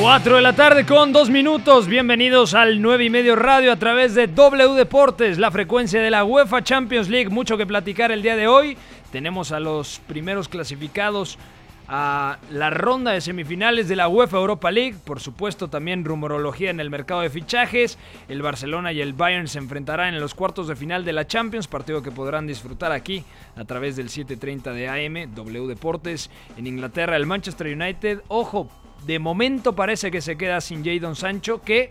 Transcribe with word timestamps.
4 0.00 0.36
de 0.36 0.42
la 0.42 0.54
tarde 0.54 0.86
con 0.86 1.12
2 1.12 1.28
minutos. 1.30 1.86
Bienvenidos 1.86 2.54
al 2.54 2.80
9 2.80 3.04
y 3.04 3.10
medio 3.10 3.36
radio 3.36 3.72
a 3.72 3.76
través 3.76 4.14
de 4.14 4.26
W 4.26 4.74
Deportes, 4.74 5.38
la 5.38 5.50
frecuencia 5.50 6.00
de 6.00 6.10
la 6.10 6.24
UEFA 6.24 6.64
Champions 6.64 7.08
League. 7.08 7.28
Mucho 7.28 7.56
que 7.56 7.66
platicar 7.66 8.10
el 8.10 8.22
día 8.22 8.34
de 8.34 8.48
hoy. 8.48 8.76
Tenemos 9.10 9.52
a 9.52 9.60
los 9.60 10.00
primeros 10.06 10.48
clasificados 10.48 11.38
a 11.88 12.38
la 12.50 12.70
ronda 12.70 13.12
de 13.12 13.20
semifinales 13.20 13.86
de 13.86 13.96
la 13.96 14.08
UEFA 14.08 14.38
Europa 14.38 14.70
League. 14.70 14.96
Por 15.04 15.20
supuesto, 15.20 15.68
también 15.68 16.04
rumorología 16.04 16.70
en 16.70 16.80
el 16.80 16.88
mercado 16.90 17.20
de 17.20 17.30
fichajes. 17.30 17.98
El 18.28 18.40
Barcelona 18.40 18.92
y 18.92 19.00
el 19.00 19.12
Bayern 19.12 19.46
se 19.46 19.58
enfrentarán 19.58 20.14
en 20.14 20.20
los 20.20 20.34
cuartos 20.34 20.68
de 20.68 20.76
final 20.76 21.04
de 21.04 21.12
la 21.12 21.26
Champions, 21.26 21.68
partido 21.68 22.02
que 22.02 22.10
podrán 22.10 22.46
disfrutar 22.46 22.92
aquí 22.92 23.24
a 23.56 23.64
través 23.64 23.96
del 23.96 24.08
7:30 24.08 24.72
de 24.72 24.88
AM, 24.88 25.34
W 25.34 25.66
Deportes. 25.66 26.30
En 26.56 26.66
Inglaterra, 26.66 27.16
el 27.16 27.26
Manchester 27.26 27.66
United. 27.66 28.22
Ojo, 28.28 28.68
de 29.06 29.18
momento 29.18 29.74
parece 29.74 30.10
que 30.10 30.20
se 30.20 30.36
queda 30.36 30.60
sin 30.60 30.84
Jadon 30.84 31.16
Sancho, 31.16 31.62
que 31.62 31.90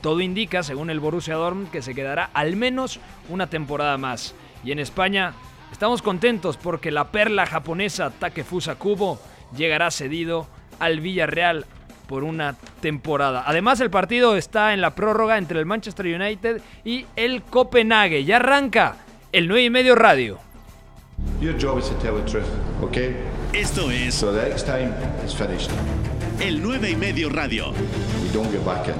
todo 0.00 0.20
indica, 0.20 0.62
según 0.62 0.90
el 0.90 1.00
Borussia 1.00 1.34
Dortmund, 1.34 1.70
que 1.70 1.82
se 1.82 1.94
quedará 1.94 2.30
al 2.32 2.56
menos 2.56 3.00
una 3.28 3.48
temporada 3.48 3.98
más. 3.98 4.34
Y 4.64 4.72
en 4.72 4.78
España 4.78 5.34
estamos 5.72 6.02
contentos 6.02 6.56
porque 6.56 6.90
la 6.90 7.10
perla 7.10 7.46
japonesa 7.46 8.10
Takefusa 8.10 8.76
Kubo 8.76 9.20
llegará 9.56 9.90
cedido 9.90 10.48
al 10.78 11.00
Villarreal 11.00 11.66
por 12.06 12.24
una 12.24 12.56
temporada. 12.80 13.44
Además, 13.46 13.80
el 13.80 13.90
partido 13.90 14.36
está 14.36 14.74
en 14.74 14.80
la 14.80 14.94
prórroga 14.94 15.38
entre 15.38 15.60
el 15.60 15.66
Manchester 15.66 16.06
United 16.06 16.60
y 16.84 17.06
el 17.14 17.42
Copenhague. 17.42 18.24
Ya 18.24 18.36
arranca 18.36 18.96
el 19.32 19.46
9 19.46 19.64
y 19.64 19.70
medio 19.70 19.94
radio. 19.94 20.49
Your 21.40 21.56
job 21.58 21.78
is 21.78 21.88
to 21.88 21.94
tell 22.00 22.16
the 22.16 22.24
truth, 22.30 22.48
okay? 22.82 23.16
Esto 23.52 23.90
es 23.90 24.14
So 24.14 24.32
the 24.32 24.48
next 24.48 24.66
time 24.66 24.92
it's 25.24 25.34
finished. 25.34 25.70
el 26.40 26.62
9 26.62 26.90
y 26.90 26.96
medio 26.96 27.28
radio. 27.30 27.72
You 27.72 28.30
don't 28.32 28.50
get 28.50 28.64
back 28.64 28.86
in. 28.88 28.94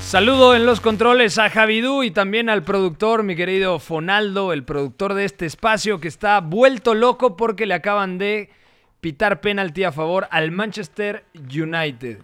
Saludo 0.00 0.54
en 0.54 0.66
los 0.66 0.80
controles 0.80 1.36
a 1.38 1.50
Javidú 1.50 2.04
y 2.04 2.12
también 2.12 2.48
al 2.48 2.62
productor, 2.62 3.24
mi 3.24 3.34
querido 3.34 3.80
Fonaldo, 3.80 4.52
el 4.52 4.62
productor 4.64 5.14
de 5.14 5.24
este 5.24 5.46
espacio 5.46 5.98
que 5.98 6.06
está 6.06 6.40
vuelto 6.40 6.94
loco 6.94 7.36
porque 7.36 7.66
le 7.66 7.74
acaban 7.74 8.16
de 8.16 8.50
pitar 9.00 9.40
penalti 9.40 9.82
a 9.82 9.90
favor 9.90 10.28
al 10.30 10.52
Manchester 10.52 11.24
United. 11.34 12.18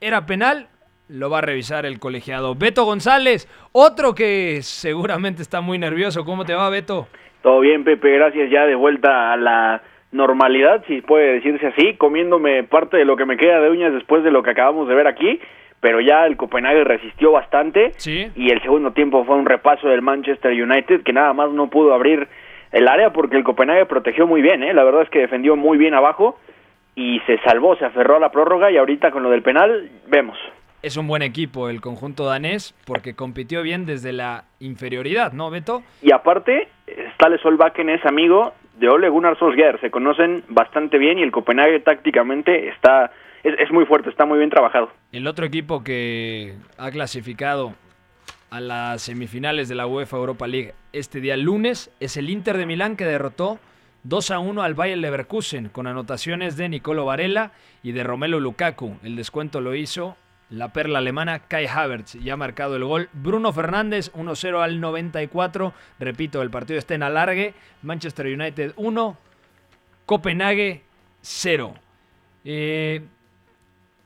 ¿Era 0.00 0.24
penal? 0.24 0.70
Lo 1.08 1.30
va 1.30 1.38
a 1.38 1.42
revisar 1.42 1.86
el 1.86 1.98
colegiado. 1.98 2.54
Beto 2.54 2.84
González, 2.84 3.48
otro 3.72 4.14
que 4.14 4.58
seguramente 4.62 5.42
está 5.42 5.60
muy 5.60 5.78
nervioso. 5.78 6.24
¿Cómo 6.24 6.44
te 6.44 6.54
va, 6.54 6.68
Beto? 6.68 7.08
Todo 7.42 7.60
bien, 7.60 7.84
Pepe, 7.84 8.10
gracias. 8.12 8.50
Ya 8.50 8.66
de 8.66 8.74
vuelta 8.74 9.32
a 9.32 9.36
la 9.36 9.82
normalidad, 10.12 10.84
si 10.86 11.00
puede 11.00 11.34
decirse 11.34 11.66
así, 11.68 11.94
comiéndome 11.94 12.62
parte 12.64 12.96
de 12.96 13.04
lo 13.04 13.16
que 13.16 13.24
me 13.26 13.36
queda 13.36 13.60
de 13.60 13.70
uñas 13.70 13.92
después 13.92 14.22
de 14.24 14.30
lo 14.30 14.42
que 14.42 14.50
acabamos 14.50 14.88
de 14.88 14.94
ver 14.94 15.06
aquí, 15.06 15.40
pero 15.80 16.00
ya 16.00 16.26
el 16.26 16.36
Copenhague 16.36 16.82
resistió 16.84 17.30
bastante 17.32 17.92
Sí. 17.96 18.26
y 18.34 18.50
el 18.50 18.60
segundo 18.62 18.92
tiempo 18.92 19.24
fue 19.24 19.36
un 19.36 19.46
repaso 19.46 19.88
del 19.88 20.02
Manchester 20.02 20.52
United 20.52 21.02
que 21.04 21.12
nada 21.12 21.32
más 21.34 21.50
no 21.50 21.68
pudo 21.70 21.94
abrir 21.94 22.26
el 22.72 22.88
área 22.88 23.12
porque 23.12 23.36
el 23.36 23.44
Copenhague 23.44 23.86
protegió 23.86 24.26
muy 24.26 24.42
bien, 24.42 24.62
¿eh? 24.62 24.72
la 24.74 24.82
verdad 24.84 25.02
es 25.02 25.10
que 25.10 25.20
defendió 25.20 25.56
muy 25.56 25.78
bien 25.78 25.94
abajo 25.94 26.38
y 26.94 27.20
se 27.26 27.38
salvó, 27.40 27.76
se 27.76 27.84
aferró 27.84 28.16
a 28.16 28.20
la 28.20 28.30
prórroga 28.32 28.70
y 28.70 28.76
ahorita 28.76 29.10
con 29.10 29.22
lo 29.22 29.30
del 29.30 29.42
penal 29.42 29.90
vemos. 30.08 30.38
Es 30.82 30.96
un 30.96 31.08
buen 31.08 31.22
equipo 31.22 31.68
el 31.68 31.80
conjunto 31.80 32.24
danés 32.24 32.74
porque 32.86 33.14
compitió 33.14 33.62
bien 33.62 33.84
desde 33.84 34.12
la 34.12 34.44
inferioridad, 34.60 35.32
¿no, 35.32 35.50
Beto? 35.50 35.82
Y 36.02 36.12
aparte, 36.12 36.68
Stale 37.14 37.38
Solbakken 37.38 37.90
es 37.90 38.04
amigo 38.06 38.54
de 38.78 38.88
Ole 38.88 39.08
Gunnar 39.08 39.36
Solskjaer, 39.38 39.80
se 39.80 39.90
conocen 39.90 40.44
bastante 40.48 40.98
bien 40.98 41.18
y 41.18 41.22
el 41.22 41.32
Copenhague 41.32 41.80
tácticamente 41.80 42.68
está 42.68 43.10
es, 43.42 43.58
es 43.58 43.70
muy 43.70 43.86
fuerte, 43.86 44.10
está 44.10 44.24
muy 44.24 44.38
bien 44.38 44.50
trabajado. 44.50 44.90
El 45.12 45.26
otro 45.26 45.46
equipo 45.46 45.82
que 45.82 46.54
ha 46.76 46.90
clasificado 46.90 47.74
a 48.50 48.60
las 48.60 49.02
semifinales 49.02 49.68
de 49.68 49.74
la 49.74 49.86
UEFA 49.86 50.16
Europa 50.16 50.46
League 50.46 50.74
este 50.92 51.20
día 51.20 51.36
lunes 51.36 51.90
es 52.00 52.16
el 52.16 52.30
Inter 52.30 52.56
de 52.56 52.66
Milán 52.66 52.96
que 52.96 53.04
derrotó 53.04 53.58
2 54.04 54.30
a 54.30 54.38
1 54.38 54.62
al 54.62 54.74
Bayer 54.74 54.98
Leverkusen 54.98 55.68
con 55.68 55.86
anotaciones 55.86 56.56
de 56.56 56.68
Nicolo 56.68 57.04
Varela 57.04 57.52
y 57.82 57.92
de 57.92 58.04
Romelu 58.04 58.40
Lukaku. 58.40 58.96
El 59.02 59.16
descuento 59.16 59.60
lo 59.60 59.74
hizo 59.74 60.16
la 60.50 60.72
perla 60.72 60.98
alemana 60.98 61.40
Kai 61.40 61.66
Havertz 61.66 62.14
y 62.14 62.30
ha 62.30 62.36
marcado 62.36 62.76
el 62.76 62.84
gol 62.84 63.08
Bruno 63.12 63.52
Fernández 63.52 64.12
1-0 64.14 64.62
al 64.62 64.80
94. 64.80 65.72
Repito, 65.98 66.42
el 66.42 66.50
partido 66.50 66.78
está 66.78 66.94
en 66.94 67.02
alargue. 67.02 67.54
Manchester 67.82 68.26
United 68.26 68.72
1, 68.76 69.16
Copenhague 70.06 70.82
0. 71.20 71.74
Eh, 72.44 73.02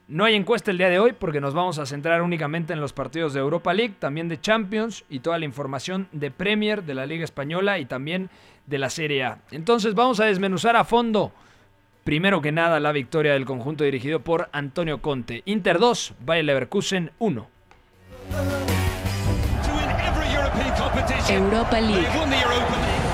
no 0.08 0.24
hay 0.24 0.34
encuesta 0.34 0.70
el 0.70 0.78
día 0.78 0.88
de 0.88 0.98
hoy 0.98 1.12
porque 1.12 1.40
nos 1.40 1.54
vamos 1.54 1.78
a 1.78 1.86
centrar 1.86 2.22
únicamente 2.22 2.72
en 2.72 2.80
los 2.80 2.92
partidos 2.92 3.32
de 3.32 3.40
Europa 3.40 3.72
League, 3.72 3.94
también 3.98 4.28
de 4.28 4.40
Champions 4.40 5.04
y 5.08 5.20
toda 5.20 5.38
la 5.38 5.44
información 5.44 6.08
de 6.12 6.30
Premier, 6.30 6.82
de 6.82 6.94
la 6.94 7.06
Liga 7.06 7.24
Española 7.24 7.78
y 7.78 7.86
también 7.86 8.28
de 8.66 8.78
la 8.78 8.90
Serie 8.90 9.24
A. 9.24 9.38
Entonces 9.52 9.94
vamos 9.94 10.20
a 10.20 10.26
desmenuzar 10.26 10.76
a 10.76 10.84
fondo, 10.84 11.32
primero 12.04 12.40
que 12.40 12.52
nada, 12.52 12.80
la 12.80 12.92
victoria 12.92 13.32
del 13.32 13.44
conjunto 13.44 13.84
dirigido 13.84 14.20
por 14.20 14.48
Antonio 14.52 15.00
Conte. 15.00 15.42
Inter 15.44 15.78
2, 15.78 16.14
Bayer 16.24 16.44
Leverkusen 16.44 17.12
1. 17.18 17.48
Europa 21.28 21.80
League. 21.80 22.06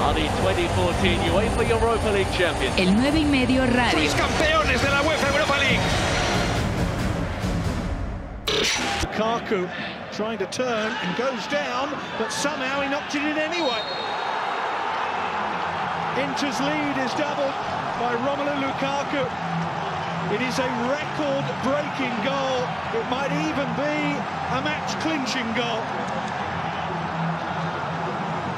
Are 0.01 0.15
the 0.15 0.29
2014 0.43 1.31
UEFA 1.31 1.71
Europa 1.71 2.11
League 2.11 2.31
champions. 2.37 2.79
El 2.79 2.97
9 2.97 3.19
y 3.19 3.25
medio 3.25 3.67
radio. 3.67 3.99
campeones 4.17 4.83
de 4.83 4.91
la 4.91 5.03
UEFA 5.03 5.29
Europa 5.29 5.59
League. 5.59 5.81
Lukaku 9.03 9.69
trying 10.13 10.39
to 10.39 10.47
turn 10.47 10.93
and 11.03 11.17
goes 11.17 11.47
down, 11.49 11.91
but 12.19 12.33
somehow 12.33 12.81
he 12.81 12.89
knocked 12.89 13.15
it 13.15 13.23
in 13.23 13.39
anyway. 13.39 13.83
Inter's 16.17 16.59
lead 16.61 16.97
is 17.05 17.13
doubled 17.15 17.78
by 17.99 18.15
Romelu 18.15 18.55
Lukaku. 18.63 19.23
It 20.35 20.41
is 20.43 20.59
a 20.59 20.69
record-breaking 20.87 22.15
goal. 22.23 22.63
It 22.95 23.05
might 23.11 23.33
even 23.33 23.69
be 23.75 23.97
a 24.55 24.61
match-clinching 24.63 25.49
goal. 25.55 25.83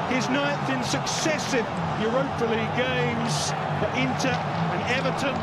His 0.09 0.29
ninth 0.29 0.69
in 0.69 0.83
successive 0.83 1.65
Europa 2.01 2.45
League 2.45 2.75
games 2.75 3.53
for 3.79 3.89
Inter 3.97 4.37
and 4.73 4.81
Everton. 4.91 5.35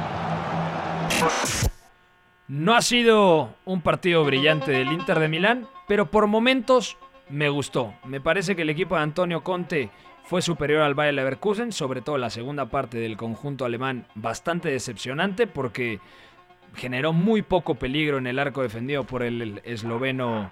No 2.46 2.74
ha 2.74 2.82
sido 2.82 3.50
un 3.64 3.80
partido 3.80 4.24
brillante 4.24 4.70
del 4.70 4.92
Inter 4.92 5.18
de 5.18 5.28
Milán, 5.28 5.66
pero 5.88 6.10
por 6.10 6.26
momentos 6.26 6.96
me 7.30 7.48
gustó. 7.48 7.94
Me 8.04 8.20
parece 8.20 8.54
que 8.54 8.62
el 8.62 8.70
equipo 8.70 8.94
de 8.96 9.02
Antonio 9.02 9.42
Conte 9.42 9.90
fue 10.28 10.42
superior 10.42 10.82
al 10.82 10.92
Bayer 10.92 11.14
Leverkusen, 11.14 11.72
sobre 11.72 12.02
todo 12.02 12.18
la 12.18 12.28
segunda 12.28 12.66
parte 12.66 12.98
del 12.98 13.16
conjunto 13.16 13.64
alemán, 13.64 14.04
bastante 14.14 14.68
decepcionante 14.68 15.46
porque 15.46 16.00
generó 16.74 17.14
muy 17.14 17.40
poco 17.40 17.76
peligro 17.76 18.18
en 18.18 18.26
el 18.26 18.38
arco 18.38 18.60
defendido 18.60 19.04
por 19.04 19.22
el 19.22 19.62
esloveno 19.64 20.50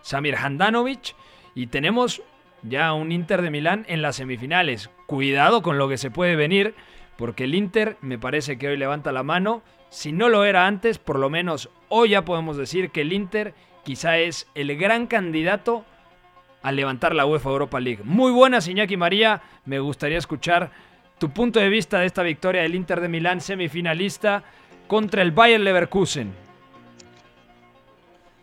Samir 0.00 0.34
Handanovic 0.34 1.14
y 1.54 1.66
tenemos 1.66 2.22
ya 2.62 2.94
un 2.94 3.12
Inter 3.12 3.42
de 3.42 3.50
Milán 3.50 3.84
en 3.86 4.00
las 4.00 4.16
semifinales. 4.16 4.88
Cuidado 5.04 5.60
con 5.60 5.76
lo 5.76 5.90
que 5.90 5.98
se 5.98 6.10
puede 6.10 6.34
venir, 6.34 6.74
porque 7.18 7.44
el 7.44 7.54
Inter 7.54 7.98
me 8.00 8.18
parece 8.18 8.56
que 8.56 8.68
hoy 8.68 8.78
levanta 8.78 9.12
la 9.12 9.24
mano. 9.24 9.60
Si 9.90 10.10
no 10.10 10.30
lo 10.30 10.46
era 10.46 10.66
antes, 10.66 10.98
por 10.98 11.18
lo 11.18 11.28
menos 11.28 11.68
hoy 11.90 12.10
ya 12.10 12.24
podemos 12.24 12.56
decir 12.56 12.88
que 12.88 13.02
el 13.02 13.12
Inter 13.12 13.52
quizá 13.84 14.16
es 14.16 14.48
el 14.54 14.74
gran 14.78 15.06
candidato 15.06 15.84
a 16.62 16.72
levantar 16.72 17.14
la 17.14 17.26
UEFA 17.26 17.50
Europa 17.50 17.80
League. 17.80 18.02
Muy 18.04 18.32
buenas, 18.32 18.66
Iñaki 18.68 18.96
María. 18.96 19.40
Me 19.64 19.78
gustaría 19.78 20.18
escuchar 20.18 20.70
tu 21.18 21.30
punto 21.30 21.60
de 21.60 21.68
vista 21.68 21.98
de 22.00 22.06
esta 22.06 22.22
victoria 22.22 22.62
del 22.62 22.74
Inter 22.74 23.00
de 23.00 23.08
Milán 23.08 23.40
semifinalista 23.40 24.42
contra 24.86 25.22
el 25.22 25.32
Bayer 25.32 25.60
Leverkusen. 25.60 26.32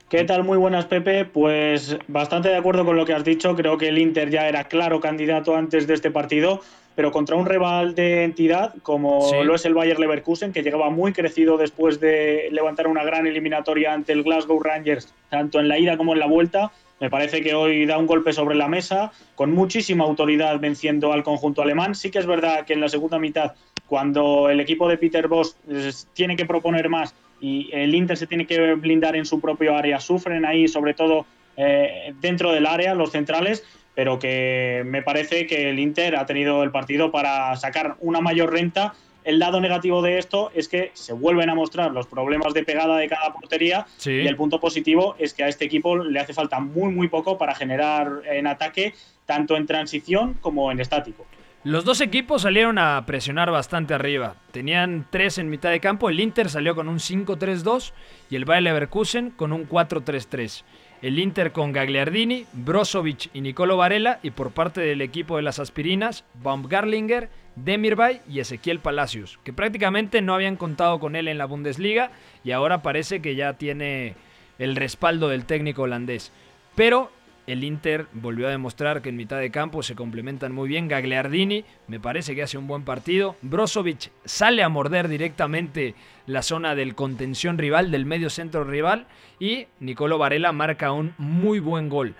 ¿Qué 0.09 0.23
tal? 0.23 0.43
Muy 0.43 0.57
buenas, 0.57 0.85
Pepe. 0.85 1.25
Pues 1.25 1.97
bastante 2.07 2.49
de 2.49 2.57
acuerdo 2.57 2.85
con 2.85 2.95
lo 2.95 3.05
que 3.05 3.13
has 3.13 3.23
dicho. 3.23 3.55
Creo 3.55 3.77
que 3.77 3.89
el 3.89 3.97
Inter 3.97 4.29
ya 4.29 4.47
era 4.47 4.65
claro 4.65 4.99
candidato 4.99 5.55
antes 5.55 5.87
de 5.87 5.93
este 5.93 6.11
partido. 6.11 6.61
pero 6.95 7.11
contra 7.11 7.35
un 7.35 7.45
rival 7.45 7.93
de 7.93 8.23
entidad 8.23 8.73
como 8.81 9.19
Sí. 9.29 9.35
lo 9.43 9.55
es 9.55 9.65
el 9.65 9.73
Bayer 9.73 9.99
Leverkusen, 9.99 10.53
que 10.53 10.63
llegaba 10.63 10.89
muy 10.89 11.11
crecido 11.11 11.57
después 11.57 11.99
de 11.99 12.47
levantar 12.53 12.87
una 12.87 13.03
gran 13.03 13.27
eliminatoria 13.27 13.91
ante 13.91 14.13
el 14.13 14.23
Glasgow 14.23 14.63
Rangers, 14.63 15.13
tanto 15.29 15.59
en 15.59 15.67
la 15.67 15.77
ida 15.77 15.97
como 15.97 16.13
en 16.13 16.19
la 16.19 16.25
vuelta. 16.27 16.71
Me 16.99 17.09
parece 17.09 17.41
que 17.41 17.53
hoy 17.53 17.85
da 17.85 17.97
un 17.97 18.07
golpe 18.07 18.31
sobre 18.31 18.55
la 18.55 18.67
mesa, 18.67 19.11
con 19.35 19.51
muchísima 19.51 20.05
autoridad 20.05 20.59
venciendo 20.59 21.11
al 21.11 21.23
conjunto 21.23 21.61
alemán. 21.61 21.93
Sí 21.93 22.09
que 22.09 22.19
es 22.19 22.25
verdad 22.25 22.65
que 22.65 22.73
en 22.73 22.81
la 22.81 22.89
segunda 22.89 23.19
mitad, 23.19 23.53
cuando 23.87 24.49
el 24.49 24.59
equipo 24.59 24.87
de 24.87 24.97
Peter 24.97 25.27
Bosz 25.27 25.57
eh, 25.69 25.91
tiene 26.13 26.35
que 26.35 26.45
proponer 26.45 26.89
más 26.89 27.13
y 27.41 27.69
el 27.73 27.93
Inter 27.93 28.17
se 28.17 28.27
tiene 28.27 28.47
que 28.47 28.75
blindar 28.75 29.15
en 29.15 29.25
su 29.25 29.41
propio 29.41 29.75
área, 29.75 29.99
sufren 29.99 30.45
ahí 30.45 30.67
sobre 30.67 30.93
todo 30.93 31.25
eh, 31.57 32.13
dentro 32.21 32.51
del 32.51 32.65
área 32.65 32.95
los 32.95 33.11
centrales, 33.11 33.63
pero 33.93 34.17
que 34.17 34.83
me 34.85 35.01
parece 35.01 35.47
que 35.47 35.69
el 35.69 35.79
Inter 35.79 36.15
ha 36.15 36.25
tenido 36.25 36.63
el 36.63 36.71
partido 36.71 37.11
para 37.11 37.55
sacar 37.57 37.97
una 37.99 38.21
mayor 38.21 38.51
renta. 38.51 38.93
El 39.25 39.39
lado 39.39 39.59
negativo 39.59 40.01
de 40.01 40.19
esto 40.19 40.51
es 40.53 40.67
que 40.69 40.91
se 40.93 41.11
vuelven 41.11 41.49
a 41.49 41.55
mostrar 41.55 41.91
los 41.91 42.07
problemas 42.07 42.53
de 42.53 42.63
pegada 42.63 42.95
de 42.97 43.09
cada 43.09 43.33
portería 43.33 43.85
Sí. 43.97 44.11
y 44.11 44.27
el 44.27 44.35
punto 44.37 44.59
positivo 44.59 45.15
es 45.19 45.33
que 45.33 45.43
a 45.43 45.47
este 45.47 45.65
equipo 45.65 45.97
le 45.97 46.19
hace 46.19 46.33
falta 46.33 46.59
muy 46.59 46.93
muy 46.93 47.07
poco 47.09 47.37
para 47.37 47.55
generar 47.55 48.21
en 48.31 48.45
ataque 48.47 48.93
tanto 49.25 49.57
en 49.57 49.65
transición 49.65 50.35
como 50.41 50.71
en 50.71 50.79
estático. 50.79 51.25
Los 51.63 51.83
dos 51.83 51.99
equipos 52.01 52.43
salieron 52.43 52.77
a 52.77 53.03
presionar 53.07 53.49
bastante 53.49 53.95
arriba. 53.95 54.35
Tenían 54.51 55.07
tres 55.09 55.39
en 55.39 55.49
mitad 55.49 55.71
de 55.71 55.79
campo. 55.79 56.09
El 56.11 56.19
Inter 56.19 56.47
salió 56.47 56.75
con 56.75 56.87
un 56.87 56.99
5-3-2 56.99 57.91
y 58.29 58.35
el 58.35 58.45
Bayer 58.45 58.61
Leverkusen 58.61 59.31
con 59.31 59.51
un 59.51 59.67
4-3-3. 59.67 60.63
El 61.05 61.19
Inter 61.19 61.51
con 61.51 61.71
Gagliardini, 61.71 62.47
Brozovic 62.51 63.29
y 63.31 63.41
Nicolo 63.41 63.77
Varela 63.77 64.17
y 64.23 64.31
por 64.31 64.49
parte 64.49 64.81
del 64.81 65.01
equipo 65.01 65.35
de 65.35 65.43
las 65.43 65.59
aspirinas, 65.59 66.23
Baumgartlinger, 66.41 67.29
Demirbay 67.55 68.21
y 68.27 68.39
Ezequiel 68.39 68.79
Palacios, 68.79 69.37
que 69.43 69.53
prácticamente 69.53 70.23
no 70.23 70.33
habían 70.33 70.55
contado 70.55 70.99
con 70.99 71.15
él 71.15 71.27
en 71.27 71.37
la 71.37 71.45
Bundesliga 71.45 72.09
y 72.43 72.53
ahora 72.53 72.81
parece 72.81 73.21
que 73.21 73.35
ya 73.35 73.53
tiene 73.53 74.15
el 74.57 74.75
respaldo 74.75 75.29
del 75.29 75.45
técnico 75.45 75.83
holandés. 75.83 76.31
Pero 76.73 77.11
el 77.47 77.63
Inter 77.63 78.07
volvió 78.13 78.47
a 78.47 78.51
demostrar 78.51 79.01
que 79.01 79.09
en 79.09 79.17
mitad 79.17 79.39
de 79.39 79.51
campo 79.51 79.83
se 79.83 79.95
complementan 79.95 80.51
muy 80.51 80.67
bien. 80.67 80.87
Gagliardini 80.87 81.63
me 81.87 81.99
parece 81.99 82.35
que 82.35 82.43
hace 82.43 82.57
un 82.57 82.67
buen 82.67 82.83
partido. 82.83 83.35
Brozovic 83.41 84.11
sale 84.25 84.63
a 84.63 84.69
morder 84.69 85.07
directamente 85.07 85.93
la 86.25 86.41
zona 86.41 86.73
del 86.73 86.95
contención 86.95 87.57
rival, 87.57 87.91
del 87.91 88.05
medio 88.05 88.29
centro 88.29 88.63
rival. 88.63 89.05
Y 89.39 89.67
Nicolo 89.79 90.17
Varela 90.17 90.51
marca 90.51 90.91
un 90.91 91.13
muy 91.17 91.59
buen 91.59 91.87
gol. 91.89 92.15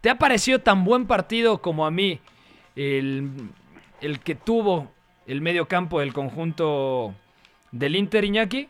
¿Te 0.00 0.10
ha 0.10 0.18
parecido 0.18 0.58
tan 0.60 0.84
buen 0.84 1.06
partido 1.06 1.58
como 1.58 1.86
a 1.86 1.90
mí 1.90 2.18
el, 2.74 3.30
el 4.00 4.18
que 4.20 4.34
tuvo 4.34 4.90
el 5.26 5.42
medio 5.42 5.68
campo 5.68 6.00
del 6.00 6.12
conjunto 6.12 7.14
del 7.70 7.94
Inter 7.94 8.24
Iñaki? 8.24 8.68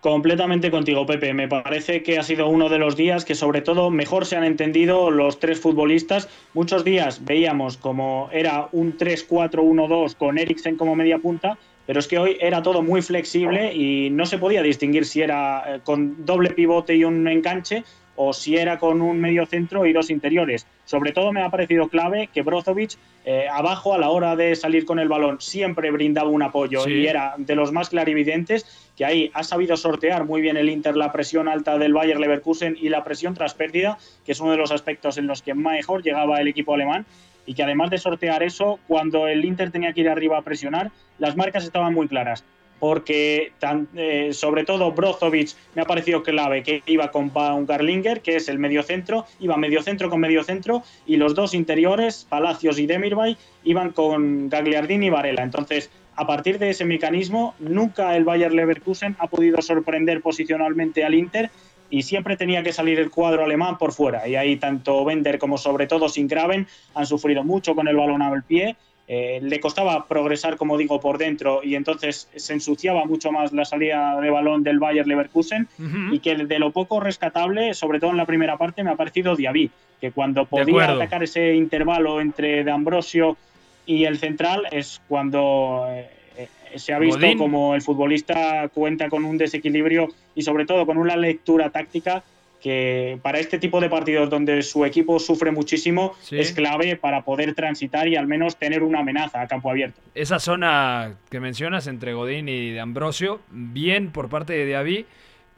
Completamente 0.00 0.70
contigo, 0.70 1.06
Pepe. 1.06 1.34
Me 1.34 1.48
parece 1.48 2.04
que 2.04 2.18
ha 2.18 2.22
sido 2.22 2.48
uno 2.48 2.68
de 2.68 2.78
los 2.78 2.94
días 2.94 3.24
que 3.24 3.34
sobre 3.34 3.62
todo 3.62 3.90
mejor 3.90 4.26
se 4.26 4.36
han 4.36 4.44
entendido 4.44 5.10
los 5.10 5.40
tres 5.40 5.58
futbolistas. 5.58 6.28
Muchos 6.54 6.84
días 6.84 7.24
veíamos 7.24 7.76
como 7.76 8.28
era 8.32 8.68
un 8.70 8.96
3-4-1-2 8.96 10.14
con 10.14 10.38
Eriksen 10.38 10.76
como 10.76 10.94
media 10.94 11.18
punta, 11.18 11.58
pero 11.84 11.98
es 11.98 12.06
que 12.06 12.16
hoy 12.16 12.36
era 12.40 12.62
todo 12.62 12.80
muy 12.80 13.02
flexible 13.02 13.74
y 13.74 14.08
no 14.10 14.24
se 14.24 14.38
podía 14.38 14.62
distinguir 14.62 15.04
si 15.04 15.22
era 15.22 15.64
eh, 15.66 15.80
con 15.82 16.24
doble 16.24 16.50
pivote 16.50 16.94
y 16.94 17.02
un 17.02 17.26
enganche 17.26 17.82
o 18.20 18.32
si 18.32 18.56
era 18.56 18.80
con 18.80 19.00
un 19.00 19.20
medio 19.20 19.46
centro 19.46 19.86
y 19.86 19.92
dos 19.92 20.10
interiores. 20.10 20.66
Sobre 20.84 21.12
todo 21.12 21.32
me 21.32 21.40
ha 21.40 21.50
parecido 21.50 21.86
clave 21.88 22.28
que 22.34 22.42
Brozovic 22.42 22.98
eh, 23.24 23.46
abajo 23.48 23.94
a 23.94 23.98
la 23.98 24.10
hora 24.10 24.34
de 24.34 24.56
salir 24.56 24.84
con 24.84 24.98
el 24.98 25.08
balón 25.08 25.40
siempre 25.40 25.92
brindaba 25.92 26.28
un 26.28 26.42
apoyo 26.42 26.80
Sí. 26.82 26.90
y 26.90 27.06
era 27.06 27.34
de 27.38 27.54
los 27.54 27.70
más 27.70 27.90
clarividentes 27.90 28.90
que 28.96 29.04
ahí 29.04 29.30
ha 29.34 29.44
sabido 29.44 29.76
sortear 29.76 30.24
muy 30.24 30.40
bien 30.40 30.56
el 30.56 30.68
Inter 30.68 30.96
la 30.96 31.12
presión 31.12 31.46
alta 31.46 31.78
del 31.78 31.92
Bayer 31.92 32.18
Leverkusen 32.18 32.76
y 32.80 32.88
la 32.88 33.04
presión 33.04 33.34
tras 33.34 33.54
pérdida, 33.54 33.98
que 34.26 34.32
es 34.32 34.40
uno 34.40 34.50
de 34.50 34.56
los 34.56 34.72
aspectos 34.72 35.16
en 35.16 35.28
los 35.28 35.40
que 35.40 35.54
mejor 35.54 36.02
llegaba 36.02 36.40
el 36.40 36.48
equipo 36.48 36.74
alemán 36.74 37.06
y 37.46 37.54
que 37.54 37.62
además 37.62 37.90
de 37.90 37.98
sortear 37.98 38.42
eso, 38.42 38.80
cuando 38.88 39.28
el 39.28 39.44
Inter 39.44 39.70
tenía 39.70 39.92
que 39.92 40.00
ir 40.00 40.08
arriba 40.08 40.38
a 40.38 40.42
presionar, 40.42 40.90
las 41.18 41.36
marcas 41.36 41.62
estaban 41.64 41.94
muy 41.94 42.08
claras. 42.08 42.44
Porque 42.78 43.52
eh, 43.96 44.30
sobre 44.32 44.64
todo 44.64 44.92
Brozovic 44.92 45.50
me 45.74 45.82
ha 45.82 45.84
parecido 45.84 46.22
clave 46.22 46.62
que 46.62 46.82
iba 46.86 47.10
con 47.10 47.32
Baumgartlinger, 47.32 48.20
que 48.20 48.36
es 48.36 48.48
el 48.48 48.58
mediocentro, 48.58 49.26
iba 49.40 49.56
mediocentro 49.56 50.10
con 50.10 50.20
mediocentro, 50.20 50.82
y 51.06 51.16
los 51.16 51.34
dos 51.34 51.54
interiores, 51.54 52.26
Palacios 52.28 52.78
y 52.78 52.86
Demirbay, 52.86 53.36
iban 53.64 53.90
con 53.90 54.48
Gagliardini 54.48 55.06
y 55.06 55.10
Varela. 55.10 55.42
Entonces, 55.42 55.90
a 56.14 56.26
partir 56.26 56.58
de 56.58 56.70
ese 56.70 56.84
mecanismo, 56.84 57.54
nunca 57.60 58.16
el 58.16 58.24
Bayer 58.24 58.52
Leverkusen 58.52 59.14
ha 59.20 59.28
podido 59.28 59.62
sorprender 59.62 60.20
posicionalmente 60.20 61.04
al 61.04 61.14
Inter 61.14 61.50
y 61.90 62.02
siempre 62.02 62.36
tenía 62.36 62.62
que 62.62 62.72
salir 62.72 62.98
el 62.98 63.10
cuadro 63.10 63.44
alemán 63.44 63.78
por 63.78 63.92
fuera. 63.92 64.26
Y 64.26 64.36
ahí 64.36 64.56
tanto 64.56 65.04
Bender 65.04 65.38
como 65.38 65.58
sobre 65.58 65.86
todo 65.86 66.08
Singraven 66.08 66.66
han 66.94 67.06
sufrido 67.06 67.44
mucho 67.44 67.74
con 67.74 67.88
el 67.88 67.96
balón 67.96 68.22
al 68.22 68.42
pie. 68.42 68.76
Eh, 69.10 69.40
le 69.42 69.58
costaba 69.58 70.06
progresar, 70.06 70.58
como 70.58 70.76
digo, 70.76 71.00
por 71.00 71.16
dentro 71.16 71.60
y 71.64 71.76
entonces 71.76 72.28
se 72.36 72.52
ensuciaba 72.52 73.06
mucho 73.06 73.32
más 73.32 73.54
la 73.54 73.64
salida 73.64 74.20
de 74.20 74.28
balón 74.28 74.62
del 74.62 74.78
Bayer 74.78 75.06
Leverkusen 75.06 75.66
y 76.12 76.18
que 76.18 76.36
de 76.36 76.58
lo 76.58 76.72
poco 76.72 77.00
rescatable, 77.00 77.72
sobre 77.72 78.00
todo 78.00 78.10
en 78.10 78.18
la 78.18 78.26
primera 78.26 78.58
parte, 78.58 78.84
me 78.84 78.90
ha 78.90 78.96
parecido 78.96 79.34
Diaby, 79.34 79.70
que 79.98 80.12
cuando 80.12 80.44
podía 80.44 80.90
atacar 80.90 81.22
ese 81.22 81.54
intervalo 81.54 82.20
entre 82.20 82.64
De 82.64 82.70
Ambrosio 82.70 83.38
y 83.86 84.04
el 84.04 84.18
central 84.18 84.64
es 84.72 85.00
cuando 85.08 85.86
eh, 85.88 86.10
eh, 86.36 86.78
se 86.78 86.92
ha 86.92 86.98
visto 86.98 87.18
Godín. 87.18 87.38
como 87.38 87.74
el 87.74 87.80
futbolista 87.80 88.68
cuenta 88.68 89.08
con 89.08 89.24
un 89.24 89.38
desequilibrio 89.38 90.08
y 90.34 90.42
sobre 90.42 90.66
todo 90.66 90.84
con 90.84 90.98
una 90.98 91.16
lectura 91.16 91.70
táctica 91.70 92.22
que 92.60 93.18
para 93.22 93.38
este 93.38 93.58
tipo 93.58 93.80
de 93.80 93.88
partidos 93.88 94.28
donde 94.30 94.62
su 94.62 94.84
equipo 94.84 95.18
sufre 95.18 95.50
muchísimo 95.52 96.14
Sí. 96.20 96.38
es 96.38 96.52
clave 96.52 96.96
para 96.96 97.22
poder 97.24 97.54
transitar 97.54 98.08
y 98.08 98.16
al 98.16 98.26
menos 98.26 98.56
tener 98.56 98.82
una 98.82 99.00
amenaza 99.00 99.40
a 99.40 99.46
campo 99.46 99.70
abierto. 99.70 100.00
esa 100.14 100.38
zona 100.40 101.14
que 101.30 101.38
mencionas 101.40 101.86
entre 101.86 102.14
Godín 102.14 102.48
y 102.48 102.70
de 102.70 102.80
Ambrosio, 102.80 103.40
bien 103.50 104.10
por 104.10 104.28
parte 104.28 104.52
de 104.54 104.66
Diaby, 104.66 105.06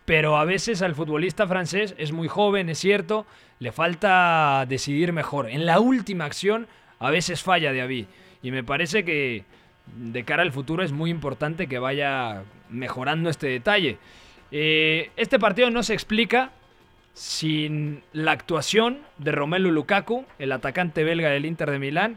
pero 0.05 0.37
a 0.37 0.45
veces 0.45 0.83
al 0.83 0.95
futbolista 0.95 1.47
francés 1.47 1.95
es 1.97 2.13
muy 2.13 2.29
joven, 2.29 2.69
es 2.69 2.79
cierto, 2.79 3.27
le 3.61 3.73
falta 3.73 4.67
decidir 4.69 5.13
mejor. 5.13 5.49
En 5.49 5.67
la 5.67 5.81
última 5.81 6.25
acción 6.25 6.67
a 6.99 7.11
veces 7.11 7.43
falla 7.43 7.73
Diaby 7.73 8.07
y 8.43 8.51
me 8.51 8.65
parece 8.65 9.05
que 9.05 9.45
de 9.97 10.25
cara 10.25 10.43
al 10.43 10.53
futuro 10.53 10.83
es 10.83 10.93
muy 10.93 11.11
importante 11.11 11.67
que 11.67 11.79
vaya 11.79 12.43
mejorando 12.69 13.31
este 13.31 13.47
detalle. 13.49 13.99
Eh, 14.53 15.11
este 15.17 15.39
partido 15.39 15.71
no 15.71 15.83
se 15.83 15.95
explica 15.95 16.51
sin 17.21 18.03
la 18.15 18.33
actuación 18.33 19.01
de 19.19 19.31
Romelu 19.31 19.71
Lukaku, 19.71 20.25
el 20.39 20.53
atacante 20.53 21.05
belga 21.05 21.29
del 21.29 21.45
Inter 21.45 21.71
de 21.71 21.79
Milán, 21.79 22.17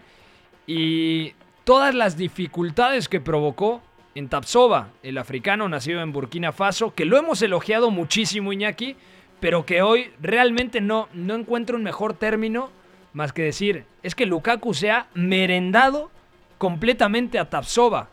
y 0.65 1.33
todas 1.65 1.93
las 1.93 2.15
dificultades 2.15 3.09
que 3.09 3.19
provocó 3.19 3.81
en 4.15 4.29
Tapsova, 4.29 4.91
el 5.03 5.17
africano 5.17 5.67
nacido 5.67 6.01
en 6.01 6.13
Burkina 6.13 6.53
Faso, 6.53 6.93
que 6.95 7.03
lo 7.03 7.17
hemos 7.17 7.41
elogiado 7.41 7.91
muchísimo 7.91 8.53
Iñaki, 8.53 8.95
pero 9.41 9.65
que 9.65 9.81
hoy 9.81 10.09
realmente 10.21 10.79
no, 10.79 11.09
no 11.13 11.35
encuentro 11.35 11.75
un 11.75 11.83
mejor 11.83 12.13
término 12.13 12.69
más 13.11 13.33
que 13.33 13.41
decir, 13.41 13.83
es 14.03 14.15
que 14.15 14.25
Lukaku 14.25 14.73
se 14.73 14.89
ha 14.89 15.07
merendado 15.15 16.11
completamente 16.57 17.39
a 17.39 17.49
Tapsova. 17.49 18.07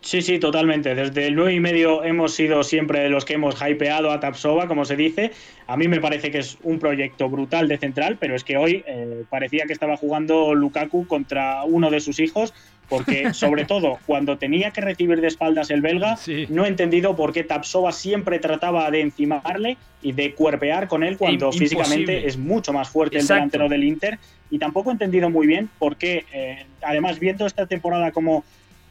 Sí, 0.00 0.22
sí, 0.22 0.38
totalmente. 0.38 0.94
Desde 0.94 1.26
el 1.26 1.34
9 1.34 1.54
y 1.54 1.60
medio 1.60 2.04
hemos 2.04 2.32
sido 2.32 2.62
siempre 2.62 3.08
los 3.10 3.24
que 3.24 3.34
hemos 3.34 3.56
hypeado 3.60 4.12
a 4.12 4.20
Tapsova, 4.20 4.68
como 4.68 4.84
se 4.84 4.94
dice. 4.96 5.32
A 5.66 5.76
mí 5.76 5.88
me 5.88 6.00
parece 6.00 6.30
que 6.30 6.38
es 6.38 6.56
un 6.62 6.78
proyecto 6.78 7.28
brutal 7.28 7.66
de 7.68 7.78
central, 7.78 8.16
pero 8.18 8.36
es 8.36 8.44
que 8.44 8.56
hoy 8.56 8.84
eh, 8.86 9.24
parecía 9.28 9.64
que 9.66 9.72
estaba 9.72 9.96
jugando 9.96 10.54
Lukaku 10.54 11.06
contra 11.06 11.64
uno 11.64 11.90
de 11.90 11.98
sus 12.00 12.20
hijos, 12.20 12.54
porque 12.88 13.34
sobre 13.34 13.64
todo 13.64 13.98
cuando 14.06 14.38
tenía 14.38 14.70
que 14.70 14.80
recibir 14.80 15.20
de 15.20 15.26
espaldas 15.26 15.68
el 15.70 15.82
belga, 15.82 16.16
Sí. 16.16 16.46
no 16.48 16.64
he 16.64 16.68
entendido 16.68 17.16
por 17.16 17.32
qué 17.32 17.42
Tapsova 17.42 17.90
siempre 17.90 18.38
trataba 18.38 18.90
de 18.92 19.00
encimarle 19.00 19.76
y 20.00 20.12
de 20.12 20.32
cuerpear 20.32 20.86
con 20.86 21.02
él 21.02 21.18
cuando 21.18 21.50
físicamente 21.50 22.26
es 22.28 22.38
mucho 22.38 22.72
más 22.72 22.88
fuerte 22.88 23.16
Exacto. 23.16 23.34
el 23.34 23.38
delantero 23.50 23.68
del 23.68 23.84
Inter. 23.84 24.18
Y 24.50 24.58
tampoco 24.60 24.90
he 24.90 24.92
entendido 24.92 25.28
muy 25.28 25.46
bien 25.48 25.68
por 25.78 25.96
qué, 25.96 26.24
eh, 26.32 26.64
además 26.82 27.18
viendo 27.18 27.44
esta 27.46 27.66
temporada 27.66 28.12
como 28.12 28.44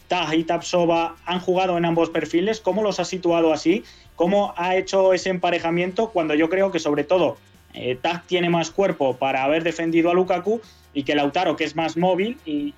Tag 0.07 0.33
y 0.33 0.43
Tapsova 0.43 1.15
han 1.25 1.39
jugado 1.39 1.77
en 1.77 1.85
ambos 1.85 2.09
perfiles, 2.09 2.61
cómo 2.61 2.83
los 2.83 2.99
ha 2.99 3.05
situado 3.05 3.53
así, 3.53 3.83
cómo 4.15 4.53
ha 4.57 4.75
hecho 4.75 5.13
ese 5.13 5.29
emparejamiento 5.29 6.09
cuando 6.09 6.33
yo 6.33 6.49
creo 6.49 6.71
que 6.71 6.79
sobre 6.79 7.03
todo 7.03 7.37
eh, 7.73 7.97
Tag 8.01 8.23
tiene 8.23 8.49
más 8.49 8.71
cuerpo 8.71 9.17
para 9.17 9.43
haber 9.43 9.63
defendido 9.63 10.09
a 10.09 10.13
Lukaku 10.13 10.61
y 10.93 11.03
que 11.03 11.15
Lautaro, 11.15 11.55
que 11.55 11.63
es 11.63 11.75
más 11.75 11.97
móvil 11.97 12.37
y, 12.45 12.73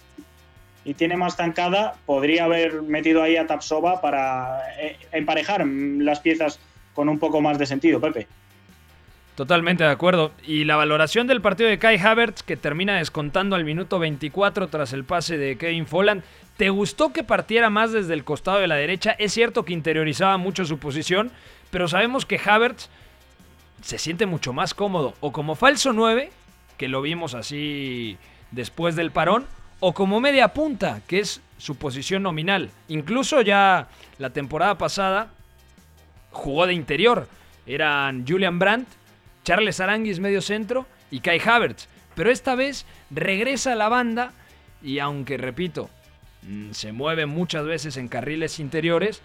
tiene 0.97 1.17
más 1.17 1.35
zancada, 1.35 1.97
podría 2.07 2.45
haber 2.45 2.81
metido 2.81 3.21
ahí 3.21 3.37
a 3.37 3.45
Tapsova 3.45 4.01
para 4.01 4.59
eh, 4.79 4.97
emparejar 5.11 5.63
las 5.67 6.19
piezas 6.19 6.59
con 6.95 7.09
un 7.09 7.19
poco 7.19 7.41
más 7.41 7.59
de 7.59 7.67
sentido, 7.67 8.01
Pepe. 8.01 8.25
Totalmente 9.39 9.85
de 9.85 9.89
acuerdo. 9.89 10.31
Y 10.45 10.65
la 10.65 10.75
valoración 10.75 11.25
del 11.25 11.39
partido 11.39 11.69
de 11.69 11.79
Kai 11.79 11.97
Havertz, 11.97 12.43
que 12.43 12.57
termina 12.57 12.97
descontando 12.97 13.55
al 13.55 13.63
minuto 13.63 13.97
24 13.97 14.67
tras 14.67 14.91
el 14.91 15.05
pase 15.05 15.37
de 15.37 15.57
Kevin 15.57 15.87
Folland. 15.87 16.23
¿Te 16.59 16.69
gustó 16.71 17.13
que 17.13 17.23
partiera 17.23 17.69
más 17.69 17.93
desde 17.93 18.13
el 18.13 18.25
costado 18.25 18.59
de 18.59 18.67
la 18.67 18.75
derecha? 18.75 19.11
Es 19.11 19.31
cierto 19.31 19.63
que 19.63 19.71
interiorizaba 19.71 20.35
mucho 20.35 20.65
su 20.65 20.77
posición, 20.77 21.31
pero 21.71 21.87
sabemos 21.87 22.25
que 22.25 22.37
Havertz 22.37 22.89
se 23.81 23.97
siente 23.97 24.25
mucho 24.25 24.51
más 24.51 24.73
cómodo 24.73 25.13
o 25.21 25.31
como 25.31 25.55
falso 25.55 25.93
9, 25.93 26.29
que 26.75 26.89
lo 26.89 27.01
vimos 27.01 27.33
así 27.33 28.17
después 28.51 28.97
del 28.97 29.11
parón, 29.11 29.45
o 29.79 29.93
como 29.93 30.19
media 30.19 30.49
punta, 30.49 30.99
que 31.07 31.19
es 31.19 31.39
su 31.57 31.77
posición 31.77 32.23
nominal. 32.23 32.71
Incluso 32.89 33.39
ya 33.39 33.87
la 34.17 34.31
temporada 34.31 34.77
pasada 34.77 35.29
jugó 36.31 36.67
de 36.67 36.73
interior. 36.73 37.29
Eran 37.67 38.27
Julian 38.27 38.59
Brandt 38.59 38.89
Charles 39.45 39.79
Aranguis 39.79 40.19
medio 40.19 40.41
centro 40.41 40.87
y 41.09 41.21
Kai 41.21 41.39
Havertz. 41.39 41.87
Pero 42.15 42.29
esta 42.29 42.55
vez 42.55 42.85
regresa 43.11 43.71
a 43.71 43.75
la 43.75 43.87
banda 43.87 44.33
y 44.83 44.99
aunque 44.99 45.37
repito, 45.37 45.89
se 46.71 46.91
mueve 46.91 47.25
muchas 47.25 47.65
veces 47.65 47.97
en 47.97 48.07
carriles 48.07 48.59
interiores, 48.59 49.21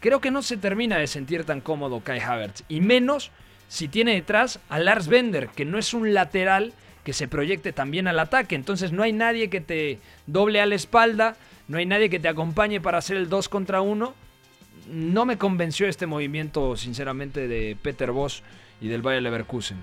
creo 0.00 0.20
que 0.20 0.30
no 0.30 0.42
se 0.42 0.56
termina 0.56 0.98
de 0.98 1.06
sentir 1.06 1.44
tan 1.44 1.60
cómodo 1.60 2.00
Kai 2.00 2.20
Havertz. 2.20 2.64
Y 2.68 2.80
menos 2.80 3.30
si 3.68 3.88
tiene 3.88 4.14
detrás 4.14 4.60
a 4.68 4.78
Lars 4.78 5.08
Bender, 5.08 5.48
que 5.48 5.64
no 5.64 5.78
es 5.78 5.94
un 5.94 6.12
lateral 6.12 6.72
que 7.04 7.12
se 7.12 7.28
proyecte 7.28 7.72
también 7.72 8.08
al 8.08 8.18
ataque. 8.18 8.54
Entonces 8.54 8.92
no 8.92 9.02
hay 9.02 9.12
nadie 9.12 9.48
que 9.48 9.60
te 9.60 10.00
doble 10.26 10.60
a 10.60 10.66
la 10.66 10.74
espalda, 10.74 11.36
no 11.68 11.78
hay 11.78 11.86
nadie 11.86 12.10
que 12.10 12.20
te 12.20 12.28
acompañe 12.28 12.80
para 12.80 12.98
hacer 12.98 13.16
el 13.16 13.28
2 13.28 13.48
contra 13.48 13.80
1. 13.80 14.14
No 14.90 15.24
me 15.24 15.38
convenció 15.38 15.86
este 15.86 16.06
movimiento, 16.06 16.76
sinceramente, 16.76 17.46
de 17.46 17.76
Peter 17.80 18.10
Voss 18.10 18.42
y 18.80 18.88
del 18.88 19.02
Bayer 19.02 19.22
Leverkusen. 19.22 19.78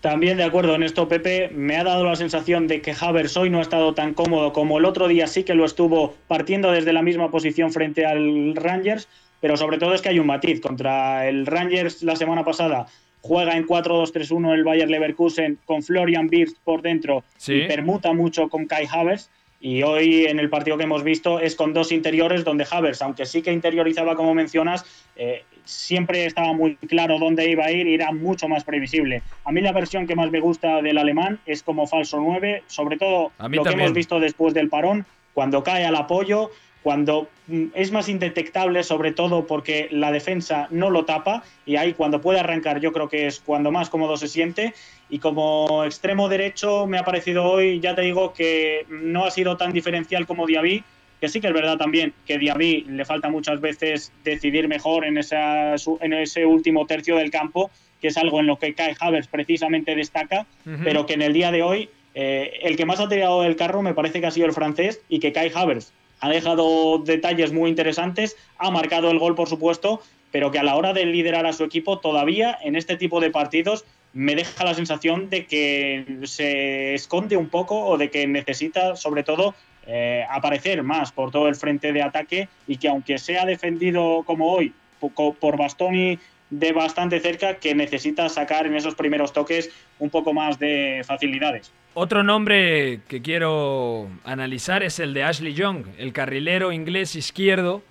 También 0.00 0.36
de 0.36 0.44
acuerdo 0.44 0.76
en 0.76 0.84
esto, 0.84 1.08
Pepe. 1.08 1.50
Me 1.52 1.76
ha 1.76 1.82
dado 1.82 2.04
la 2.04 2.14
sensación 2.14 2.68
de 2.68 2.80
que 2.80 2.94
Havers 2.98 3.36
hoy 3.36 3.50
no 3.50 3.58
ha 3.58 3.62
estado 3.62 3.94
tan 3.94 4.14
cómodo 4.14 4.52
como 4.52 4.78
el 4.78 4.84
otro 4.84 5.08
día 5.08 5.26
sí 5.26 5.42
que 5.42 5.54
lo 5.54 5.64
estuvo 5.64 6.14
partiendo 6.28 6.70
desde 6.70 6.92
la 6.92 7.02
misma 7.02 7.30
posición 7.30 7.72
frente 7.72 8.06
al 8.06 8.54
Rangers, 8.54 9.08
pero 9.40 9.56
sobre 9.56 9.78
todo 9.78 9.94
es 9.94 10.00
que 10.00 10.10
hay 10.10 10.20
un 10.20 10.26
matiz. 10.26 10.60
Contra 10.60 11.28
el 11.28 11.46
Rangers 11.46 12.04
la 12.04 12.14
semana 12.14 12.44
pasada 12.44 12.86
juega 13.22 13.56
en 13.56 13.66
4-2-3-1 13.66 14.54
el 14.54 14.62
Bayer 14.62 14.88
Leverkusen 14.88 15.58
con 15.64 15.82
Florian 15.82 16.28
Wirtz 16.30 16.54
por 16.62 16.80
dentro 16.82 17.24
y 17.48 17.66
permuta 17.66 18.12
mucho 18.12 18.48
con 18.48 18.66
Kai 18.66 18.86
Havers. 18.90 19.30
Y 19.60 19.82
hoy 19.82 20.26
en 20.26 20.38
el 20.38 20.48
partido 20.48 20.76
que 20.76 20.84
hemos 20.84 21.02
visto 21.02 21.40
es 21.40 21.56
con 21.56 21.72
dos 21.72 21.90
interiores 21.90 22.44
donde 22.44 22.66
Havers, 22.70 23.02
aunque 23.02 23.26
sí 23.26 23.42
que 23.42 23.52
interiorizaba 23.52 24.14
como 24.14 24.34
mencionas, 24.34 24.84
eh, 25.16 25.42
siempre 25.64 26.24
estaba 26.26 26.52
muy 26.52 26.76
claro 26.76 27.18
dónde 27.18 27.50
iba 27.50 27.64
a 27.64 27.72
ir 27.72 27.86
y 27.88 27.94
era 27.94 28.12
mucho 28.12 28.48
más 28.48 28.64
previsible. 28.64 29.22
A 29.44 29.52
mí 29.52 29.60
la 29.60 29.72
versión 29.72 30.06
que 30.06 30.14
más 30.14 30.30
me 30.30 30.40
gusta 30.40 30.80
del 30.80 30.96
alemán 30.96 31.40
es 31.44 31.62
como 31.62 31.86
falso 31.86 32.20
9, 32.20 32.62
sobre 32.68 32.96
todo 32.96 33.32
lo 33.38 33.64
que 33.64 33.72
hemos 33.72 33.92
visto 33.92 34.20
después 34.20 34.54
del 34.54 34.68
parón, 34.68 35.04
cuando 35.34 35.62
cae 35.62 35.84
al 35.84 35.96
apoyo, 35.96 36.50
cuando 36.82 37.28
mm, 37.48 37.64
es 37.74 37.92
más 37.92 38.08
indetectable, 38.08 38.82
sobre 38.82 39.12
todo 39.12 39.46
porque 39.46 39.88
la 39.90 40.12
defensa 40.12 40.68
no 40.70 40.90
lo 40.90 41.04
tapa 41.04 41.42
y 41.66 41.76
ahí 41.76 41.94
cuando 41.94 42.20
puede 42.20 42.40
arrancar 42.40 42.80
yo 42.80 42.92
creo 42.92 43.08
que 43.08 43.26
es 43.26 43.40
cuando 43.40 43.70
más 43.70 43.90
cómodo 43.90 44.16
se 44.16 44.28
siente 44.28 44.74
y 45.10 45.18
como 45.18 45.84
extremo 45.84 46.28
derecho 46.28 46.86
me 46.86 46.98
ha 46.98 47.04
parecido 47.04 47.44
hoy, 47.44 47.80
ya 47.80 47.94
te 47.94 48.02
digo 48.02 48.32
que 48.32 48.86
no 48.88 49.24
ha 49.24 49.30
sido 49.30 49.56
tan 49.56 49.72
diferencial 49.72 50.26
como 50.26 50.46
Diaby, 50.46 50.84
que 51.20 51.28
sí 51.28 51.40
que 51.40 51.48
es 51.48 51.52
verdad 51.52 51.78
también 51.78 52.12
que 52.26 52.38
Diaby 52.38 52.86
le 52.88 53.04
falta 53.04 53.28
muchas 53.28 53.60
veces 53.60 54.12
decidir 54.24 54.68
mejor 54.68 55.04
en, 55.04 55.18
esa, 55.18 55.74
en 56.00 56.12
ese 56.12 56.46
último 56.46 56.86
tercio 56.86 57.16
del 57.16 57.30
campo, 57.30 57.70
que 58.00 58.08
es 58.08 58.16
algo 58.16 58.40
en 58.40 58.46
lo 58.46 58.58
que 58.58 58.74
Kai 58.74 58.94
Havertz 59.00 59.28
precisamente 59.28 59.94
destaca, 59.94 60.46
pero 60.84 61.06
que 61.06 61.14
en 61.14 61.22
el 61.22 61.32
día 61.32 61.50
de 61.50 61.62
hoy 61.62 61.90
eh, 62.14 62.60
el 62.62 62.76
que 62.76 62.86
más 62.86 63.00
ha 63.00 63.08
tirado 63.08 63.42
del 63.42 63.56
carro 63.56 63.82
me 63.82 63.94
parece 63.94 64.20
que 64.20 64.26
ha 64.26 64.30
sido 64.30 64.46
el 64.46 64.52
francés 64.52 65.00
y 65.08 65.18
que 65.18 65.32
Kai 65.32 65.50
Havertz 65.54 65.92
ha 66.20 66.28
dejado 66.28 66.98
detalles 66.98 67.52
muy 67.52 67.70
interesantes, 67.70 68.36
ha 68.58 68.70
marcado 68.70 69.10
el 69.10 69.18
gol 69.18 69.34
por 69.34 69.48
supuesto, 69.48 70.00
pero 70.30 70.50
que 70.50 70.58
a 70.58 70.62
la 70.62 70.76
hora 70.76 70.92
de 70.92 71.06
liderar 71.06 71.46
a 71.46 71.52
su 71.52 71.64
equipo 71.64 71.98
todavía 71.98 72.58
en 72.62 72.76
este 72.76 72.96
tipo 72.96 73.20
de 73.20 73.30
partidos 73.30 73.84
me 74.12 74.34
deja 74.34 74.64
la 74.64 74.74
sensación 74.74 75.30
de 75.30 75.46
que 75.46 76.18
se 76.24 76.94
esconde 76.94 77.36
un 77.36 77.48
poco 77.48 77.84
o 77.86 77.98
de 77.98 78.10
que 78.10 78.26
necesita 78.26 78.96
sobre 78.96 79.22
todo 79.22 79.54
eh, 79.86 80.24
aparecer 80.30 80.82
más 80.82 81.12
por 81.12 81.30
todo 81.30 81.48
el 81.48 81.54
frente 81.54 81.92
de 81.92 82.02
ataque 82.02 82.48
y 82.66 82.76
que 82.76 82.88
aunque 82.88 83.18
sea 83.18 83.44
defendido 83.44 84.22
como 84.24 84.52
hoy 84.52 84.72
por 84.98 85.56
Bastoni 85.56 86.18
de 86.50 86.72
bastante 86.72 87.20
cerca, 87.20 87.58
que 87.58 87.74
necesita 87.74 88.28
sacar 88.28 88.66
en 88.66 88.74
esos 88.74 88.94
primeros 88.94 89.32
toques 89.32 89.70
un 89.98 90.10
poco 90.10 90.32
más 90.32 90.58
de 90.58 91.02
facilidades. 91.06 91.72
Otro 91.94 92.22
nombre 92.22 93.00
que 93.08 93.22
quiero 93.22 94.08
analizar 94.24 94.82
es 94.82 94.98
el 94.98 95.14
de 95.14 95.24
Ashley 95.24 95.54
Young, 95.54 95.86
el 95.98 96.12
carrilero 96.12 96.72
inglés 96.72 97.16
izquierdo 97.16 97.82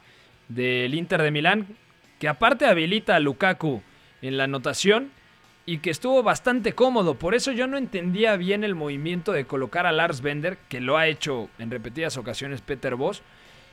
del 0.48 0.94
Inter 0.94 1.22
de 1.22 1.32
Milán, 1.32 1.68
que 2.20 2.28
aparte 2.28 2.66
habilita 2.66 3.16
a 3.16 3.20
Lukaku 3.20 3.82
en 4.22 4.38
la 4.38 4.46
anotación 4.46 5.12
y 5.68 5.80
que 5.80 5.90
estuvo 5.90 6.24
bastante 6.24 6.74
cómodo. 6.74 7.16
Por 7.16 7.36
eso 7.36 7.52
yo 7.52 7.68
no 7.68 7.78
entendía 7.78 8.38
bien 8.38 8.64
el 8.64 8.74
movimiento 8.74 9.34
de 9.34 9.46
colocar 9.46 9.86
a 9.86 9.92
Lars 9.92 10.22
Bender, 10.22 10.58
que 10.70 10.80
lo 10.80 10.98
ha 10.98 11.08
hecho 11.08 11.50
en 11.60 11.70
repetidas 11.70 12.16
ocasiones 12.16 12.62
Peter 12.62 12.96
Voss. 12.96 13.22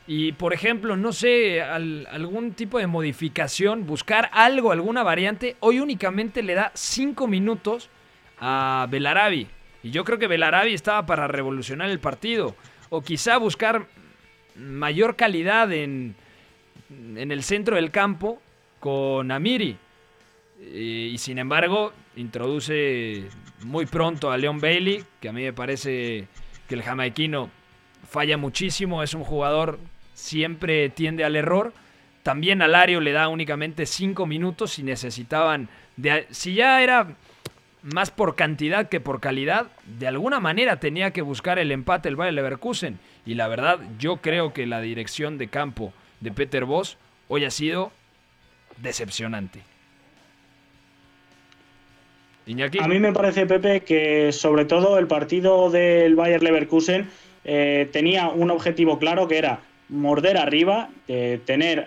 Y 0.09 0.33
por 0.33 0.53
ejemplo, 0.53 0.97
no 0.97 1.13
sé, 1.13 1.63
algún 1.63 2.55
tipo 2.55 2.81
de 2.81 2.89
modificación, 2.89 3.87
buscar 3.87 4.29
algo, 4.33 4.73
alguna 4.73 5.05
variante. 5.05 5.57
Hoy 5.61 5.79
únicamente 5.79 6.43
le 6.43 6.55
da 6.55 6.73
5 6.75 7.29
minutos 7.29 7.89
a 8.41 8.89
Belarabi. 8.91 9.47
Y 9.85 9.93
yo 9.93 10.03
creo 10.03 10.19
que 10.19 10.27
Belarabi 10.27 10.75
estaba 10.75 11.07
para 11.07 11.29
revolucionar 11.29 11.91
el 11.91 12.01
partido. 12.01 12.57
O 12.91 13.03
quizá 13.03 13.39
buscar 13.39 13.87
mayor 14.57 15.15
calidad 15.15 15.73
en, 15.73 16.17
en 16.91 17.31
el 17.31 17.45
centro 17.45 17.77
del 17.77 17.93
campo 17.93 18.43
con 18.81 19.31
Amiri. 19.31 19.79
Eh, 20.67 21.11
y 21.13 21.19
sin 21.19 21.39
embargo, 21.39 21.93
introduce 22.17 23.29
muy 23.63 23.87
pronto 23.87 24.31
a 24.31 24.39
Leon 24.39 24.61
Bailey, 24.61 25.05
que 25.21 25.29
a 25.29 25.33
mí 25.33 25.43
me 25.43 25.53
parece 25.53 26.29
que 26.69 26.75
el 26.75 26.83
jamaiquino 26.83 27.51
falla 28.09 28.37
muchísimo, 28.37 29.03
es 29.03 29.15
un 29.15 29.25
jugador 29.25 29.79
siempre 30.15 30.89
tiende 30.89 31.25
al 31.25 31.37
error. 31.37 31.73
También 32.23 32.63
a 32.63 32.69
Lario 32.69 33.01
le 33.01 33.13
da 33.13 33.29
únicamente 33.29 33.85
5 33.85 34.27
minutos 34.27 34.79
y 34.79 34.83
necesitaban 34.83 35.69
de, 35.97 36.27
si 36.31 36.55
ya 36.55 36.83
era 36.83 37.17
más 37.83 38.11
por 38.11 38.35
cantidad 38.35 38.89
que 38.89 39.01
por 39.01 39.21
calidad, 39.21 39.67
de 39.85 40.09
alguna 40.09 40.41
manera 40.41 40.81
tenía 40.81 41.11
que 41.11 41.21
buscar 41.21 41.59
el 41.59 41.71
empate 41.71 42.09
el 42.09 42.17
Bayer 42.17 42.33
Leverkusen 42.33 42.99
y 43.27 43.35
la 43.35 43.47
verdad 43.47 43.79
yo 43.99 44.19
creo 44.19 44.55
que 44.55 44.67
la 44.67 44.81
dirección 44.81 45.37
de 45.37 45.49
campo 45.49 45.93
de 46.21 46.33
Peter 46.33 46.65
Voss 46.65 46.97
hoy 47.29 47.45
ha 47.45 47.51
sido 47.51 47.93
decepcionante. 48.79 49.74
A 52.85 52.89
mí 52.89 52.99
me 52.99 53.13
parece, 53.13 53.47
Pepe, 53.47 53.81
que 53.81 54.33
sobre 54.33 54.65
todo 54.65 54.99
el 54.99 55.07
partido 55.07 55.71
del 55.71 56.15
Bayer 56.15 56.43
Leverkusen 56.43 57.09
eh, 57.45 57.89
tenía 57.93 58.29
un 58.29 58.51
objetivo 58.51 58.99
claro 58.99 59.29
que 59.29 59.39
era 59.39 59.61
morder 59.89 60.39
arriba, 60.39 60.89
tener 61.07 61.87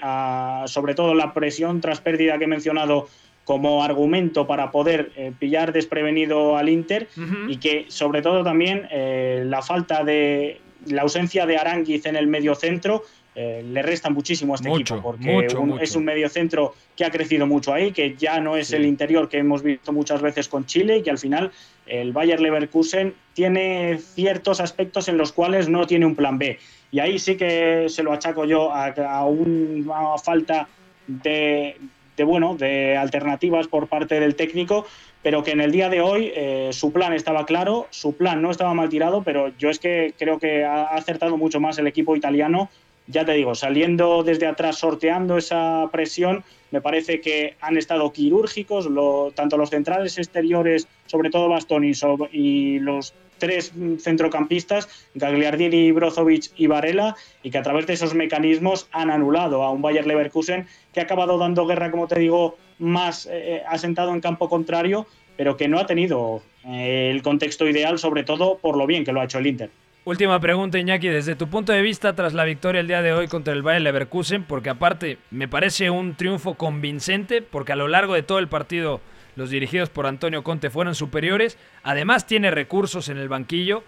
sobre 0.66 0.94
todo 0.94 1.16
la 1.16 1.34
presión 1.34 1.82
tras 1.82 2.00
pérdida 2.00 2.38
que 2.38 2.44
he 2.44 2.48
mencionado 2.48 3.08
como 3.48 3.82
argumento 3.82 4.46
para 4.46 4.72
poder 4.72 5.14
eh, 5.16 5.32
pillar 5.40 5.72
desprevenido 5.72 6.58
al 6.58 6.68
Inter 6.68 7.08
y 7.48 7.56
que 7.58 7.86
sobre 7.88 8.22
todo 8.22 8.44
también 8.44 8.90
eh, 8.92 9.44
la 9.46 9.62
falta 9.62 10.04
de 10.04 10.60
la 10.86 11.04
ausencia 11.04 11.46
de 11.46 11.56
Aranguiz 11.56 12.06
en 12.06 12.18
el 12.18 12.28
medio 12.28 12.56
centro 12.56 13.04
eh, 13.40 13.62
le 13.64 13.84
resta 13.84 14.10
muchísimo 14.10 14.54
a 14.54 14.56
este 14.56 14.68
equipo, 14.68 15.00
porque 15.00 15.46
es 15.80 15.96
un 15.96 16.04
mediocentro 16.04 16.74
que 16.96 17.06
ha 17.06 17.12
crecido 17.12 17.46
mucho 17.46 17.72
ahí, 17.72 17.92
que 17.92 18.16
ya 18.16 18.40
no 18.40 18.58
es 18.58 18.74
el 18.74 18.84
interior 18.84 19.30
que 19.30 19.38
hemos 19.38 19.62
visto 19.62 19.94
muchas 19.94 20.24
veces 20.24 20.48
con 20.48 20.66
Chile 20.66 20.98
y 20.98 21.04
que 21.04 21.12
al 21.12 21.20
final 21.20 21.52
el 21.86 22.14
Bayer 22.14 22.42
Leverkusen 22.42 23.14
tiene 23.36 24.00
ciertos 24.00 24.60
aspectos 24.60 25.08
en 25.08 25.20
los 25.20 25.34
cuales 25.34 25.70
no 25.70 25.86
tiene 25.86 26.08
un 26.08 26.16
plan 26.16 26.40
B. 26.40 26.58
Y 26.92 26.98
ahí 26.98 27.20
sí 27.20 27.38
que 27.38 27.86
se 27.90 28.02
lo 28.02 28.12
achaco 28.12 28.44
yo 28.46 28.72
a, 28.74 29.26
una 29.28 30.18
falta 30.18 30.68
de, 31.06 31.78
bueno, 32.26 32.56
de 32.56 32.98
alternativas 32.98 33.68
por 33.68 33.86
parte 33.86 34.20
del 34.20 34.34
técnico, 34.34 34.88
pero 35.22 35.44
que 35.44 35.52
en 35.52 35.62
el 35.62 35.72
día 35.72 35.90
de 35.90 36.02
hoy 36.02 36.32
eh, 36.36 36.70
su 36.72 36.92
plan 36.92 37.14
estaba 37.14 37.46
claro, 37.46 37.86
su 37.92 38.16
plan 38.16 38.42
no 38.42 38.50
estaba 38.50 38.74
mal 38.74 38.90
tirado, 38.90 39.22
pero 39.22 39.56
yo 39.60 39.70
es 39.70 39.78
que 39.78 40.16
creo 40.18 40.40
que 40.40 40.66
ha 40.66 40.86
acertado 40.86 41.38
mucho 41.38 41.60
más 41.60 41.78
el 41.78 41.86
equipo 41.86 42.16
italiano 42.16 42.72
ya 43.08 43.26
te 43.26 43.34
digo, 43.34 43.56
saliendo 43.56 44.24
desde 44.24 44.48
atrás, 44.48 44.78
sorteando 44.78 45.38
esa 45.38 45.90
presión, 45.92 46.44
me 46.72 46.82
parece 46.82 47.22
que 47.22 47.56
han 47.62 47.78
estado 47.78 48.12
quirúrgicos, 48.12 48.90
tanto 49.34 49.58
los 49.58 49.70
centrales 49.70 50.18
exteriores, 50.18 50.88
sobre 51.06 51.30
todo 51.30 51.48
Bastoni, 51.48 51.94
y 52.32 52.80
los 52.80 53.14
tres 53.38 53.72
centrocampistas, 54.00 54.90
Gagliardini, 55.14 55.92
Brozovic 55.92 56.52
y 56.58 56.68
Varela, 56.68 57.16
y 57.44 57.52
que 57.52 57.58
a 57.58 57.64
través 57.64 57.88
de 57.88 57.94
esos 57.94 58.14
mecanismos 58.14 58.88
han 58.92 59.10
anulado 59.10 59.64
a 59.64 59.72
un 59.72 59.82
Bayer 59.82 60.06
Leverkusen 60.06 60.68
que 60.94 61.00
ha 61.00 61.04
acabado 61.04 61.38
dando 61.38 61.66
guerra, 61.66 61.92
como 61.92 62.08
te 62.08 62.20
digo, 62.20 62.58
más 62.80 63.28
eh, 63.32 63.64
asentado 63.68 64.14
en 64.14 64.22
campo 64.22 64.50
contrario, 64.50 65.08
pero 65.38 65.56
que 65.56 65.68
no 65.68 65.80
ha 65.80 65.86
tenido 65.86 66.42
eh, 66.66 67.10
el 67.12 67.22
contexto 67.22 67.68
ideal, 67.68 68.00
sobre 68.00 68.24
todo 68.24 68.58
por 68.58 68.76
lo 68.76 68.88
bien 68.88 69.06
que 69.06 69.14
lo 69.14 69.22
ha 69.22 69.26
hecho 69.26 69.40
el 69.40 69.48
Inter. 69.48 69.70
Última 70.08 70.40
pregunta, 70.40 70.80
Iñaki, 70.80 71.10
desde 71.10 71.36
tu 71.36 71.50
punto 71.50 71.74
de 71.74 71.82
vista 71.82 72.16
tras 72.16 72.34
la 72.34 72.46
victoria 72.46 72.80
el 72.80 72.88
día 72.88 73.02
de 73.02 73.12
hoy 73.12 73.28
contra 73.28 73.52
el 73.52 73.62
Bayer 73.62 73.82
Leverkusen, 73.82 74.46
porque 74.46 74.70
aparte 74.70 75.18
me 75.32 75.50
parece 75.50 75.90
un 75.90 76.16
triunfo 76.16 76.54
convincente, 76.54 77.42
porque 77.42 77.74
a 77.74 77.76
lo 77.76 77.90
largo 77.90 78.14
de 78.14 78.24
todo 78.24 78.40
el 78.40 78.48
partido 78.48 79.02
los 79.36 79.50
dirigidos 79.50 79.90
por 79.90 80.08
Antonio 80.08 80.46
Conte 80.46 80.70
fueron 80.70 80.96
superiores, 80.96 81.58
además 81.84 82.26
tiene 82.26 82.52
recursos 82.52 83.10
en 83.10 83.18
el 83.18 83.28
banquillo, 83.28 83.84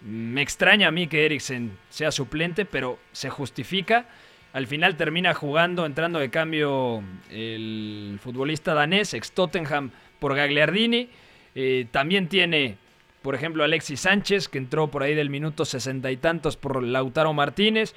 me 0.00 0.40
extraña 0.40 0.88
a 0.88 0.90
mí 0.90 1.06
que 1.06 1.26
Eriksen 1.26 1.76
sea 1.90 2.12
suplente, 2.12 2.64
pero 2.64 2.98
se 3.12 3.28
justifica. 3.28 4.06
Al 4.54 4.68
final 4.68 4.96
termina 4.96 5.34
jugando, 5.34 5.84
entrando 5.84 6.18
de 6.18 6.30
cambio 6.30 7.02
el 7.30 8.18
futbolista 8.22 8.72
danés, 8.72 9.12
ex 9.12 9.32
Tottenham, 9.32 9.90
por 10.18 10.34
Gagliardini. 10.34 11.10
Eh, 11.54 11.86
también 11.90 12.28
tiene, 12.28 12.78
por 13.22 13.34
ejemplo, 13.34 13.64
Alexis 13.64 14.00
Sánchez, 14.00 14.48
que 14.48 14.58
entró 14.58 14.88
por 14.88 15.02
ahí 15.02 15.14
del 15.14 15.30
minuto 15.30 15.64
sesenta 15.64 16.10
y 16.10 16.16
tantos 16.16 16.56
por 16.56 16.82
Lautaro 16.82 17.32
Martínez. 17.32 17.94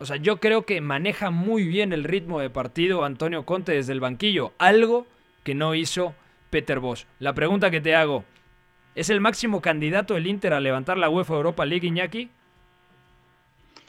O 0.00 0.06
sea, 0.06 0.16
yo 0.16 0.38
creo 0.38 0.62
que 0.62 0.80
maneja 0.80 1.30
muy 1.30 1.64
bien 1.64 1.92
el 1.92 2.04
ritmo 2.04 2.40
de 2.40 2.50
partido 2.50 3.04
Antonio 3.04 3.44
Conte 3.44 3.72
desde 3.72 3.92
el 3.92 4.00
banquillo, 4.00 4.52
algo 4.58 5.06
que 5.42 5.54
no 5.54 5.74
hizo 5.74 6.14
Peter 6.50 6.80
Bosch. 6.80 7.06
La 7.18 7.34
pregunta 7.34 7.70
que 7.70 7.80
te 7.80 7.94
hago, 7.94 8.24
¿es 8.94 9.10
el 9.10 9.20
máximo 9.20 9.60
candidato 9.60 10.14
del 10.14 10.26
Inter 10.26 10.52
a 10.52 10.60
levantar 10.60 10.98
la 10.98 11.10
UEFA 11.10 11.34
Europa 11.34 11.64
League, 11.64 11.86
Iñaki? 11.86 12.30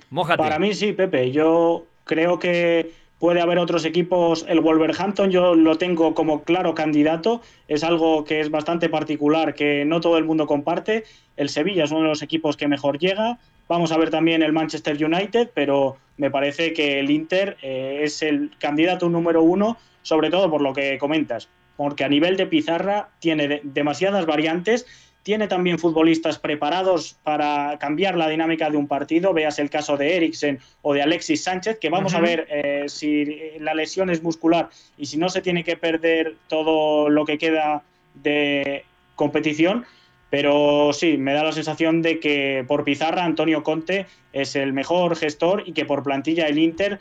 Mójate. 0.09 0.41
Para 0.41 0.59
mí 0.59 0.73
sí, 0.73 0.93
Pepe. 0.93 1.31
Yo 1.31 1.85
creo 2.03 2.39
que 2.39 2.91
puede 3.19 3.41
haber 3.41 3.59
otros 3.59 3.85
equipos. 3.85 4.45
El 4.47 4.61
Wolverhampton 4.61 5.29
yo 5.29 5.53
lo 5.53 5.77
tengo 5.77 6.15
como 6.15 6.43
claro 6.43 6.73
candidato. 6.73 7.41
Es 7.67 7.83
algo 7.83 8.23
que 8.23 8.39
es 8.39 8.49
bastante 8.49 8.89
particular, 8.89 9.53
que 9.53 9.85
no 9.85 10.01
todo 10.01 10.17
el 10.17 10.25
mundo 10.25 10.47
comparte. 10.47 11.03
El 11.38 11.49
Sevilla 11.49 11.83
es 11.83 11.91
uno 11.91 12.03
de 12.03 12.07
los 12.07 12.21
equipos 12.23 12.57
que 12.57 12.67
mejor 12.67 12.97
llega. 12.97 13.38
Vamos 13.67 13.91
a 13.91 13.97
ver 13.97 14.09
también 14.09 14.41
el 14.41 14.53
Manchester 14.53 15.03
United, 15.03 15.51
pero 15.53 15.97
me 16.17 16.31
parece 16.31 16.73
que 16.73 16.99
el 16.99 17.11
Inter 17.11 17.57
eh, 17.61 17.99
es 18.03 18.23
el 18.23 18.51
candidato 18.57 19.09
número 19.09 19.43
uno, 19.43 19.77
sobre 20.01 20.31
todo 20.31 20.49
por 20.49 20.61
lo 20.61 20.73
que 20.73 20.97
comentas, 20.97 21.49
porque 21.77 22.03
a 22.03 22.09
nivel 22.09 22.35
de 22.35 22.47
pizarra 22.47 23.09
tiene 23.19 23.61
demasiadas 23.63 24.25
variantes 24.25 24.88
tiene 25.23 25.47
también 25.47 25.79
futbolistas 25.79 26.39
preparados 26.39 27.17
para 27.23 27.77
cambiar 27.79 28.15
la 28.17 28.29
dinámica 28.29 28.69
de 28.69 28.77
un 28.77 28.88
partido. 28.88 29.33
Veas 29.33 29.59
el 29.59 29.69
caso 29.69 29.97
de 29.97 30.15
Eriksen 30.15 30.59
o 30.81 30.93
de 30.93 31.01
Alexis 31.01 31.43
Sánchez, 31.43 31.77
que 31.79 31.89
vamos 31.89 32.13
a 32.13 32.21
ver 32.21 32.47
eh, 32.49 32.85
si 32.88 33.25
la 33.59 33.73
lesión 33.73 34.09
es 34.09 34.23
muscular 34.23 34.69
y 34.97 35.05
si 35.05 35.17
no 35.17 35.29
se 35.29 35.41
tiene 35.41 35.63
que 35.63 35.77
perder 35.77 36.35
todo 36.47 37.09
lo 37.09 37.25
que 37.25 37.38
queda 37.38 37.83
de 38.15 38.85
competición. 39.15 39.85
Pero 40.29 40.93
sí, 40.93 41.17
me 41.17 41.33
da 41.33 41.43
la 41.43 41.51
sensación 41.51 42.01
de 42.01 42.19
que 42.19 42.63
por 42.67 42.83
pizarra 42.83 43.23
Antonio 43.23 43.63
Conte 43.63 44.05
es 44.31 44.55
el 44.55 44.73
mejor 44.73 45.15
gestor 45.15 45.63
y 45.65 45.73
que 45.73 45.85
por 45.85 46.03
plantilla 46.03 46.47
el 46.47 46.59
Inter 46.59 46.99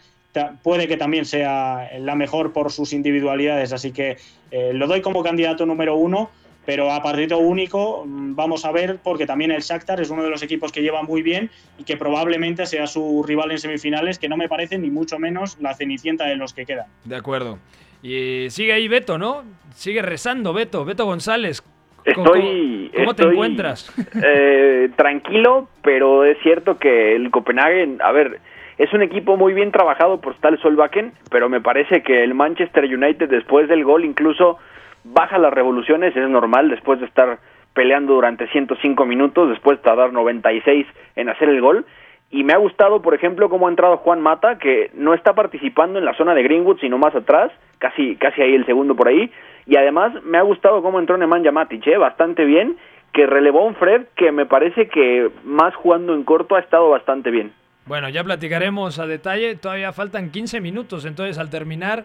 puede 0.63 0.89
que 0.89 0.97
también 0.97 1.25
sea 1.25 1.91
la 1.99 2.15
mejor 2.15 2.53
por 2.53 2.73
sus 2.73 2.93
individualidades. 2.93 3.73
Así 3.73 3.93
que 3.93 4.17
eh, 4.51 4.73
lo 4.73 4.87
doy 4.87 5.03
como 5.03 5.23
candidato 5.23 5.67
número 5.67 5.97
uno 5.97 6.31
pero 6.69 6.93
a 6.93 7.03
partido 7.03 7.39
único 7.39 8.05
mm, 8.05 8.35
vamos 8.35 8.67
a 8.67 8.73
ver 8.73 8.99
porque 9.03 9.25
también 9.25 9.51
el 9.51 9.63
Shakhtar 9.63 10.03
es 10.03 10.11
uno 10.11 10.23
de 10.23 10.29
los 10.29 10.43
equipos 10.43 10.71
que 10.71 10.83
lleva 10.83 11.03
muy 11.03 11.23
bien 11.23 11.49
y 11.79 11.85
que 11.85 11.97
probablemente 11.97 12.67
sea 12.67 12.87
su 12.87 13.25
rival 13.27 13.53
en 13.53 13.59
semifinales, 13.59 14.19
que 14.19 14.29
no 14.29 14.37
me 14.37 14.51
parece 14.51 14.77
ni 14.77 14.91
mucho 14.91 15.19
menos 15.19 15.59
la 15.63 15.73
cenicienta 15.73 16.27
de 16.27 16.37
los 16.37 16.53
que 16.53 16.67
quedan. 16.67 16.85
De 17.07 17.17
acuerdo. 17.17 17.59
Y 18.03 18.49
sigue 18.51 18.75
ahí 18.75 18.87
Beto, 18.87 19.17
¿no? 19.17 19.45
Sigue 19.75 20.03
rezando 20.03 20.53
Beto, 20.53 20.85
Beto 20.85 21.07
González. 21.07 21.63
Estoy, 22.05 22.93
¿Cómo, 22.95 23.15
te 23.15 23.23
encuentras? 23.23 23.91
Eh, 24.23 24.91
tranquilo, 24.95 25.71
pero 25.81 26.27
es 26.27 26.37
cierto 26.43 26.77
que 26.77 27.17
el 27.17 27.31
Copenhague, 27.31 27.97
a 28.01 28.13
ver, 28.13 28.41
es 28.77 28.93
un 28.93 29.01
equipo 29.01 29.39
muy 29.39 29.55
bien 29.55 29.73
trabajado 29.73 30.21
por 30.21 30.35
Stal 30.37 30.61
Solbakken, 30.61 31.15
pero 31.31 31.49
me 31.49 31.63
parece 31.63 32.03
que 32.03 32.23
el 32.23 32.35
Manchester 32.35 32.85
United 32.85 33.31
después 33.31 33.69
del 33.69 33.85
gol 33.85 34.05
incluso 34.05 34.59
baja 35.05 35.39
las 35.39 35.53
revoluciones, 35.53 36.17
es 36.17 36.29
normal 36.29 36.69
después 36.69 37.01
de 37.01 37.07
estar 37.07 37.39
peleando 37.73 38.15
durante 38.15 38.49
105 38.49 39.07
minutos, 39.07 39.49
después 39.51 39.79
de 39.79 39.85
tardar 39.85 40.13
96 40.13 40.87
en 41.17 41.29
hacer 41.29 41.49
el 41.49 41.61
gol. 41.61 41.87
Y 42.31 42.45
me 42.45 42.53
ha 42.53 42.59
gustado, 42.59 43.01
por 43.01 43.15
ejemplo, 43.15 43.49
cómo 43.49 43.67
ha 43.67 43.71
entrado 43.71 43.97
Juan 43.99 44.21
Mata, 44.21 44.59
que 44.59 44.91
no 44.95 45.15
está 45.15 45.35
participando 45.35 45.99
en 45.99 46.05
la 46.05 46.15
zona 46.15 46.35
de 46.35 46.43
Greenwood, 46.43 46.79
sino 46.81 46.99
más 46.99 47.15
atrás, 47.15 47.51
casi, 47.79 48.17
casi 48.17 48.43
ahí 48.43 48.55
el 48.55 48.67
segundo 48.67 48.95
por 48.97 49.09
ahí. 49.09 49.31
Y 49.67 49.77
además 49.77 50.13
me 50.25 50.39
ha 50.39 50.43
gustado 50.43 50.83
cómo 50.83 50.99
entró 50.99 51.17
Nemanja 51.17 51.53
Matic, 51.53 51.87
¿eh? 51.87 51.97
bastante 51.97 52.45
bien, 52.45 52.77
que 53.13 53.27
relevó 53.27 53.61
a 53.61 53.67
un 53.67 53.77
Fred 53.77 54.07
que 54.17 54.31
me 54.33 54.45
parece 54.45 54.89
que 54.89 55.31
más 55.45 55.75
jugando 55.75 56.15
en 56.15 56.25
corto 56.25 56.57
ha 56.57 56.61
estado 56.61 56.91
bastante 56.91 57.31
bien. 57.31 57.53
Bueno, 57.87 58.11
ya 58.11 58.23
platicaremos 58.23 58.99
a 58.99 59.07
detalle, 59.07 59.57
todavía 59.57 59.93
faltan 59.95 60.31
15 60.31 60.61
minutos, 60.61 61.07
entonces 61.07 61.39
al 61.39 61.49
terminar 61.49 62.05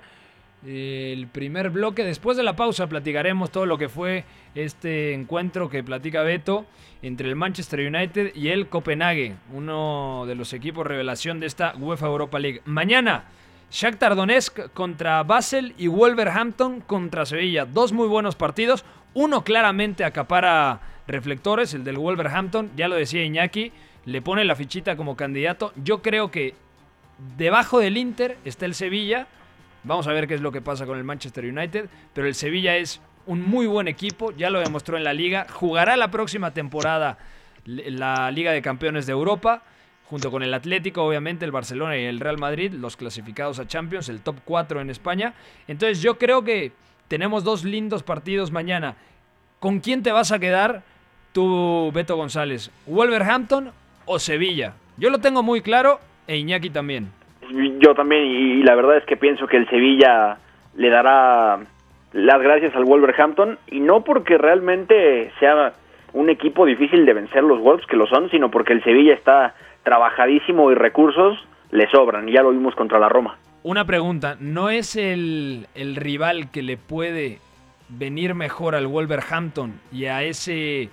el 0.65 1.27
primer 1.27 1.69
bloque. 1.69 2.03
Después 2.03 2.37
de 2.37 2.43
la 2.43 2.55
pausa 2.55 2.87
platicaremos 2.87 3.51
todo 3.51 3.65
lo 3.65 3.77
que 3.77 3.89
fue 3.89 4.23
este 4.55 5.13
encuentro 5.13 5.69
que 5.69 5.83
platica 5.83 6.23
Beto 6.23 6.65
entre 7.01 7.27
el 7.27 7.35
Manchester 7.35 7.81
United 7.81 8.33
y 8.35 8.49
el 8.49 8.67
Copenhague, 8.67 9.35
uno 9.51 10.23
de 10.25 10.35
los 10.35 10.53
equipos 10.53 10.87
revelación 10.87 11.39
de 11.39 11.47
esta 11.47 11.73
UEFA 11.77 12.07
Europa 12.07 12.39
League. 12.39 12.61
Mañana, 12.65 13.25
Shakhtar 13.71 14.15
Donetsk 14.15 14.71
contra 14.73 15.23
Basel 15.23 15.73
y 15.77 15.87
Wolverhampton 15.87 16.81
contra 16.81 17.25
Sevilla. 17.25 17.65
Dos 17.65 17.91
muy 17.91 18.07
buenos 18.07 18.35
partidos. 18.35 18.85
Uno 19.13 19.43
claramente 19.43 20.05
acapara 20.05 20.79
reflectores, 21.07 21.73
el 21.73 21.83
del 21.83 21.97
Wolverhampton, 21.97 22.71
ya 22.75 22.87
lo 22.87 22.95
decía 22.95 23.23
Iñaki, 23.23 23.71
le 24.05 24.21
pone 24.21 24.45
la 24.45 24.55
fichita 24.55 24.95
como 24.95 25.15
candidato. 25.15 25.73
Yo 25.75 26.01
creo 26.01 26.31
que 26.31 26.55
debajo 27.37 27.79
del 27.79 27.97
Inter 27.97 28.37
está 28.45 28.65
el 28.65 28.75
Sevilla 28.75 29.27
Vamos 29.83 30.07
a 30.07 30.13
ver 30.13 30.27
qué 30.27 30.35
es 30.35 30.41
lo 30.41 30.51
que 30.51 30.61
pasa 30.61 30.85
con 30.85 30.97
el 30.97 31.03
Manchester 31.03 31.45
United, 31.45 31.89
pero 32.13 32.27
el 32.27 32.35
Sevilla 32.35 32.77
es 32.77 33.01
un 33.25 33.41
muy 33.41 33.67
buen 33.67 33.87
equipo, 33.87 34.31
ya 34.31 34.49
lo 34.49 34.59
demostró 34.59 34.97
en 34.97 35.03
la 35.03 35.13
liga, 35.13 35.45
jugará 35.49 35.97
la 35.97 36.09
próxima 36.09 36.51
temporada 36.51 37.17
la 37.65 38.31
Liga 38.31 38.51
de 38.51 38.61
Campeones 38.61 39.05
de 39.05 39.13
Europa, 39.13 39.63
junto 40.09 40.31
con 40.31 40.43
el 40.43 40.53
Atlético, 40.53 41.03
obviamente, 41.03 41.45
el 41.45 41.51
Barcelona 41.51 41.97
y 41.97 42.03
el 42.03 42.19
Real 42.19 42.37
Madrid, 42.37 42.73
los 42.73 42.97
clasificados 42.97 43.59
a 43.59 43.67
Champions, 43.67 44.09
el 44.09 44.21
top 44.21 44.37
4 44.43 44.81
en 44.81 44.89
España. 44.89 45.33
Entonces 45.67 46.01
yo 46.01 46.17
creo 46.17 46.43
que 46.43 46.71
tenemos 47.07 47.43
dos 47.43 47.63
lindos 47.63 48.03
partidos 48.03 48.51
mañana. 48.51 48.95
¿Con 49.59 49.79
quién 49.79 50.03
te 50.03 50.11
vas 50.11 50.31
a 50.31 50.39
quedar 50.39 50.83
tú, 51.31 51.91
Beto 51.93 52.17
González? 52.17 52.69
¿Wolverhampton 52.85 53.71
o 54.05 54.19
Sevilla? 54.19 54.73
Yo 54.97 55.09
lo 55.09 55.19
tengo 55.19 55.41
muy 55.41 55.61
claro 55.61 55.99
e 56.27 56.37
Iñaki 56.37 56.69
también. 56.69 57.11
Yo 57.79 57.93
también, 57.93 58.23
y 58.25 58.63
la 58.63 58.75
verdad 58.75 58.97
es 58.97 59.05
que 59.05 59.17
pienso 59.17 59.47
que 59.47 59.57
el 59.57 59.69
Sevilla 59.69 60.37
le 60.75 60.89
dará 60.89 61.59
las 62.11 62.41
gracias 62.41 62.75
al 62.75 62.85
Wolverhampton, 62.85 63.57
y 63.69 63.79
no 63.79 64.03
porque 64.03 64.37
realmente 64.37 65.31
sea 65.39 65.73
un 66.13 66.29
equipo 66.29 66.65
difícil 66.65 67.05
de 67.05 67.13
vencer 67.13 67.43
los 67.43 67.59
Wolves, 67.59 67.85
que 67.85 67.95
lo 67.95 68.07
son, 68.07 68.29
sino 68.29 68.49
porque 68.49 68.73
el 68.73 68.83
Sevilla 68.83 69.13
está 69.13 69.55
trabajadísimo 69.83 70.71
y 70.71 70.75
recursos 70.75 71.37
le 71.71 71.89
sobran, 71.89 72.29
y 72.29 72.33
ya 72.33 72.43
lo 72.43 72.51
vimos 72.51 72.75
contra 72.75 72.99
la 72.99 73.09
Roma. 73.09 73.37
Una 73.63 73.85
pregunta, 73.85 74.35
¿no 74.39 74.69
es 74.69 74.95
el, 74.95 75.67
el 75.73 75.95
rival 75.95 76.51
que 76.51 76.61
le 76.61 76.77
puede 76.77 77.39
venir 77.89 78.35
mejor 78.35 78.75
al 78.75 78.87
Wolverhampton 78.87 79.79
y 79.91 80.05
a 80.05 80.23
ese 80.23 80.89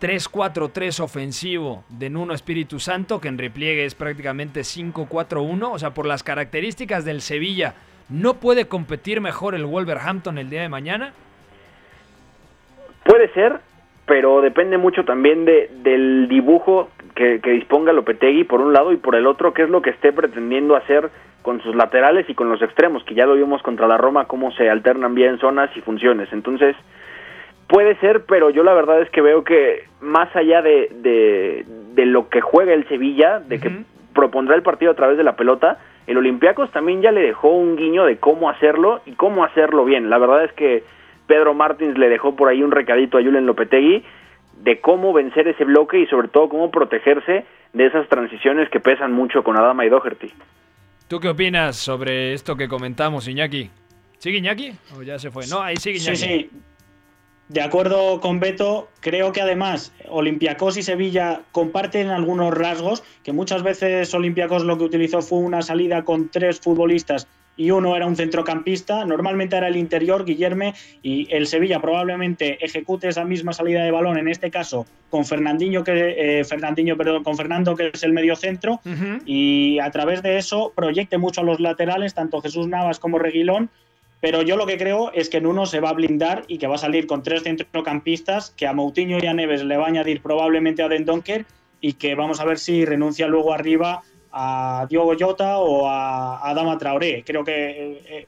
3-4-3 0.00 1.00
ofensivo 1.00 1.84
de 1.88 2.10
Nuno 2.10 2.34
Espíritu 2.34 2.78
Santo, 2.78 3.20
que 3.20 3.28
en 3.28 3.38
repliegue 3.38 3.84
es 3.84 3.94
prácticamente 3.94 4.60
5-4-1. 4.60 5.70
O 5.72 5.78
sea, 5.78 5.94
por 5.94 6.06
las 6.06 6.22
características 6.22 7.04
del 7.04 7.20
Sevilla, 7.20 7.74
¿no 8.08 8.34
puede 8.34 8.66
competir 8.66 9.20
mejor 9.20 9.54
el 9.54 9.64
Wolverhampton 9.64 10.38
el 10.38 10.50
día 10.50 10.62
de 10.62 10.68
mañana? 10.68 11.12
Puede 13.04 13.28
ser, 13.32 13.60
pero 14.06 14.40
depende 14.40 14.78
mucho 14.78 15.04
también 15.04 15.44
de, 15.44 15.70
del 15.82 16.28
dibujo 16.28 16.90
que, 17.14 17.40
que, 17.40 17.50
disponga 17.50 17.92
Lopetegui 17.92 18.44
por 18.44 18.60
un 18.60 18.72
lado 18.72 18.92
y 18.92 18.96
por 18.96 19.14
el 19.14 19.26
otro, 19.26 19.54
qué 19.54 19.62
es 19.62 19.70
lo 19.70 19.82
que 19.82 19.90
esté 19.90 20.12
pretendiendo 20.12 20.74
hacer 20.74 21.10
con 21.42 21.60
sus 21.62 21.74
laterales 21.76 22.28
y 22.28 22.34
con 22.34 22.48
los 22.48 22.62
extremos, 22.62 23.04
que 23.04 23.14
ya 23.14 23.26
lo 23.26 23.34
vimos 23.34 23.62
contra 23.62 23.86
la 23.86 23.98
Roma, 23.98 24.24
cómo 24.24 24.50
se 24.52 24.70
alternan 24.70 25.14
bien 25.14 25.38
zonas 25.38 25.70
y 25.76 25.82
funciones. 25.82 26.32
Entonces, 26.32 26.74
Puede 27.74 27.96
ser, 27.96 28.24
pero 28.26 28.50
yo 28.50 28.62
la 28.62 28.72
verdad 28.72 29.02
es 29.02 29.10
que 29.10 29.20
veo 29.20 29.42
que 29.42 29.82
más 30.00 30.28
allá 30.36 30.62
de, 30.62 31.64
de, 31.92 32.06
lo 32.06 32.28
que 32.28 32.40
juega 32.40 32.72
el 32.72 32.86
Sevilla, 32.86 33.40
de 33.40 33.58
que 33.58 33.68
propondrá 34.14 34.54
el 34.54 34.62
partido 34.62 34.92
a 34.92 34.94
través 34.94 35.16
de 35.16 35.24
la 35.24 35.34
pelota, 35.34 35.80
el 36.06 36.16
Olympiacos 36.16 36.70
también 36.70 37.02
ya 37.02 37.10
le 37.10 37.20
dejó 37.20 37.48
un 37.48 37.74
guiño 37.74 38.04
de 38.04 38.18
cómo 38.18 38.48
hacerlo 38.48 39.00
y 39.06 39.14
cómo 39.14 39.42
hacerlo 39.42 39.84
bien. 39.84 40.08
La 40.08 40.18
verdad 40.18 40.44
es 40.44 40.52
que 40.52 40.84
Pedro 41.26 41.52
Martins 41.52 41.98
le 41.98 42.08
dejó 42.08 42.36
por 42.36 42.48
ahí 42.48 42.62
un 42.62 42.70
recadito 42.70 43.18
a 43.18 43.22
Julen 43.22 43.44
Lopetegui 43.44 44.04
de 44.62 44.80
cómo 44.80 45.12
vencer 45.12 45.48
ese 45.48 45.64
bloque 45.64 45.98
y 45.98 46.06
sobre 46.06 46.28
todo 46.28 46.48
cómo 46.48 46.70
protegerse 46.70 47.44
de 47.72 47.86
esas 47.86 48.08
transiciones 48.08 48.70
que 48.70 48.78
pesan 48.78 49.10
mucho 49.10 49.42
con 49.42 49.56
Adama 49.56 49.84
y 49.84 49.88
Doherty. 49.88 50.32
¿Tú 51.08 51.18
qué 51.18 51.26
opinas 51.26 51.74
sobre 51.74 52.34
esto 52.34 52.54
que 52.54 52.68
comentamos, 52.68 53.26
Iñaki? 53.26 53.68
¿Sigue 54.18 54.38
Iñaki? 54.38 54.74
¿O 54.96 55.02
ya 55.02 55.18
se 55.18 55.32
fue? 55.32 55.48
No, 55.48 55.60
ahí 55.60 55.74
sigue 55.74 55.98
Iñaki. 55.98 56.16
Sí, 56.16 56.48
sí. 56.52 56.73
De 57.54 57.62
acuerdo 57.62 58.20
con 58.20 58.40
Beto, 58.40 58.88
creo 58.98 59.30
que 59.30 59.40
además 59.40 59.92
Olympiacos 60.08 60.76
y 60.76 60.82
Sevilla 60.82 61.42
comparten 61.52 62.08
algunos 62.08 62.52
rasgos, 62.52 63.04
que 63.22 63.32
muchas 63.32 63.62
veces 63.62 64.12
Olympiacos 64.12 64.64
lo 64.64 64.76
que 64.76 64.82
utilizó 64.82 65.22
fue 65.22 65.38
una 65.38 65.62
salida 65.62 66.02
con 66.02 66.30
tres 66.30 66.58
futbolistas 66.58 67.28
y 67.56 67.70
uno 67.70 67.94
era 67.94 68.06
un 68.06 68.16
centrocampista, 68.16 69.04
normalmente 69.04 69.54
era 69.56 69.68
el 69.68 69.76
interior, 69.76 70.24
Guillerme, 70.24 70.74
y 71.00 71.32
el 71.32 71.46
Sevilla 71.46 71.80
probablemente 71.80 72.58
ejecute 72.64 73.06
esa 73.06 73.24
misma 73.24 73.52
salida 73.52 73.84
de 73.84 73.92
balón, 73.92 74.18
en 74.18 74.26
este 74.26 74.50
caso 74.50 74.84
con 75.08 75.24
Fernandinho, 75.24 75.84
que, 75.84 76.40
eh, 76.40 76.44
Fernandinho 76.44 76.96
perdón, 76.96 77.22
con 77.22 77.36
Fernando, 77.36 77.76
que 77.76 77.92
es 77.94 78.02
el 78.02 78.12
medio 78.12 78.34
centro, 78.34 78.80
y 79.24 79.78
a 79.78 79.92
través 79.92 80.24
de 80.24 80.38
eso 80.38 80.72
proyecte 80.74 81.18
mucho 81.18 81.42
a 81.42 81.44
los 81.44 81.60
laterales, 81.60 82.14
tanto 82.14 82.40
Jesús 82.40 82.66
Navas 82.66 82.98
como 82.98 83.20
Reguilón, 83.20 83.70
pero 84.24 84.40
yo 84.40 84.56
lo 84.56 84.64
que 84.64 84.78
creo 84.78 85.12
es 85.12 85.28
que 85.28 85.42
Nuno 85.42 85.66
se 85.66 85.80
va 85.80 85.90
a 85.90 85.92
blindar 85.92 86.44
y 86.48 86.56
que 86.56 86.66
va 86.66 86.76
a 86.76 86.78
salir 86.78 87.06
con 87.06 87.22
tres 87.22 87.42
centrocampistas, 87.42 88.52
que 88.52 88.66
a 88.66 88.72
Moutinho 88.72 89.18
y 89.20 89.26
a 89.26 89.34
Neves 89.34 89.62
le 89.62 89.76
va 89.76 89.84
a 89.84 89.88
añadir 89.88 90.22
probablemente 90.22 90.82
a 90.82 90.88
Den 90.88 91.04
Donker 91.04 91.44
y 91.82 91.92
que 91.92 92.14
vamos 92.14 92.40
a 92.40 92.46
ver 92.46 92.58
si 92.58 92.86
renuncia 92.86 93.28
luego 93.28 93.52
arriba 93.52 94.02
a 94.32 94.86
Diogo 94.88 95.12
Jota 95.20 95.58
o 95.58 95.86
a, 95.86 96.48
Adama 96.48 96.78
Traoré. 96.78 97.22
Creo 97.22 97.44
que 97.44 98.00
eh, 98.06 98.26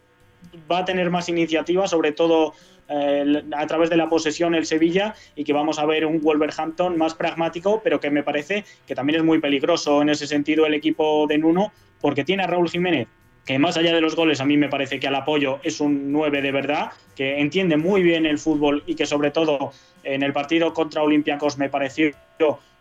va 0.71 0.81
a 0.81 0.85
tener 0.85 1.09
más 1.09 1.31
iniciativa, 1.31 1.89
sobre 1.89 2.13
todo 2.13 2.53
eh, 2.91 3.45
a 3.57 3.67
través 3.67 3.89
de 3.89 3.97
la 3.97 4.11
posesión 4.11 4.55
el 4.55 4.67
Sevilla 4.67 5.15
y 5.35 5.45
que 5.45 5.55
vamos 5.55 5.79
a 5.79 5.87
ver 5.87 6.05
un 6.05 6.21
Wolverhampton 6.21 6.99
más 6.99 7.15
pragmático, 7.15 7.81
pero 7.83 8.01
que 8.01 8.11
me 8.11 8.23
parece 8.23 8.67
que 8.87 8.95
también 8.95 9.21
es 9.21 9.25
muy 9.25 9.39
peligroso 9.39 10.03
en 10.03 10.11
ese 10.11 10.27
sentido 10.27 10.67
el 10.67 10.75
equipo 10.75 11.27
de 11.27 11.39
Nuno, 11.39 11.73
porque 12.03 12.23
tiene 12.23 12.43
a 12.43 12.49
Raúl 12.49 12.69
Jiménez 12.69 13.09
que 13.47 13.59
más 13.59 13.77
allá 13.77 13.95
de 13.95 14.01
los 14.01 14.17
goles 14.17 14.41
a 14.41 14.45
mí 14.45 14.57
me 14.57 14.69
parece 14.69 14.99
que 14.99 15.07
al 15.07 15.15
apoyo 15.15 15.61
es 15.63 15.81
un 15.81 16.13
9 16.13 16.43
de 16.43 16.53
verdad, 16.53 16.91
que 17.15 17.41
entiende 17.41 17.77
muy 17.77 18.03
bien 18.03 18.27
el 18.27 18.39
fútbol 18.39 18.83
y 18.87 18.97
que 18.97 19.07
sobre 19.07 19.31
todo 19.31 19.73
en 20.03 20.23
el 20.23 20.33
partido 20.33 20.75
contra 20.75 21.03
Olympiacos 21.03 21.57
me 21.57 21.71
pareció 21.71 22.11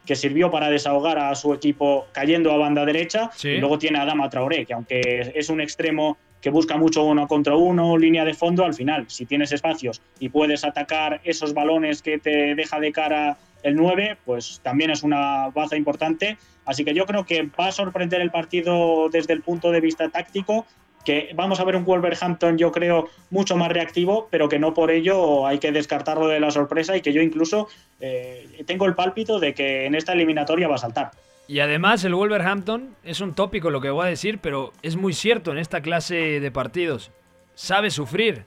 que 0.06 0.16
sirvió 0.16 0.52
para 0.52 0.70
desahogar 0.70 1.20
a 1.20 1.34
su 1.36 1.54
equipo 1.54 2.08
cayendo 2.12 2.52
a 2.52 2.58
banda 2.58 2.86
derecha. 2.86 3.32
Y 3.44 3.58
luego 3.58 3.78
tiene 3.78 4.00
a 4.00 4.06
Dama 4.06 4.30
Traoré, 4.30 4.66
que 4.66 4.74
aunque 4.74 5.34
es 5.34 5.50
un 5.50 5.62
extremo 5.62 6.18
que 6.42 6.50
busca 6.52 6.78
mucho 6.78 7.04
uno 7.04 7.28
contra 7.28 7.56
uno, 7.56 7.98
línea 7.98 8.24
de 8.24 8.36
fondo, 8.36 8.66
al 8.66 8.76
final, 8.76 9.06
si 9.08 9.26
tienes 9.26 9.52
espacios 9.52 10.02
y 10.20 10.30
puedes 10.30 10.64
atacar 10.64 11.22
esos 11.24 11.54
balones 11.54 12.04
que 12.04 12.20
te 12.20 12.54
deja 12.54 12.80
de 12.80 12.92
cara 12.92 13.38
el 13.64 13.76
9, 13.76 14.18
pues 14.26 14.62
también 14.64 14.92
es 14.92 15.02
una 15.02 15.50
baza 15.50 15.76
importante. 15.76 16.38
Así 16.66 16.84
que 16.84 16.94
yo 16.94 17.06
creo 17.06 17.26
que 17.26 17.44
va 17.60 17.68
a 17.68 17.72
sorprender 17.72 18.22
el 18.22 18.32
partido 18.32 19.10
desde 19.10 19.34
el 19.34 19.42
punto 19.42 19.72
de 19.72 19.82
vista 19.82 20.10
táctico, 20.10 20.66
que 21.06 21.30
vamos 21.36 21.60
a 21.60 21.64
ver 21.64 21.76
un 21.76 21.86
Wolverhampton 21.86 22.58
yo 22.58 22.72
creo 22.72 23.08
mucho 23.30 23.56
más 23.56 23.72
reactivo, 23.72 24.28
pero 24.32 24.50
que 24.50 24.60
no 24.60 24.74
por 24.74 24.92
ello 24.92 25.46
hay 25.46 25.60
que 25.60 25.72
descartarlo 25.72 26.28
de 26.28 26.40
la 26.40 26.52
sorpresa 26.52 26.98
y 26.98 27.02
que 27.02 27.14
yo 27.14 27.22
incluso 27.22 27.68
eh, 28.00 28.64
tengo 28.66 28.86
el 28.86 28.96
pálpito 28.96 29.40
de 29.40 29.54
que 29.54 29.86
en 29.86 29.96
esta 29.96 30.14
eliminatoria 30.14 30.68
va 30.68 30.76
a 30.76 30.80
saltar. 30.80 31.12
Y 31.48 31.60
además 31.60 32.04
el 32.04 32.16
Wolverhampton 32.16 32.96
es 33.04 33.22
un 33.22 33.36
tópico 33.36 33.70
lo 33.70 33.80
que 33.80 33.92
voy 33.92 34.08
a 34.08 34.10
decir, 34.10 34.40
pero 34.40 34.74
es 34.82 34.96
muy 34.96 35.14
cierto 35.14 35.52
en 35.52 35.60
esta 35.60 35.82
clase 35.82 36.40
de 36.40 36.52
partidos. 36.52 37.12
Sabe 37.54 37.92
sufrir. 37.92 38.46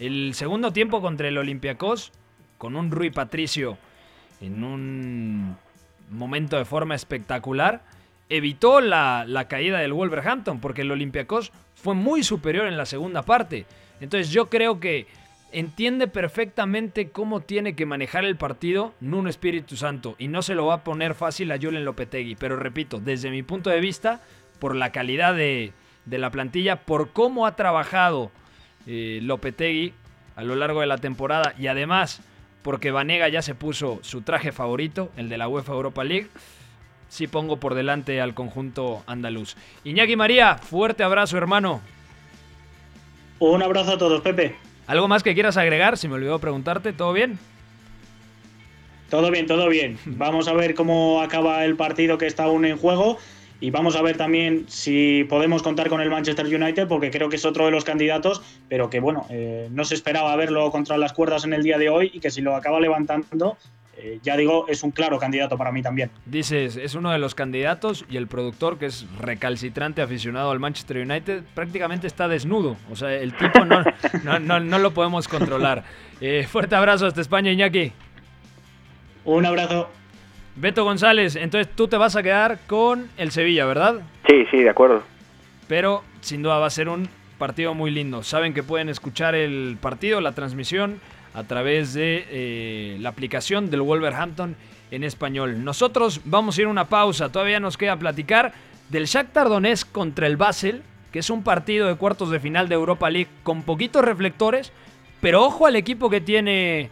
El 0.00 0.34
segundo 0.34 0.72
tiempo 0.72 1.00
contra 1.00 1.28
el 1.28 1.38
Olympiacos, 1.38 2.12
con 2.58 2.74
un 2.74 2.90
Rui 2.90 3.10
Patricio 3.10 3.78
en 4.40 4.64
un 4.64 5.56
momento 6.10 6.56
de 6.56 6.64
forma 6.64 6.94
espectacular, 6.94 7.82
evitó 8.28 8.80
la, 8.80 9.46
caída 9.48 9.78
del 9.78 9.92
Wolverhampton, 9.92 10.60
porque 10.60 10.82
el 10.82 10.90
Olympiacos 10.90 11.52
fue 11.74 11.94
muy 11.94 12.22
superior 12.22 12.66
en 12.66 12.76
la 12.76 12.86
segunda 12.86 13.22
parte. 13.22 13.66
Entonces 14.00 14.30
yo 14.30 14.48
creo 14.48 14.80
que 14.80 15.06
entiende 15.52 16.08
perfectamente 16.08 17.10
cómo 17.10 17.40
tiene 17.40 17.76
que 17.76 17.86
manejar 17.86 18.24
el 18.24 18.36
partido 18.36 18.94
Nuno 19.00 19.28
Espíritu 19.28 19.76
Santo 19.76 20.16
y 20.18 20.28
no 20.28 20.42
se 20.42 20.54
lo 20.54 20.66
va 20.66 20.74
a 20.74 20.84
poner 20.84 21.14
fácil 21.14 21.52
a 21.52 21.58
Julen 21.58 21.84
Lopetegui. 21.84 22.34
Pero 22.34 22.56
repito, 22.56 22.98
desde 22.98 23.30
mi 23.30 23.42
punto 23.42 23.70
de 23.70 23.80
vista, 23.80 24.20
por 24.58 24.74
la 24.74 24.90
calidad 24.90 25.34
de, 25.34 25.72
la 26.06 26.30
plantilla, 26.30 26.84
por 26.84 27.10
cómo 27.10 27.46
ha 27.46 27.56
trabajado 27.56 28.30
eh, 28.86 29.20
Lopetegui 29.22 29.94
a 30.36 30.42
lo 30.42 30.56
largo 30.56 30.80
de 30.80 30.86
la 30.86 30.98
temporada 30.98 31.54
y 31.58 31.68
además 31.68 32.20
porque 32.64 32.90
Vanega 32.90 33.28
ya 33.28 33.42
se 33.42 33.54
puso 33.54 33.98
su 34.00 34.22
traje 34.22 34.50
favorito, 34.50 35.12
el 35.18 35.28
de 35.28 35.36
la 35.36 35.48
UEFA 35.48 35.74
Europa 35.74 36.02
League. 36.02 36.28
Sí 37.10 37.26
pongo 37.26 37.58
por 37.58 37.74
delante 37.74 38.22
al 38.22 38.32
conjunto 38.32 39.04
andaluz. 39.06 39.54
Iñaki 39.84 40.16
María, 40.16 40.56
fuerte 40.56 41.04
abrazo, 41.04 41.36
hermano. 41.36 41.82
Un 43.38 43.62
abrazo 43.62 43.92
a 43.92 43.98
todos, 43.98 44.22
Pepe. 44.22 44.56
¿Algo 44.86 45.08
más 45.08 45.22
que 45.22 45.34
quieras 45.34 45.58
agregar? 45.58 45.98
Si 45.98 46.08
me 46.08 46.14
olvidó 46.14 46.38
preguntarte, 46.38 46.94
¿todo 46.94 47.12
bien? 47.12 47.38
Todo 49.10 49.30
bien, 49.30 49.46
todo 49.46 49.68
bien. 49.68 49.98
Vamos 50.06 50.48
a 50.48 50.54
ver 50.54 50.74
cómo 50.74 51.20
acaba 51.20 51.66
el 51.66 51.76
partido 51.76 52.16
que 52.16 52.26
está 52.26 52.44
aún 52.44 52.64
en 52.64 52.78
juego 52.78 53.18
y 53.60 53.70
vamos 53.70 53.96
a 53.96 54.02
ver 54.02 54.16
también 54.16 54.64
si 54.68 55.24
podemos 55.24 55.62
contar 55.62 55.88
con 55.88 56.00
el 56.00 56.10
Manchester 56.10 56.46
United, 56.46 56.86
porque 56.88 57.10
creo 57.10 57.28
que 57.28 57.36
es 57.36 57.44
otro 57.44 57.64
de 57.66 57.70
los 57.70 57.84
candidatos, 57.84 58.42
pero 58.68 58.90
que 58.90 59.00
bueno, 59.00 59.26
eh, 59.30 59.68
no 59.70 59.84
se 59.84 59.94
esperaba 59.94 60.34
verlo 60.36 60.70
contra 60.70 60.98
las 60.98 61.12
cuerdas 61.12 61.44
en 61.44 61.52
el 61.52 61.62
día 61.62 61.78
de 61.78 61.88
hoy 61.88 62.10
y 62.12 62.20
que 62.20 62.30
si 62.30 62.40
lo 62.40 62.56
acaba 62.56 62.80
levantando, 62.80 63.56
eh, 63.96 64.18
ya 64.22 64.36
digo, 64.36 64.66
es 64.68 64.82
un 64.82 64.90
claro 64.90 65.18
candidato 65.18 65.56
para 65.56 65.70
mí 65.70 65.80
también. 65.80 66.10
Dices, 66.26 66.76
es 66.76 66.94
uno 66.94 67.12
de 67.12 67.18
los 67.18 67.34
candidatos 67.34 68.04
y 68.10 68.16
el 68.16 68.26
productor, 68.26 68.78
que 68.78 68.86
es 68.86 69.06
recalcitrante 69.18 70.02
aficionado 70.02 70.50
al 70.50 70.58
Manchester 70.58 70.98
United, 70.98 71.42
prácticamente 71.54 72.06
está 72.06 72.26
desnudo. 72.28 72.76
O 72.90 72.96
sea, 72.96 73.12
el 73.14 73.34
tipo 73.34 73.64
no, 73.64 74.60
no, 74.60 74.78
lo 74.78 74.92
podemos 74.92 75.28
controlar. 75.28 75.84
Eh, 76.20 76.46
fuerte 76.48 76.74
abrazo 76.74 77.06
hasta 77.06 77.20
España, 77.20 77.52
Iñaki. 77.52 77.92
Un 79.24 79.46
abrazo. 79.46 79.88
Beto 80.56 80.84
González, 80.84 81.34
entonces 81.36 81.74
tú 81.74 81.88
te 81.88 81.96
vas 81.96 82.14
a 82.14 82.22
quedar 82.22 82.60
con 82.66 83.08
el 83.16 83.32
Sevilla, 83.32 83.66
¿verdad? 83.66 84.02
Sí, 84.28 84.46
sí, 84.50 84.58
de 84.58 84.70
acuerdo. 84.70 85.02
Pero 85.66 86.04
sin 86.20 86.42
duda 86.42 86.58
va 86.58 86.66
a 86.66 86.70
ser 86.70 86.88
un 86.88 87.08
partido 87.38 87.74
muy 87.74 87.90
lindo. 87.90 88.22
Saben 88.22 88.54
que 88.54 88.62
pueden 88.62 88.88
escuchar 88.88 89.34
el 89.34 89.76
partido, 89.80 90.20
la 90.20 90.32
transmisión, 90.32 91.00
a 91.34 91.42
través 91.42 91.92
de 91.92 92.26
eh, 92.30 92.96
la 93.00 93.08
aplicación 93.08 93.68
del 93.68 93.82
Wolverhampton 93.82 94.54
en 94.92 95.02
español. 95.02 95.64
Nosotros 95.64 96.20
vamos 96.24 96.56
a 96.56 96.60
ir 96.60 96.66
a 96.68 96.70
una 96.70 96.84
pausa, 96.84 97.32
todavía 97.32 97.58
nos 97.58 97.76
queda 97.76 97.96
platicar 97.96 98.52
del 98.88 99.06
Shakhtar 99.06 99.48
Donetsk 99.48 99.90
contra 99.90 100.28
el 100.28 100.36
Basel, 100.36 100.82
que 101.10 101.18
es 101.18 101.30
un 101.30 101.42
partido 101.42 101.88
de 101.88 101.96
cuartos 101.96 102.30
de 102.30 102.38
final 102.38 102.68
de 102.68 102.76
Europa 102.76 103.10
League 103.10 103.30
con 103.42 103.62
poquitos 103.62 104.04
reflectores, 104.04 104.72
pero 105.20 105.44
ojo 105.44 105.66
al 105.66 105.74
equipo 105.74 106.10
que 106.10 106.20
tiene 106.20 106.90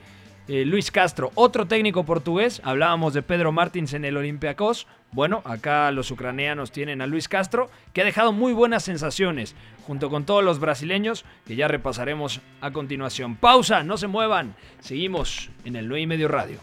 eh, 0.49 0.65
Luis 0.65 0.91
Castro, 0.91 1.31
otro 1.35 1.67
técnico 1.67 2.05
portugués. 2.05 2.61
Hablábamos 2.65 3.15
de 3.15 3.23
Pedro 3.23 3.53
Martins 3.53 3.93
en 3.95 4.05
el 4.05 4.17
Olympiacos. 4.17 4.87
Bueno, 5.13 5.43
acá 5.45 5.91
los 5.91 6.11
ucranianos 6.11 6.73
tienen 6.73 7.03
a 7.03 7.07
Luis 7.07 7.29
Castro, 7.29 7.71
que 7.93 8.01
ha 8.01 8.05
dejado 8.05 8.33
muy 8.33 8.53
buenas 8.53 8.83
sensaciones, 8.83 9.55
junto 9.87 10.11
con 10.11 10.25
todos 10.25 10.43
los 10.43 10.59
brasileños, 10.59 11.25
que 11.47 11.55
ya 11.55 11.69
repasaremos 11.69 12.41
a 12.61 12.71
continuación. 12.71 13.37
Pausa, 13.37 13.83
no 13.85 13.97
se 13.99 14.07
muevan. 14.07 14.55
Seguimos 14.81 15.51
en 15.65 15.77
el 15.77 15.89
9 15.89 16.01
y 16.01 16.07
medio 16.07 16.29
radio. 16.29 16.59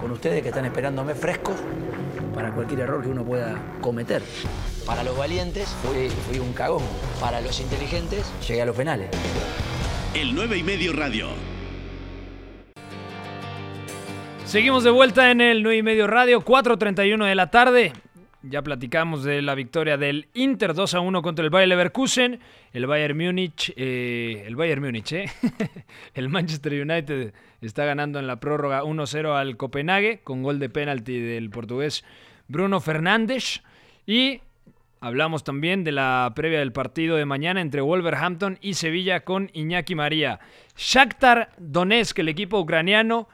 Con 0.00 0.10
ustedes 0.10 0.42
que 0.42 0.48
están 0.48 0.64
esperándome 0.64 1.14
frescos 1.14 1.56
para 2.34 2.52
cualquier 2.52 2.80
error 2.80 3.02
que 3.02 3.08
uno 3.08 3.24
pueda 3.24 3.60
cometer. 3.80 4.22
Para 4.86 5.02
los 5.02 5.16
valientes 5.16 5.68
fui, 5.82 6.08
fui 6.08 6.38
un 6.38 6.52
cagón. 6.52 6.82
Para 7.20 7.40
los 7.40 7.60
inteligentes 7.60 8.32
llegué 8.46 8.62
a 8.62 8.66
los 8.66 8.76
penales. 8.76 9.10
El 10.14 10.34
9 10.34 10.58
y 10.58 10.62
medio 10.62 10.92
radio. 10.92 11.51
Seguimos 14.52 14.84
de 14.84 14.90
vuelta 14.90 15.30
en 15.30 15.40
el 15.40 15.62
9 15.62 15.78
y 15.78 15.82
medio 15.82 16.06
radio, 16.06 16.44
4.31 16.44 17.24
de 17.24 17.34
la 17.34 17.50
tarde. 17.50 17.94
Ya 18.42 18.60
platicamos 18.60 19.24
de 19.24 19.40
la 19.40 19.54
victoria 19.54 19.96
del 19.96 20.28
Inter 20.34 20.74
2 20.74 20.92
a 20.92 21.00
1 21.00 21.22
contra 21.22 21.42
el 21.42 21.50
Bayer 21.50 21.68
Leverkusen. 21.68 22.38
El 22.74 22.86
Bayern 22.86 23.16
Múnich, 23.16 23.72
eh, 23.78 24.44
el 24.46 24.54
Bayern 24.54 24.82
Múnich, 24.82 25.10
eh. 25.14 25.24
el 26.14 26.28
Manchester 26.28 26.74
United 26.74 27.32
está 27.62 27.86
ganando 27.86 28.18
en 28.18 28.26
la 28.26 28.40
prórroga 28.40 28.82
1-0 28.82 29.34
al 29.34 29.56
Copenhague 29.56 30.20
con 30.22 30.42
gol 30.42 30.58
de 30.58 30.68
penalti 30.68 31.18
del 31.18 31.48
portugués 31.48 32.04
Bruno 32.46 32.78
Fernández. 32.80 33.62
Y 34.06 34.42
hablamos 35.00 35.44
también 35.44 35.82
de 35.82 35.92
la 35.92 36.30
previa 36.36 36.58
del 36.58 36.72
partido 36.72 37.16
de 37.16 37.24
mañana 37.24 37.62
entre 37.62 37.80
Wolverhampton 37.80 38.58
y 38.60 38.74
Sevilla 38.74 39.20
con 39.20 39.48
Iñaki 39.54 39.94
María. 39.94 40.40
Shakhtar 40.76 41.52
Donetsk, 41.56 42.18
el 42.18 42.28
equipo 42.28 42.60
ucraniano 42.60 43.28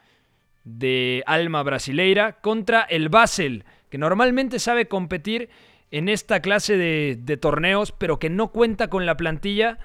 de 0.69 1.23
Alma 1.27 1.63
Brasileira 1.63 2.33
contra 2.41 2.83
el 2.83 3.09
Basel, 3.09 3.65
que 3.91 3.99
normalmente 3.99 4.59
sabe 4.59 4.87
competir 4.87 5.49
en 5.91 6.09
esta 6.09 6.41
clase 6.41 6.77
de, 6.77 7.37
torneos, 7.39 7.93
pero 7.93 8.19
que 8.19 8.29
no 8.29 8.49
cuenta 8.49 8.89
con 8.89 9.07
la 9.07 9.17
plantilla 9.17 9.79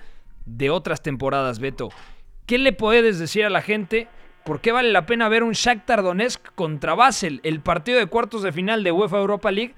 de 0.46 0.70
otras 0.70 1.02
temporadas, 1.02 1.60
Beto. 1.60 1.90
¿Qué 2.46 2.58
le 2.58 2.74
puedes 2.74 3.20
decir 3.20 3.46
a 3.46 3.50
la 3.50 3.62
gente 3.62 4.08
¿por 4.46 4.60
qué 4.60 4.74
vale 4.74 4.92
la 4.92 5.06
pena 5.06 5.30
ver 5.30 5.44
un 5.44 5.54
Shakhtar 5.54 6.04
Donetsk 6.04 6.54
contra 6.56 6.96
Basel, 6.96 7.40
el 7.44 7.62
partido 7.62 8.00
de 8.00 8.08
cuartos 8.08 8.44
de 8.44 8.52
final 8.52 8.84
de 8.84 8.92
UEFA 8.92 9.20
Europa 9.20 9.52
League, 9.52 9.74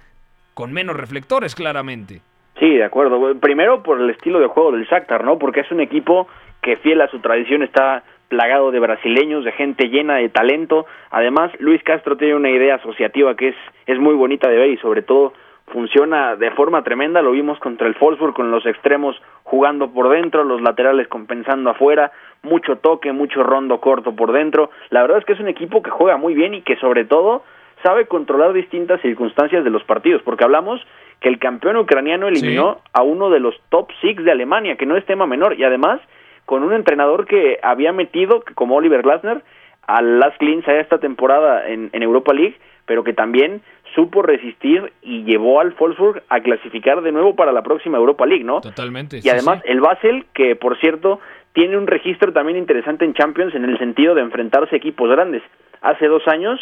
con 0.55 0.73
menos 0.73 0.95
reflectores, 0.95 1.53
claramente? 1.53 2.21
Sí, 2.57 2.75
de 2.75 2.83
acuerdo. 2.83 3.35
Primero 3.39 3.83
por 3.83 4.01
el 4.01 4.09
estilo 4.09 4.39
de 4.39 4.47
juego 4.47 4.71
del 4.71 4.85
Shakhtar, 4.85 5.23
¿no? 5.23 5.37
Porque 5.37 5.59
es 5.59 5.71
un 5.71 5.81
equipo 5.81 6.27
que 6.63 6.77
fiel 6.77 7.01
a 7.01 7.07
su 7.09 7.19
tradición 7.19 7.61
está 7.61 8.03
plagado 8.27 8.71
de 8.71 8.79
brasileños, 8.79 9.43
de 9.43 9.51
gente 9.51 9.89
llena 9.89 10.15
de 10.15 10.29
talento. 10.29 10.85
Además, 11.11 11.51
Luis 11.59 11.81
Castro 11.83 12.17
tiene 12.17 12.35
una 12.35 12.49
idea 12.49 12.75
asociativa 12.75 13.35
que 13.35 13.49
es, 13.49 13.55
es 13.85 13.99
muy 13.99 14.15
bonita 14.15 14.49
de 14.49 14.57
ver 14.57 14.69
y 14.69 14.77
sobre 14.77 15.01
todo 15.01 15.33
funciona 15.67 16.35
de 16.35 16.51
forma 16.51 16.83
tremenda. 16.83 17.21
Lo 17.21 17.31
vimos 17.31 17.59
contra 17.59 17.87
el 17.87 17.95
Wolfsburg 17.99 18.33
con 18.33 18.51
los 18.51 18.65
extremos 18.65 19.19
jugando 19.43 19.91
por 19.91 20.09
dentro, 20.09 20.43
los 20.43 20.61
laterales 20.61 21.07
compensando 21.07 21.69
afuera, 21.69 22.11
mucho 22.43 22.77
toque, 22.77 23.11
mucho 23.11 23.43
rondo 23.43 23.79
corto 23.79 24.15
por 24.15 24.31
dentro. 24.31 24.69
La 24.89 25.01
verdad 25.01 25.19
es 25.19 25.25
que 25.25 25.33
es 25.33 25.39
un 25.39 25.47
equipo 25.47 25.81
que 25.81 25.89
juega 25.89 26.17
muy 26.17 26.33
bien 26.33 26.53
y 26.53 26.61
que 26.61 26.75
sobre 26.77 27.05
todo 27.05 27.43
sabe 27.83 28.07
controlar 28.07 28.53
distintas 28.53 29.01
circunstancias 29.01 29.63
de 29.63 29.69
los 29.69 29.83
partidos, 29.83 30.21
porque 30.23 30.43
hablamos 30.43 30.81
que 31.19 31.29
el 31.29 31.39
campeón 31.39 31.77
ucraniano 31.77 32.27
eliminó 32.27 32.79
a 32.93 33.03
uno 33.03 33.29
de 33.29 33.39
los 33.39 33.55
top 33.69 33.89
six 34.01 34.23
de 34.23 34.31
Alemania, 34.31 34.75
que 34.75 34.85
no 34.85 34.97
es 34.97 35.05
tema 35.05 35.27
menor, 35.27 35.59
y 35.59 35.63
además 35.63 36.01
con 36.45 36.63
un 36.63 36.73
entrenador 36.73 37.25
que 37.25 37.59
había 37.61 37.91
metido, 37.91 38.43
como 38.55 38.75
Oliver 38.75 39.01
Glasner, 39.01 39.43
al 39.87 40.19
Las 40.19 40.37
Klins 40.37 40.67
a 40.67 40.79
esta 40.79 40.99
temporada 40.99 41.67
en, 41.67 41.89
en 41.93 42.03
Europa 42.03 42.33
League, 42.33 42.57
pero 42.85 43.03
que 43.03 43.13
también 43.13 43.61
supo 43.95 44.21
resistir 44.21 44.91
y 45.01 45.23
llevó 45.23 45.59
al 45.61 45.73
Wolfsburg 45.73 46.21
a 46.29 46.41
clasificar 46.41 47.01
de 47.01 47.11
nuevo 47.11 47.35
para 47.35 47.51
la 47.51 47.63
próxima 47.63 47.97
Europa 47.97 48.25
League, 48.25 48.43
¿no? 48.43 48.61
Totalmente. 48.61 49.19
Y 49.23 49.29
además 49.29 49.61
el 49.65 49.79
Basel, 49.79 50.25
que 50.33 50.55
por 50.55 50.77
cierto 50.79 51.19
tiene 51.53 51.77
un 51.77 51.87
registro 51.87 52.33
también 52.33 52.57
interesante 52.57 53.05
en 53.05 53.13
Champions 53.13 53.55
en 53.55 53.63
el 53.63 53.77
sentido 53.79 54.13
de 54.13 54.21
enfrentarse 54.21 54.75
a 54.75 54.77
equipos 54.77 55.09
grandes. 55.09 55.41
Hace 55.81 56.07
dos 56.07 56.27
años, 56.27 56.59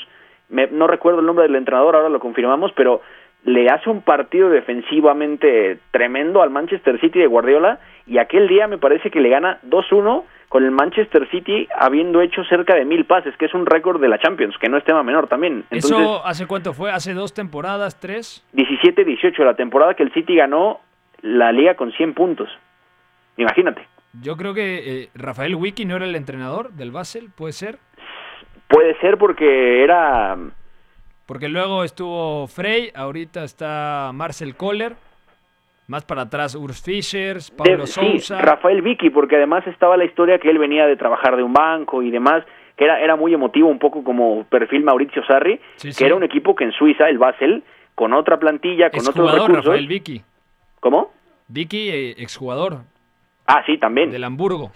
me, 0.50 0.68
no 0.68 0.86
recuerdo 0.86 1.20
el 1.20 1.26
nombre 1.26 1.44
del 1.44 1.56
entrenador, 1.56 1.96
ahora 1.96 2.10
lo 2.10 2.20
confirmamos, 2.20 2.72
pero 2.76 3.02
le 3.44 3.70
hace 3.70 3.90
un 3.90 4.02
partido 4.02 4.50
defensivamente 4.50 5.80
tremendo 5.92 6.42
al 6.42 6.50
Manchester 6.50 7.00
City 7.00 7.20
de 7.20 7.28
Guardiola 7.28 7.80
y 8.08 8.18
aquel 8.18 8.48
día 8.48 8.68
me 8.68 8.78
parece 8.78 9.12
que 9.12 9.20
le 9.20 9.30
gana 9.30 9.60
2-1 9.68 10.24
con 10.50 10.64
el 10.64 10.72
Manchester 10.72 11.28
City 11.32 11.68
habiendo 11.76 12.22
hecho 12.22 12.44
cerca 12.44 12.76
de 12.76 12.86
mil 12.86 13.06
pases, 13.06 13.36
que 13.38 13.46
es 13.46 13.54
un 13.56 13.66
récord 13.66 14.00
de 14.00 14.08
la 14.08 14.20
Champions, 14.20 14.56
que 14.60 14.70
no 14.70 14.78
es 14.78 14.84
tema 14.84 15.02
menor 15.02 15.28
también. 15.28 15.66
¿Eso 15.72 16.24
hace 16.26 16.46
cuánto 16.46 16.74
fue? 16.74 16.92
¿Hace 16.92 17.14
dos 17.14 17.34
temporadas, 17.34 18.00
tres? 18.00 18.46
17-18, 18.54 19.44
la 19.44 19.56
temporada 19.56 19.96
que 19.96 20.04
el 20.04 20.14
City 20.14 20.36
ganó 20.36 20.80
la 21.22 21.52
liga 21.52 21.76
con 21.76 21.92
100 21.92 22.14
puntos. 22.14 22.50
Imagínate. 23.38 23.88
Yo 24.22 24.38
creo 24.38 24.54
que 24.54 25.02
eh, 25.04 25.10
Rafael 25.16 25.56
Wiki 25.56 25.86
no 25.86 25.96
era 25.96 26.06
el 26.06 26.16
entrenador 26.16 26.72
del 26.74 26.92
Basel, 26.92 27.32
¿puede 27.36 27.54
ser? 27.54 27.80
Puede 28.68 28.96
ser 29.00 29.18
porque 29.18 29.84
era... 29.84 30.38
Porque 31.34 31.50
luego 31.50 31.84
estuvo 31.84 32.46
Frey, 32.46 32.92
ahorita 32.94 33.44
está 33.44 34.12
Marcel 34.14 34.56
Kohler. 34.56 34.94
Más 35.88 36.06
para 36.06 36.22
atrás, 36.22 36.54
Urs 36.54 36.80
Fischers, 36.84 37.50
Pablo 37.50 37.88
Sousa. 37.88 38.40
Rafael 38.40 38.84
Vicky, 38.84 39.10
porque 39.10 39.38
además 39.38 39.66
estaba 39.66 39.98
la 39.98 40.06
historia 40.06 40.38
que 40.38 40.52
él 40.52 40.60
venía 40.60 40.86
de 40.86 40.96
trabajar 40.96 41.36
de 41.36 41.42
un 41.42 41.52
banco 41.52 42.04
y 42.04 42.12
demás, 42.12 42.44
que 42.78 42.86
era, 42.86 43.02
era 43.02 43.16
muy 43.16 43.34
emotivo, 43.34 43.68
un 43.68 43.80
poco 43.80 44.04
como 44.04 44.44
perfil 44.44 44.84
Mauricio 44.84 45.26
Sarri, 45.26 45.60
que 45.82 46.06
era 46.06 46.14
un 46.14 46.22
equipo 46.22 46.54
que 46.54 46.66
en 46.66 46.72
Suiza, 46.72 47.10
el 47.10 47.18
Basel, 47.18 47.64
con 47.96 48.14
otra 48.14 48.38
plantilla, 48.38 48.92
con 48.92 49.00
otros 49.00 49.34
recursos. 49.34 49.66
Rafael 49.66 49.88
Vicky. 49.88 50.22
¿Cómo? 50.82 51.14
Vicky, 51.48 51.90
eh, 51.90 52.12
exjugador. 52.20 52.82
Ah, 53.48 53.64
sí, 53.66 53.80
también. 53.80 54.12
Del 54.12 54.24
Hamburgo. 54.24 54.70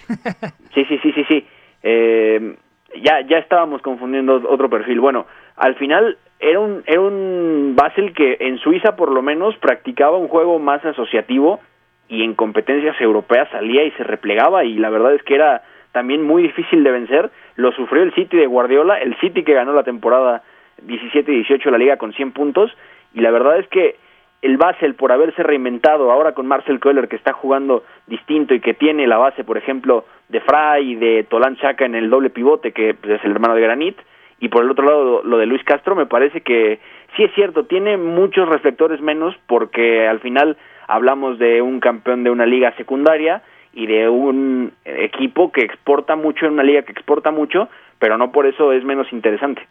sí, 0.73 0.85
sí, 0.85 0.97
sí, 1.03 1.11
sí, 1.11 1.23
sí. 1.27 1.47
Eh, 1.83 2.55
ya, 3.03 3.21
ya 3.21 3.37
estábamos 3.37 3.83
confundiendo 3.83 4.41
otro 4.49 4.71
perfil. 4.71 4.99
Bueno, 4.99 5.27
al 5.57 5.75
final 5.75 6.17
era 6.39 6.59
un, 6.59 6.83
era 6.85 7.01
un 7.01 7.73
Basel 7.75 8.13
que 8.13 8.37
en 8.39 8.59
Suiza 8.59 8.95
por 8.95 9.11
lo 9.11 9.21
menos 9.21 9.57
practicaba 9.57 10.17
un 10.17 10.27
juego 10.27 10.59
más 10.59 10.85
asociativo 10.85 11.59
y 12.07 12.23
en 12.23 12.35
competencias 12.35 12.99
europeas 13.01 13.49
salía 13.51 13.83
y 13.83 13.91
se 13.91 14.03
replegaba 14.03 14.63
y 14.63 14.75
la 14.75 14.89
verdad 14.89 15.13
es 15.13 15.23
que 15.23 15.35
era 15.35 15.63
también 15.91 16.23
muy 16.23 16.43
difícil 16.43 16.83
de 16.83 16.91
vencer. 16.91 17.31
Lo 17.55 17.71
sufrió 17.71 18.03
el 18.03 18.13
City 18.13 18.37
de 18.37 18.45
Guardiola, 18.45 18.99
el 18.99 19.17
City 19.19 19.43
que 19.43 19.53
ganó 19.53 19.73
la 19.73 19.83
temporada 19.83 20.43
17-18 20.85 21.71
la 21.71 21.77
liga 21.77 21.97
con 21.97 22.13
100 22.13 22.31
puntos 22.31 22.71
y 23.13 23.21
la 23.21 23.31
verdad 23.31 23.57
es 23.57 23.67
que 23.67 23.95
el 24.43 24.57
Basel 24.57 24.93
por 24.93 25.11
haberse 25.11 25.41
reinventado 25.41 26.11
ahora 26.11 26.33
con 26.33 26.45
Marcel 26.45 26.79
Köhler 26.79 27.07
que 27.07 27.15
está 27.15 27.33
jugando 27.33 27.83
distinto 28.05 28.53
y 28.53 28.59
que 28.59 28.75
tiene 28.75 29.07
la 29.07 29.17
base 29.17 29.43
por 29.43 29.57
ejemplo 29.57 30.05
de 30.29 30.39
Fry 30.41 30.91
y 30.91 30.95
de 30.95 31.23
Tolan 31.23 31.57
Chaka 31.57 31.85
en 31.85 31.95
el 31.95 32.11
doble 32.11 32.29
pivote 32.29 32.71
que 32.71 32.93
pues, 32.93 33.19
es 33.19 33.25
el 33.25 33.31
hermano 33.31 33.55
de 33.55 33.61
Granit 33.61 33.97
y 34.39 34.49
por 34.49 34.63
el 34.63 34.71
otro 34.71 34.85
lado 34.85 35.23
lo, 35.23 35.37
de 35.37 35.45
Luis 35.45 35.63
Castro 35.63 35.95
me 35.95 36.05
parece 36.05 36.41
que 36.41 36.79
sí 37.15 37.23
es 37.23 37.33
cierto, 37.33 37.65
tiene 37.65 37.97
muchos 37.97 38.47
reflectores 38.47 39.01
menos 39.01 39.35
porque 39.47 40.07
al 40.07 40.19
final 40.19 40.57
hablamos 40.87 41.39
de 41.39 41.61
un 41.61 41.79
campeón 41.79 42.23
de 42.23 42.29
una 42.29 42.45
liga 42.45 42.75
secundaria 42.77 43.41
y 43.73 43.87
de 43.87 44.09
un 44.09 44.73
equipo 44.85 45.51
que 45.51 45.61
exporta 45.61 46.15
mucho 46.15 46.45
en 46.45 46.53
una 46.53 46.63
liga 46.63 46.81
que 46.83 46.91
exporta 46.91 47.31
mucho, 47.31 47.69
pero 47.99 48.17
no 48.17 48.31
por 48.31 48.47
eso 48.47 48.71
es 48.71 48.83
menos 48.83 49.11
interesante. 49.11 49.67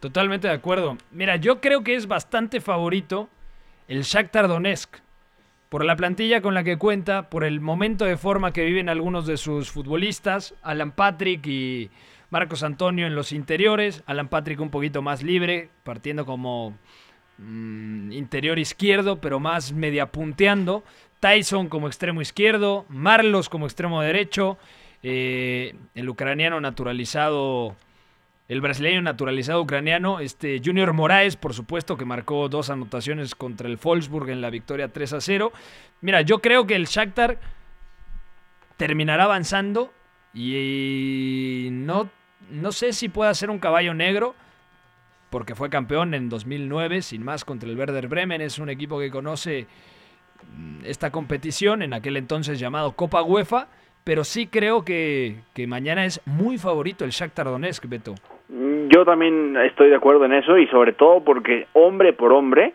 Totalmente 0.00 0.48
de 0.48 0.54
acuerdo. 0.54 0.96
Mira, 1.10 1.36
yo 1.36 1.60
creo 1.60 1.82
que 1.82 1.94
es 1.94 2.06
bastante 2.06 2.60
favorito 2.60 3.28
el 3.88 4.02
Shakhtar 4.02 4.48
Donetsk 4.48 4.98
por 5.68 5.84
la 5.84 5.94
plantilla 5.94 6.40
con 6.42 6.54
la 6.54 6.64
que 6.64 6.78
cuenta, 6.78 7.30
por 7.30 7.44
el 7.44 7.60
momento 7.60 8.04
de 8.04 8.16
forma 8.16 8.52
que 8.52 8.64
viven 8.64 8.88
algunos 8.88 9.26
de 9.26 9.36
sus 9.36 9.70
futbolistas, 9.70 10.54
Alan 10.62 10.90
Patrick 10.90 11.46
y 11.46 11.90
Marcos 12.30 12.62
Antonio 12.62 13.06
en 13.06 13.16
los 13.16 13.32
interiores, 13.32 14.02
Alan 14.06 14.28
Patrick 14.28 14.60
un 14.60 14.70
poquito 14.70 15.02
más 15.02 15.22
libre, 15.22 15.68
partiendo 15.82 16.24
como 16.24 16.78
mm, 17.38 18.12
interior 18.12 18.58
izquierdo, 18.58 19.20
pero 19.20 19.40
más 19.40 19.72
media 19.72 20.06
punteando, 20.12 20.84
Tyson 21.18 21.68
como 21.68 21.88
extremo 21.88 22.22
izquierdo, 22.22 22.86
Marlos 22.88 23.48
como 23.48 23.66
extremo 23.66 24.00
derecho, 24.00 24.58
eh, 25.02 25.74
el 25.96 26.08
ucraniano 26.08 26.60
naturalizado, 26.60 27.74
el 28.46 28.60
brasileño 28.60 29.02
naturalizado 29.02 29.60
ucraniano, 29.60 30.20
este 30.20 30.62
Junior 30.64 30.92
Moraes, 30.92 31.36
por 31.36 31.52
supuesto, 31.52 31.96
que 31.96 32.04
marcó 32.04 32.48
dos 32.48 32.70
anotaciones 32.70 33.34
contra 33.34 33.68
el 33.68 33.76
Wolfsburg 33.76 34.30
en 34.30 34.40
la 34.40 34.50
victoria 34.50 34.88
3 34.88 35.14
a 35.14 35.20
0. 35.20 35.52
Mira, 36.00 36.20
yo 36.20 36.40
creo 36.40 36.64
que 36.66 36.76
el 36.76 36.86
Shakhtar 36.86 37.38
terminará 38.76 39.24
avanzando 39.24 39.92
y 40.32 41.68
no 41.72 42.08
no 42.50 42.72
sé 42.72 42.92
si 42.92 43.08
pueda 43.08 43.32
ser 43.34 43.50
un 43.50 43.58
caballo 43.58 43.94
negro, 43.94 44.34
porque 45.30 45.54
fue 45.54 45.70
campeón 45.70 46.14
en 46.14 46.28
2009, 46.28 47.02
sin 47.02 47.24
más, 47.24 47.44
contra 47.44 47.68
el 47.68 47.78
Werder 47.78 48.08
Bremen. 48.08 48.40
Es 48.40 48.58
un 48.58 48.68
equipo 48.68 48.98
que 48.98 49.10
conoce 49.10 49.66
mm, 50.56 50.84
esta 50.84 51.10
competición, 51.10 51.82
en 51.82 51.94
aquel 51.94 52.16
entonces 52.16 52.58
llamado 52.58 52.92
Copa 52.92 53.22
UEFA, 53.22 53.68
pero 54.04 54.24
sí 54.24 54.46
creo 54.46 54.84
que, 54.84 55.36
que 55.54 55.66
mañana 55.66 56.04
es 56.04 56.20
muy 56.26 56.58
favorito 56.58 57.04
el 57.04 57.10
Shakhtar 57.10 57.46
Donetsk, 57.46 57.86
Beto. 57.88 58.14
Yo 58.48 59.04
también 59.04 59.56
estoy 59.56 59.90
de 59.90 59.96
acuerdo 59.96 60.24
en 60.24 60.32
eso 60.32 60.58
y 60.58 60.66
sobre 60.66 60.92
todo 60.92 61.22
porque 61.22 61.68
hombre 61.74 62.12
por 62.12 62.32
hombre, 62.32 62.74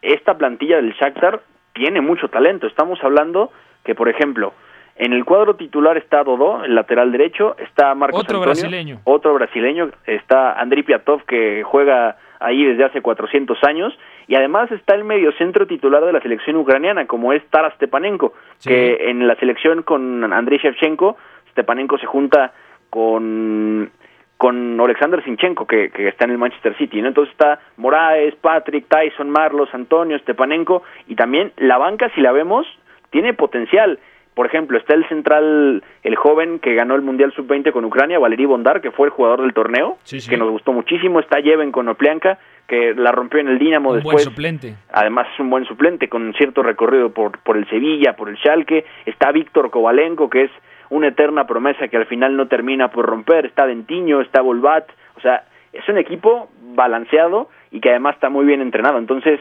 esta 0.00 0.38
plantilla 0.38 0.76
del 0.76 0.94
Shakhtar 0.94 1.42
tiene 1.74 2.00
mucho 2.00 2.28
talento. 2.28 2.66
Estamos 2.66 2.98
hablando 3.02 3.52
que, 3.84 3.94
por 3.94 4.08
ejemplo, 4.08 4.54
en 5.00 5.14
el 5.14 5.24
cuadro 5.24 5.56
titular 5.56 5.96
está 5.96 6.22
Dodó, 6.22 6.62
el 6.62 6.74
lateral 6.74 7.10
derecho, 7.10 7.56
está 7.56 7.94
Marcos 7.94 8.20
otro 8.20 8.38
brasileño. 8.38 9.00
otro 9.04 9.32
brasileño, 9.32 9.88
está 10.06 10.60
Andriy 10.60 10.82
Piatov 10.82 11.24
que 11.24 11.62
juega 11.62 12.18
ahí 12.38 12.62
desde 12.66 12.84
hace 12.84 13.00
400 13.00 13.56
años 13.64 13.98
y 14.28 14.34
además 14.34 14.70
está 14.70 14.94
el 14.94 15.04
mediocentro 15.04 15.66
titular 15.66 16.04
de 16.04 16.12
la 16.12 16.20
selección 16.20 16.56
ucraniana 16.56 17.06
como 17.06 17.32
es 17.32 17.42
Taras 17.48 17.72
Stepanenko, 17.76 18.34
que 18.62 19.08
en 19.08 19.26
la 19.26 19.36
selección 19.36 19.84
con 19.84 20.30
Andriy 20.30 20.58
Shevchenko, 20.58 21.16
Stepanenko 21.52 21.96
se 21.96 22.04
junta 22.04 22.52
con 22.90 23.90
con 24.36 24.78
Alexander 24.78 25.24
Sinchenko 25.24 25.66
que, 25.66 25.90
que 25.90 26.08
está 26.08 26.26
en 26.26 26.32
el 26.32 26.38
Manchester 26.38 26.76
City, 26.76 27.00
¿no? 27.00 27.08
Entonces 27.08 27.32
está 27.32 27.60
Moraes, 27.78 28.34
Patrick, 28.36 28.86
Tyson, 28.88 29.30
Marlos, 29.30 29.70
Antonio, 29.72 30.18
Stepanenko 30.18 30.82
y 31.08 31.14
también 31.14 31.52
la 31.56 31.78
banca 31.78 32.10
si 32.14 32.20
la 32.20 32.32
vemos 32.32 32.66
tiene 33.10 33.32
potencial 33.32 33.98
por 34.34 34.46
ejemplo, 34.46 34.78
está 34.78 34.94
el 34.94 35.06
central, 35.08 35.82
el 36.02 36.16
joven 36.16 36.60
que 36.60 36.74
ganó 36.74 36.94
el 36.94 37.02
Mundial 37.02 37.32
Sub-20 37.32 37.72
con 37.72 37.84
Ucrania, 37.84 38.18
Valery 38.18 38.46
Bondar, 38.46 38.80
que 38.80 38.90
fue 38.90 39.06
el 39.06 39.12
jugador 39.12 39.42
del 39.42 39.52
torneo, 39.52 39.98
que 40.28 40.36
nos 40.36 40.50
gustó 40.50 40.72
muchísimo. 40.72 41.20
Está 41.20 41.42
Jeven 41.42 41.72
con 41.72 41.88
Oplianka, 41.88 42.38
que 42.66 42.94
la 42.94 43.10
rompió 43.10 43.40
en 43.40 43.48
el 43.48 43.58
Dinamo 43.58 43.90
un 43.90 43.96
después. 43.96 44.14
buen 44.14 44.24
suplente. 44.24 44.74
Además 44.92 45.26
es 45.34 45.40
un 45.40 45.50
buen 45.50 45.64
suplente, 45.64 46.08
con 46.08 46.32
cierto 46.34 46.62
recorrido 46.62 47.12
por, 47.12 47.38
por 47.40 47.56
el 47.56 47.68
Sevilla, 47.68 48.14
por 48.14 48.28
el 48.28 48.36
Schalke. 48.38 48.86
Está 49.04 49.32
Víctor 49.32 49.70
Kovalenko, 49.70 50.30
que 50.30 50.44
es 50.44 50.50
una 50.90 51.08
eterna 51.08 51.46
promesa 51.46 51.88
que 51.88 51.96
al 51.96 52.06
final 52.06 52.36
no 52.36 52.46
termina 52.46 52.88
por 52.88 53.06
romper. 53.06 53.46
Está 53.46 53.66
Dentiño, 53.66 54.20
está 54.20 54.40
Volvat. 54.40 54.88
O 55.16 55.20
sea, 55.20 55.44
es 55.72 55.88
un 55.88 55.98
equipo 55.98 56.48
balanceado 56.74 57.48
y 57.70 57.80
que 57.80 57.90
además 57.90 58.14
está 58.14 58.28
muy 58.28 58.44
bien 58.44 58.60
entrenado. 58.60 58.98
Entonces, 58.98 59.40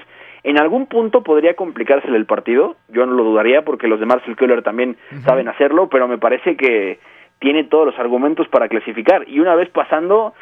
en 0.50 0.60
algún 0.60 0.88
punto 0.88 1.24
podría 1.24 1.56
complicársele 1.56 2.18
el 2.18 2.26
partido, 2.26 2.76
yo 2.90 3.06
no 3.06 3.14
lo 3.14 3.24
dudaría 3.24 3.64
porque 3.64 3.88
los 3.88 4.00
de 4.00 4.06
Marcel 4.06 4.36
Köhler 4.36 4.64
también 4.64 4.98
saben 5.24 5.48
hacerlo, 5.48 5.90
pero 5.90 6.08
me 6.08 6.18
parece 6.18 6.56
que, 6.58 7.00
tiene 7.40 7.64
todos 7.64 7.88
los 7.88 8.00
argumentos 8.00 8.48
para 8.50 8.68
clasificar. 8.68 9.28
Y 9.28 9.40
una 9.40 9.56
vez 9.56 9.70
pasando, 9.70 10.34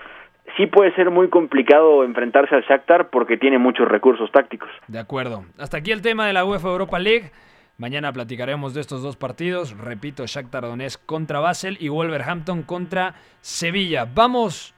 sí 0.57 0.65
puede 0.65 0.93
ser 0.95 1.11
muy 1.11 1.29
complicado 1.29 2.03
enfrentarse 2.03 2.55
al 2.55 2.63
Shakhtar 2.63 3.09
porque 3.09 3.37
tiene 3.37 3.57
muchos 3.59 3.87
recursos 3.87 4.31
tácticos. 4.31 4.69
De 4.87 4.99
acuerdo. 4.99 5.45
Hasta 5.57 5.77
aquí 5.77 5.91
el 5.91 6.01
tema 6.01 6.27
de 6.27 6.33
la 6.33 6.43
UEFA 6.43 6.69
Europa 6.69 6.99
League. 6.99 7.31
Mañana 7.77 8.11
platicaremos 8.11 8.73
de 8.73 8.81
estos 8.81 9.03
dos 9.03 9.15
partidos. 9.15 9.77
Repito, 9.77 10.25
Shakhtar 10.25 10.63
Donetsk 10.63 11.05
contra 11.05 11.39
Basel 11.39 11.77
y 11.79 11.89
Wolverhampton 11.89 12.63
contra 12.63 13.13
Sevilla. 13.39 14.07
Vamos 14.11 14.73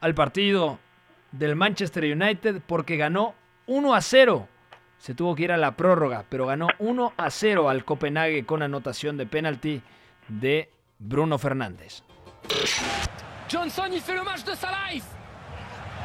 al 0.00 0.14
partido 0.14 0.80
del 1.30 1.54
Manchester 1.54 2.02
United 2.04 2.60
porque 2.66 2.96
ganó 2.96 3.34
1 3.66 3.94
a 3.94 4.00
0. 4.00 4.48
Se 4.98 5.14
tuvo 5.14 5.34
que 5.34 5.44
ir 5.44 5.52
a 5.52 5.56
la 5.56 5.72
prórroga, 5.72 6.24
pero 6.28 6.46
ganó 6.46 6.68
1 6.78 7.12
a 7.16 7.30
0 7.30 7.68
al 7.68 7.84
Copenhague 7.84 8.46
con 8.46 8.62
anotación 8.62 9.16
de 9.16 9.26
penalti 9.26 9.82
de 10.28 10.70
Bruno 10.98 11.38
Fernández. 11.38 12.02
Johnson, 13.50 13.92
il 13.92 14.00
fait 14.00 14.14
le 14.14 14.22
match 14.22 14.44
de 14.44 14.54
sa 14.54 14.68
life. 14.88 15.04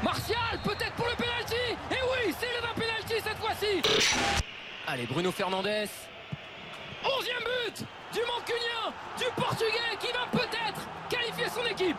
Martial, 0.04 0.60
peut-être 0.64 0.94
pour 0.94 1.08
le 1.08 1.16
penalty. 1.16 1.56
Et 1.92 2.02
oui, 2.04 2.36
c'est 2.40 2.48
le 2.48 2.74
penalty 2.74 3.16
cette 3.24 3.38
fois-ci. 3.38 3.82
Allez, 4.88 5.06
Bruno 5.06 5.32
Fernandes. 5.32 5.90
Onzième 7.04 7.44
but 7.44 7.86
du 8.14 8.20
Mancunien, 8.22 8.94
du 9.18 9.26
Portugais 9.36 9.98
qui 10.00 10.08
va 10.08 10.28
peut-être 10.32 10.82
qualifier 11.10 11.50
son 11.50 11.66
équipe. 11.66 11.98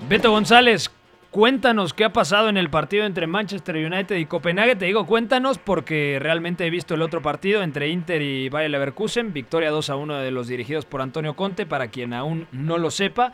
Beto 0.00 0.30
González, 0.30 0.88
cuéntanos 1.30 1.94
qué 1.94 2.04
ha 2.04 2.12
pasado 2.12 2.48
en 2.48 2.56
el 2.56 2.70
partido 2.70 3.04
entre 3.04 3.26
Manchester 3.26 3.76
United 3.76 4.16
y 4.16 4.26
Copenhague. 4.26 4.76
Te 4.76 4.86
digo 4.86 5.06
cuéntanos 5.06 5.58
porque 5.58 6.18
realmente 6.20 6.66
he 6.66 6.70
visto 6.70 6.94
el 6.94 7.02
otro 7.02 7.22
partido 7.22 7.62
entre 7.62 7.88
Inter 7.88 8.22
y 8.22 8.48
Bayer 8.48 8.70
Leverkusen. 8.70 9.32
Victoria 9.32 9.70
2 9.70 9.90
a 9.90 9.96
1 9.96 10.18
de 10.18 10.30
los 10.30 10.48
dirigidos 10.48 10.86
por 10.86 11.02
Antonio 11.02 11.34
Conte, 11.34 11.66
para 11.66 11.88
quien 11.88 12.14
aún 12.14 12.46
no 12.52 12.78
lo 12.78 12.90
sepa. 12.90 13.32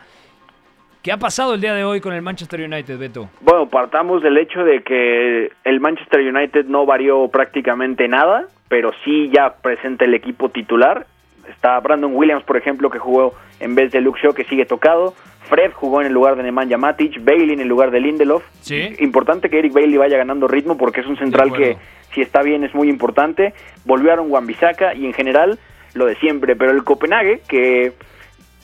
¿Qué 1.05 1.11
ha 1.11 1.17
pasado 1.17 1.53
el 1.53 1.61
día 1.61 1.75
de 1.75 1.83
hoy 1.83 2.01
con 2.01 2.13
el 2.13 2.23
Manchester 2.23 2.61
United, 2.61 2.97
Beto? 2.97 3.29
Bueno, 3.41 3.69
partamos 3.69 4.23
del 4.23 4.39
hecho 4.39 4.63
de 4.63 4.81
que 4.81 5.51
el 5.63 5.79
Manchester 5.79 6.19
United 6.21 6.65
no 6.65 6.87
varió 6.87 7.27
prácticamente 7.27 8.07
nada, 8.07 8.47
pero 8.69 8.91
sí 9.03 9.29
ya 9.31 9.53
presenta 9.61 10.05
el 10.05 10.15
equipo 10.15 10.49
titular. 10.49 11.05
Está 11.49 11.79
Brandon 11.79 12.15
Williams, 12.15 12.43
por 12.43 12.57
ejemplo, 12.57 12.89
que 12.89 12.99
jugó 12.99 13.33
en 13.59 13.75
vez 13.75 13.91
de 13.91 14.01
Luke 14.01 14.19
Shaw, 14.21 14.33
que 14.33 14.43
sigue 14.45 14.65
tocado. 14.65 15.13
Fred 15.49 15.71
jugó 15.73 16.01
en 16.01 16.07
el 16.07 16.13
lugar 16.13 16.35
de 16.35 16.43
Nemanja 16.43 16.77
Matic, 16.77 17.23
Bailey 17.23 17.53
en 17.53 17.61
el 17.61 17.67
lugar 17.67 17.91
de 17.91 17.99
Lindelof. 17.99 18.43
Sí. 18.61 18.95
Importante 18.99 19.49
que 19.49 19.59
Eric 19.59 19.73
Bailey 19.73 19.97
vaya 19.97 20.17
ganando 20.17 20.47
ritmo 20.47 20.77
porque 20.77 21.01
es 21.01 21.07
un 21.07 21.17
central 21.17 21.53
que 21.53 21.77
si 22.13 22.21
está 22.21 22.41
bien 22.41 22.63
es 22.63 22.73
muy 22.73 22.89
importante. 22.89 23.53
Volvieron 23.85 24.31
Wan 24.31 24.47
Bissaka 24.47 24.95
y 24.95 25.05
en 25.05 25.13
general 25.13 25.59
lo 25.93 26.05
de 26.05 26.15
siempre, 26.15 26.55
pero 26.55 26.71
el 26.71 26.83
Copenhague 26.83 27.41
que 27.47 27.93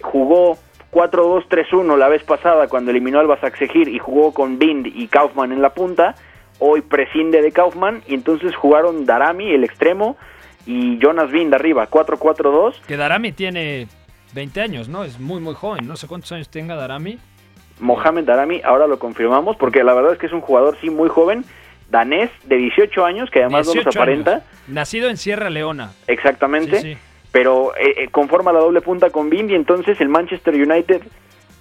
jugó 0.02 0.58
4-2-3-1 0.91 1.98
la 1.98 2.10
vez 2.10 2.24
pasada 2.24 2.67
cuando 2.67 2.91
eliminó 2.91 3.20
al 3.20 3.28
Basaksehir 3.28 3.88
y 3.88 4.00
jugó 4.00 4.34
con 4.34 4.60
Bind 4.60 4.88
y 4.88 5.08
Kaufman 5.08 5.52
en 5.52 5.62
la 5.62 5.70
punta, 5.70 6.15
hoy 6.60 6.82
prescinde 6.82 7.41
de 7.41 7.52
Kaufman 7.52 8.02
y 8.08 8.15
entonces 8.15 8.56
jugaron 8.56 9.06
Darami, 9.06 9.52
el 9.52 9.63
extremo, 9.63 10.17
y 10.65 11.00
Jonas 11.00 11.32
Bind 11.32 11.54
arriba, 11.54 11.89
4-4-2. 11.89 12.82
Que 12.88 12.97
Darami 12.97 13.32
tiene 13.32 13.88
20 14.34 14.62
años, 14.62 14.89
¿no? 14.89 15.04
Es 15.04 15.19
muy, 15.19 15.41
muy 15.41 15.54
joven. 15.54 15.88
No 15.88 15.95
sé 15.95 16.08
cuántos 16.08 16.32
años 16.32 16.50
tenga 16.50 16.76
Darami. 16.76 17.17
Mohamed 17.80 18.26
Darami, 18.26 18.62
ahora 18.63 18.88
lo 18.88 19.00
confirmamos, 19.00 19.58
porque 19.58 19.84
la 19.84 19.93
verdad 19.93 20.13
es 20.13 20.19
que 20.19 20.28
es 20.28 20.34
un 20.34 20.41
jugador, 20.41 20.78
sí, 20.80 20.89
muy 20.89 21.10
joven, 21.10 21.43
danés, 21.89 22.30
de 22.43 22.58
18 22.58 23.06
años, 23.06 23.30
que 23.32 23.39
además 23.39 23.65
no 23.65 23.74
nos 23.74 23.84
18 23.86 24.00
aparenta. 24.00 24.32
años. 24.32 24.43
Nacido 24.67 25.10
en 25.10 25.17
Sierra 25.17 25.50
Leona. 25.50 25.91
Exactamente. 26.08 26.80
Sí, 26.80 26.93
sí. 26.93 26.97
Pero 27.32 27.74
eh, 27.76 28.04
eh, 28.04 28.08
conforma 28.10 28.52
la 28.52 28.60
doble 28.60 28.82
punta 28.82 29.10
con 29.10 29.30
Bimbi, 29.30 29.56
entonces 29.56 30.00
el 30.02 30.10
Manchester 30.10 30.54
United 30.54 31.02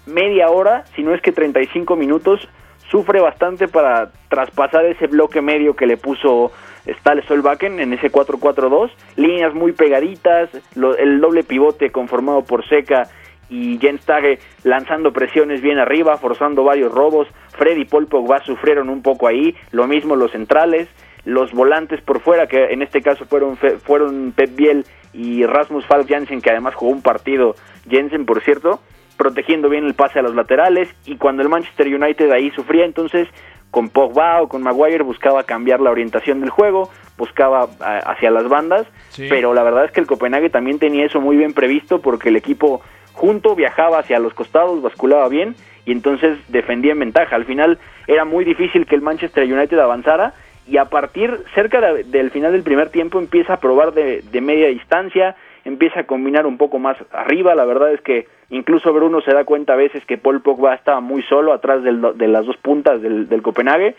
media 0.06 0.50
hora, 0.50 0.84
si 0.96 1.02
no 1.02 1.14
es 1.14 1.22
que 1.22 1.32
35 1.32 1.96
minutos, 1.96 2.48
sufre 2.90 3.20
bastante 3.20 3.68
para 3.68 4.10
traspasar 4.28 4.84
ese 4.86 5.06
bloque 5.06 5.40
medio 5.40 5.74
que 5.74 5.86
le 5.86 5.96
puso 5.96 6.52
Stale 6.86 7.22
Solbakken 7.26 7.78
en 7.78 7.92
ese 7.92 8.10
4-4-2, 8.10 8.90
líneas 9.16 9.54
muy 9.54 9.72
pegaditas, 9.72 10.48
lo- 10.74 10.96
el 10.96 11.20
doble 11.20 11.44
pivote 11.44 11.90
conformado 11.90 12.42
por 12.42 12.66
Seca 12.68 13.04
y 13.48 13.78
Jens 13.78 14.04
Tage 14.06 14.38
lanzando 14.64 15.12
presiones 15.12 15.60
bien 15.60 15.78
arriba, 15.78 16.16
forzando 16.16 16.64
varios 16.64 16.92
robos, 16.92 17.28
Fred 17.58 17.76
y 17.76 17.84
Paul 17.84 18.06
Pogba 18.06 18.40
sufrieron 18.44 18.88
un 18.88 19.02
poco 19.02 19.26
ahí, 19.26 19.54
lo 19.72 19.86
mismo 19.86 20.16
los 20.16 20.30
centrales, 20.32 20.88
los 21.24 21.52
volantes 21.52 22.00
por 22.00 22.20
fuera, 22.20 22.46
que 22.46 22.72
en 22.72 22.80
este 22.82 23.02
caso 23.02 23.24
fueron, 23.26 23.56
fueron 23.56 24.32
Pep 24.34 24.54
Biel 24.56 24.84
y 25.12 25.44
Rasmus 25.44 25.84
Falk 25.86 26.08
Jansen, 26.08 26.40
que 26.40 26.50
además 26.50 26.74
jugó 26.74 26.92
un 26.92 27.02
partido, 27.02 27.56
Jensen 27.88 28.24
por 28.24 28.40
cierto, 28.42 28.80
protegiendo 29.24 29.68
bien 29.68 29.84
el 29.84 29.92
pase 29.92 30.18
a 30.18 30.22
los 30.22 30.34
laterales, 30.34 30.88
y 31.04 31.16
cuando 31.16 31.42
el 31.42 31.50
Manchester 31.50 31.86
United 31.94 32.30
ahí 32.30 32.50
sufría, 32.52 32.86
entonces 32.86 33.28
con 33.70 33.90
Pogba 33.90 34.40
o 34.40 34.48
con 34.48 34.62
Maguire 34.62 35.02
buscaba 35.04 35.42
cambiar 35.44 35.78
la 35.82 35.90
orientación 35.90 36.40
del 36.40 36.48
juego, 36.48 36.88
buscaba 37.18 37.68
hacia 38.06 38.30
las 38.30 38.48
bandas, 38.48 38.86
Sí. 39.10 39.26
pero 39.28 39.52
la 39.52 39.62
verdad 39.62 39.84
es 39.84 39.90
que 39.92 40.00
el 40.00 40.06
Copenhague 40.06 40.48
también 40.48 40.78
tenía 40.78 41.04
eso 41.04 41.20
muy 41.20 41.36
bien 41.36 41.52
previsto 41.52 42.00
porque 42.00 42.30
el 42.30 42.36
equipo 42.36 42.80
junto 43.12 43.54
viajaba 43.54 43.98
hacia 43.98 44.18
los 44.18 44.32
costados, 44.32 44.80
basculaba 44.80 45.28
bien 45.28 45.54
y 45.84 45.92
entonces 45.92 46.38
defendía 46.48 46.92
en 46.92 47.00
ventaja. 47.00 47.36
Al 47.36 47.44
final 47.44 47.78
era 48.06 48.24
muy 48.24 48.46
difícil 48.46 48.86
que 48.86 48.94
el 48.94 49.02
Manchester 49.02 49.44
United 49.44 49.78
avanzara 49.78 50.32
y 50.66 50.78
a 50.78 50.86
partir 50.86 51.44
cerca 51.54 51.80
de- 51.92 52.04
del 52.04 52.30
final 52.30 52.52
del 52.52 52.62
primer 52.62 52.88
tiempo 52.88 53.18
empieza 53.18 53.52
a 53.54 53.60
probar 53.60 53.92
de, 53.92 54.22
de 54.22 54.40
media 54.40 54.68
distancia, 54.68 55.36
empieza 55.64 56.00
a 56.00 56.06
combinar 56.06 56.46
un 56.46 56.58
poco 56.58 56.78
más 56.78 56.96
arriba. 57.12 57.54
La 57.54 57.64
verdad 57.64 57.92
es 57.92 58.00
que 58.00 58.26
incluso 58.50 58.92
Bruno 58.92 59.20
se 59.20 59.32
da 59.32 59.44
cuenta 59.44 59.74
a 59.74 59.76
veces 59.76 60.04
que 60.04 60.18
Paul 60.18 60.40
Pogba 60.42 60.74
estaba 60.74 61.00
muy 61.00 61.22
solo 61.24 61.52
atrás 61.52 61.82
del 61.82 62.00
de 62.16 62.28
las 62.28 62.46
dos 62.46 62.56
puntas 62.56 63.00
del, 63.02 63.28
del 63.28 63.42
Copenhague 63.42 63.94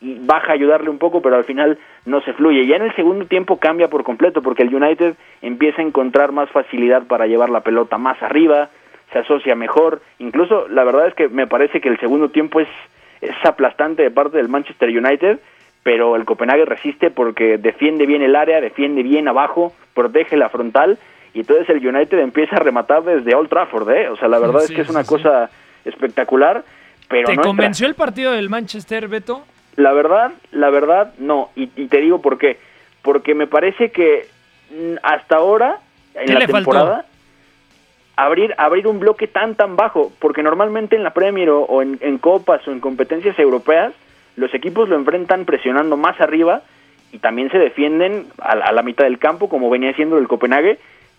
y 0.00 0.18
baja 0.20 0.48
a 0.50 0.54
ayudarle 0.54 0.88
un 0.88 0.98
poco, 0.98 1.20
pero 1.20 1.36
al 1.36 1.44
final 1.44 1.78
no 2.06 2.20
se 2.22 2.32
fluye. 2.32 2.66
Ya 2.66 2.76
en 2.76 2.82
el 2.82 2.94
segundo 2.94 3.26
tiempo 3.26 3.58
cambia 3.58 3.88
por 3.88 4.02
completo 4.02 4.40
porque 4.42 4.62
el 4.62 4.74
United 4.74 5.14
empieza 5.42 5.82
a 5.82 5.84
encontrar 5.84 6.32
más 6.32 6.50
facilidad 6.50 7.06
para 7.06 7.26
llevar 7.26 7.50
la 7.50 7.60
pelota 7.60 7.98
más 7.98 8.20
arriba, 8.22 8.70
se 9.12 9.18
asocia 9.18 9.54
mejor. 9.54 10.00
Incluso 10.18 10.68
la 10.68 10.84
verdad 10.84 11.08
es 11.08 11.14
que 11.14 11.28
me 11.28 11.46
parece 11.46 11.80
que 11.80 11.88
el 11.88 12.00
segundo 12.00 12.30
tiempo 12.30 12.60
es, 12.60 12.68
es 13.20 13.36
aplastante 13.44 14.02
de 14.02 14.10
parte 14.10 14.38
del 14.38 14.48
Manchester 14.48 14.88
United, 14.88 15.38
pero 15.82 16.16
el 16.16 16.24
Copenhague 16.24 16.64
resiste 16.64 17.10
porque 17.10 17.58
defiende 17.58 18.06
bien 18.06 18.22
el 18.22 18.36
área, 18.36 18.60
defiende 18.60 19.02
bien 19.02 19.28
abajo, 19.28 19.72
protege 19.94 20.36
la 20.36 20.48
frontal 20.48 20.98
y 21.32 21.40
entonces 21.40 21.68
el 21.70 21.86
United 21.86 22.18
empieza 22.18 22.56
a 22.56 22.58
rematar 22.60 23.02
desde 23.04 23.34
Old 23.34 23.48
Trafford, 23.48 23.88
¿eh? 23.90 24.08
O 24.08 24.16
sea, 24.16 24.28
la 24.28 24.38
verdad 24.38 24.60
Sí, 24.60 24.72
es 24.72 24.76
que 24.76 24.82
es 24.82 24.90
una 24.90 25.04
sí. 25.04 25.08
cosa 25.08 25.48
espectacular, 25.84 26.62
pero 27.08 27.26
¿Te 27.28 27.34
no 27.36 27.42
entra. 27.42 27.48
convenció 27.48 27.86
el 27.86 27.94
partido 27.94 28.32
del 28.32 28.50
Manchester, 28.50 29.08
Beto? 29.08 29.44
La 29.76 29.92
verdad, 29.92 30.32
la 30.52 30.70
verdad, 30.70 31.14
no. 31.18 31.50
Y, 31.56 31.70
y 31.76 31.86
te 31.86 31.98
digo 32.00 32.20
por 32.20 32.36
qué. 32.38 32.58
Porque 33.02 33.34
me 33.34 33.46
parece 33.46 33.90
que 33.90 34.26
mm, 34.70 34.96
hasta 35.02 35.36
ahora, 35.36 35.78
en 36.14 36.26
¿Qué 36.26 36.34
la 36.34 36.40
faltó? 36.40 36.70
temporada, 36.72 37.06
abrir, 38.16 38.54
abrir 38.58 38.86
un 38.86 38.98
bloque 39.00 39.26
tan, 39.26 39.54
tan 39.54 39.76
bajo. 39.76 40.12
Porque 40.18 40.42
normalmente 40.42 40.96
en 40.96 41.04
la 41.04 41.14
Premier 41.14 41.50
o, 41.50 41.62
o 41.62 41.82
en, 41.82 41.98
en 42.02 42.18
copas 42.18 42.66
o 42.68 42.72
en 42.72 42.80
competencias 42.80 43.38
europeas, 43.38 43.92
los 44.36 44.52
equipos 44.54 44.88
lo 44.88 44.96
enfrentan 44.96 45.44
presionando 45.44 45.96
más 45.96 46.20
arriba 46.20 46.62
y 47.12 47.18
también 47.18 47.50
se 47.50 47.58
defienden 47.58 48.26
a, 48.40 48.54
la- 48.56 48.66
a 48.66 48.72
la 48.72 48.82
mitad 48.82 49.04
del 49.04 49.18
campo, 49.18 49.48
como 49.48 49.70
venía 49.70 49.90
haciendo 49.90 50.18
el 50.18 50.28
Copenhague. 50.28 50.78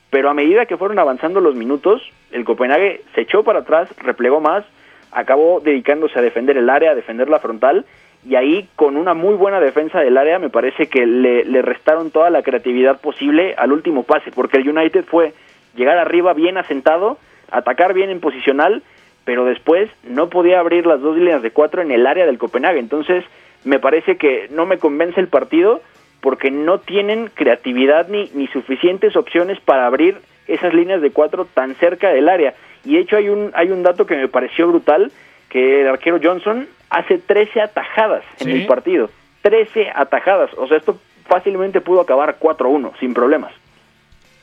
Pero 0.10 0.30
a 0.30 0.34
medida 0.34 0.66
que 0.66 0.78
fueron 0.78 1.00
avanzando 1.00 1.40
los 1.40 1.56
minutos, 1.56 2.02
el 2.32 2.44
Copenhague 2.44 3.02
se 3.16 3.22
echó 3.22 3.44
para 3.44 3.60
atrás, 3.60 3.90
replegó 4.00 4.42
más, 4.42 4.66
acabó 5.12 5.60
dedicándose 5.62 6.18
a 6.20 6.22
defender 6.22 6.58
el 6.58 6.70
área, 6.70 6.92
a 6.92 6.96
defender 6.96 7.30
la 7.30 7.40
frontal, 7.40 7.86
y 8.28 8.36
ahí 8.36 8.68
con 8.76 8.98
una 8.98 9.14
muy 9.14 9.34
buena 9.36 9.60
defensa 9.60 10.00
del 10.02 10.18
área 10.18 10.38
me 10.38 10.50
parece 10.50 10.88
que 10.88 11.06
le, 11.06 11.44
le 11.46 11.62
restaron 11.62 12.12
toda 12.12 12.30
la 12.30 12.44
creatividad 12.44 13.00
posible 13.02 13.56
al 13.58 13.72
último 13.72 14.04
pase, 14.04 14.32
porque 14.32 14.58
el 14.58 14.70
United 14.70 15.06
fue 15.06 15.34
llegar 15.76 15.98
arriba 15.98 16.34
bien 16.34 16.58
asentado, 16.58 17.18
atacar 17.50 17.94
bien 17.94 18.10
en 18.10 18.20
posicional, 18.20 18.84
pero 19.26 19.46
después 19.46 19.90
no 20.04 20.30
podía 20.30 20.60
abrir 20.60 20.86
las 20.86 21.02
dos 21.02 21.16
líneas 21.18 21.42
de 21.42 21.52
cuatro 21.52 21.82
en 21.82 21.92
el 21.92 22.08
área 22.08 22.26
del 22.26 22.38
Copenhague, 22.38 22.80
entonces 22.80 23.24
me 23.64 23.80
parece 23.80 24.18
que 24.18 24.48
no 24.52 24.66
me 24.66 24.78
convence 24.80 25.20
el 25.20 25.28
partido 25.28 25.82
porque 26.22 26.52
no 26.52 26.80
tienen 26.80 27.30
creatividad 27.34 28.08
ni, 28.08 28.30
ni 28.34 28.48
suficientes 28.48 29.16
opciones 29.16 29.60
para 29.60 29.86
abrir 29.86 30.18
esas 30.48 30.74
líneas 30.74 31.02
de 31.02 31.12
cuatro 31.12 31.46
tan 31.46 31.76
cerca 31.76 32.10
del 32.10 32.30
área. 32.30 32.54
Y 32.84 32.96
de 32.96 33.00
hecho 33.02 33.18
hay 33.18 33.30
un, 33.30 33.52
hay 33.56 33.70
un 33.72 33.84
dato 33.84 34.06
que 34.06 34.16
me 34.16 34.28
pareció 34.28 34.68
brutal, 34.68 35.12
que 35.50 35.82
el 35.82 35.88
arquero 35.88 36.20
Johnson 36.22 36.68
hace 36.90 37.18
13 37.20 37.62
atajadas 37.62 38.24
en 38.40 38.48
Sí. 38.48 38.52
el 38.62 38.66
partido. 38.68 39.10
13 39.44 39.92
atajadas. 39.94 40.52
O 40.58 40.68
sea, 40.68 40.78
esto 40.78 40.98
fácilmente 41.28 41.82
pudo 41.82 42.02
acabar 42.02 42.38
4-1, 42.40 42.92
sin 43.00 43.14
problemas. 43.14 43.54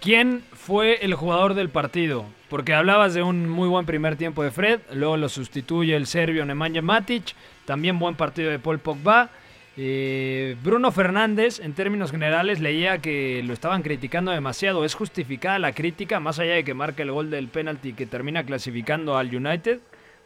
¿Quién 0.01 0.42
fue 0.53 1.05
el 1.05 1.14
jugador 1.14 1.55
del 1.55 1.70
partido? 1.70 2.24
Porque 2.49 2.72
hablabas 2.72 3.14
de 3.14 3.22
un 3.24 3.49
muy 3.49 3.68
buen 3.68 3.84
primer 3.84 4.14
tiempo 4.14 4.44
de 4.44 4.53
Fred, 4.53 4.80
luego 4.94 5.16
lo 5.16 5.28
sustituye 5.28 5.96
el 5.96 6.07
serbio 6.07 6.44
Nemanja 6.44 6.82
Matic, 6.82 7.34
también 7.64 7.99
buen 7.99 8.14
partido 8.14 8.51
de 8.51 8.61
Paul 8.61 8.78
Pogba. 8.78 9.30
Eh, 9.76 10.57
Bruno 10.62 10.92
Fernández, 10.92 11.59
en 11.59 11.74
términos 11.74 12.12
generales, 12.12 12.61
leía 12.61 12.99
que 12.99 13.42
lo 13.44 13.53
estaban 13.53 13.82
criticando 13.82 14.30
demasiado. 14.30 14.84
¿Es 14.84 14.94
justificada 14.94 15.59
la 15.59 15.72
crítica, 15.72 16.20
más 16.20 16.38
allá 16.38 16.55
de 16.55 16.64
que 16.64 16.74
marque 16.74 17.03
el 17.03 17.11
gol 17.11 17.30
del 17.30 17.49
penalti 17.49 17.92
que 17.92 18.07
termina 18.07 18.44
clasificando 18.44 19.16
al 19.16 19.34
United? 19.34 19.80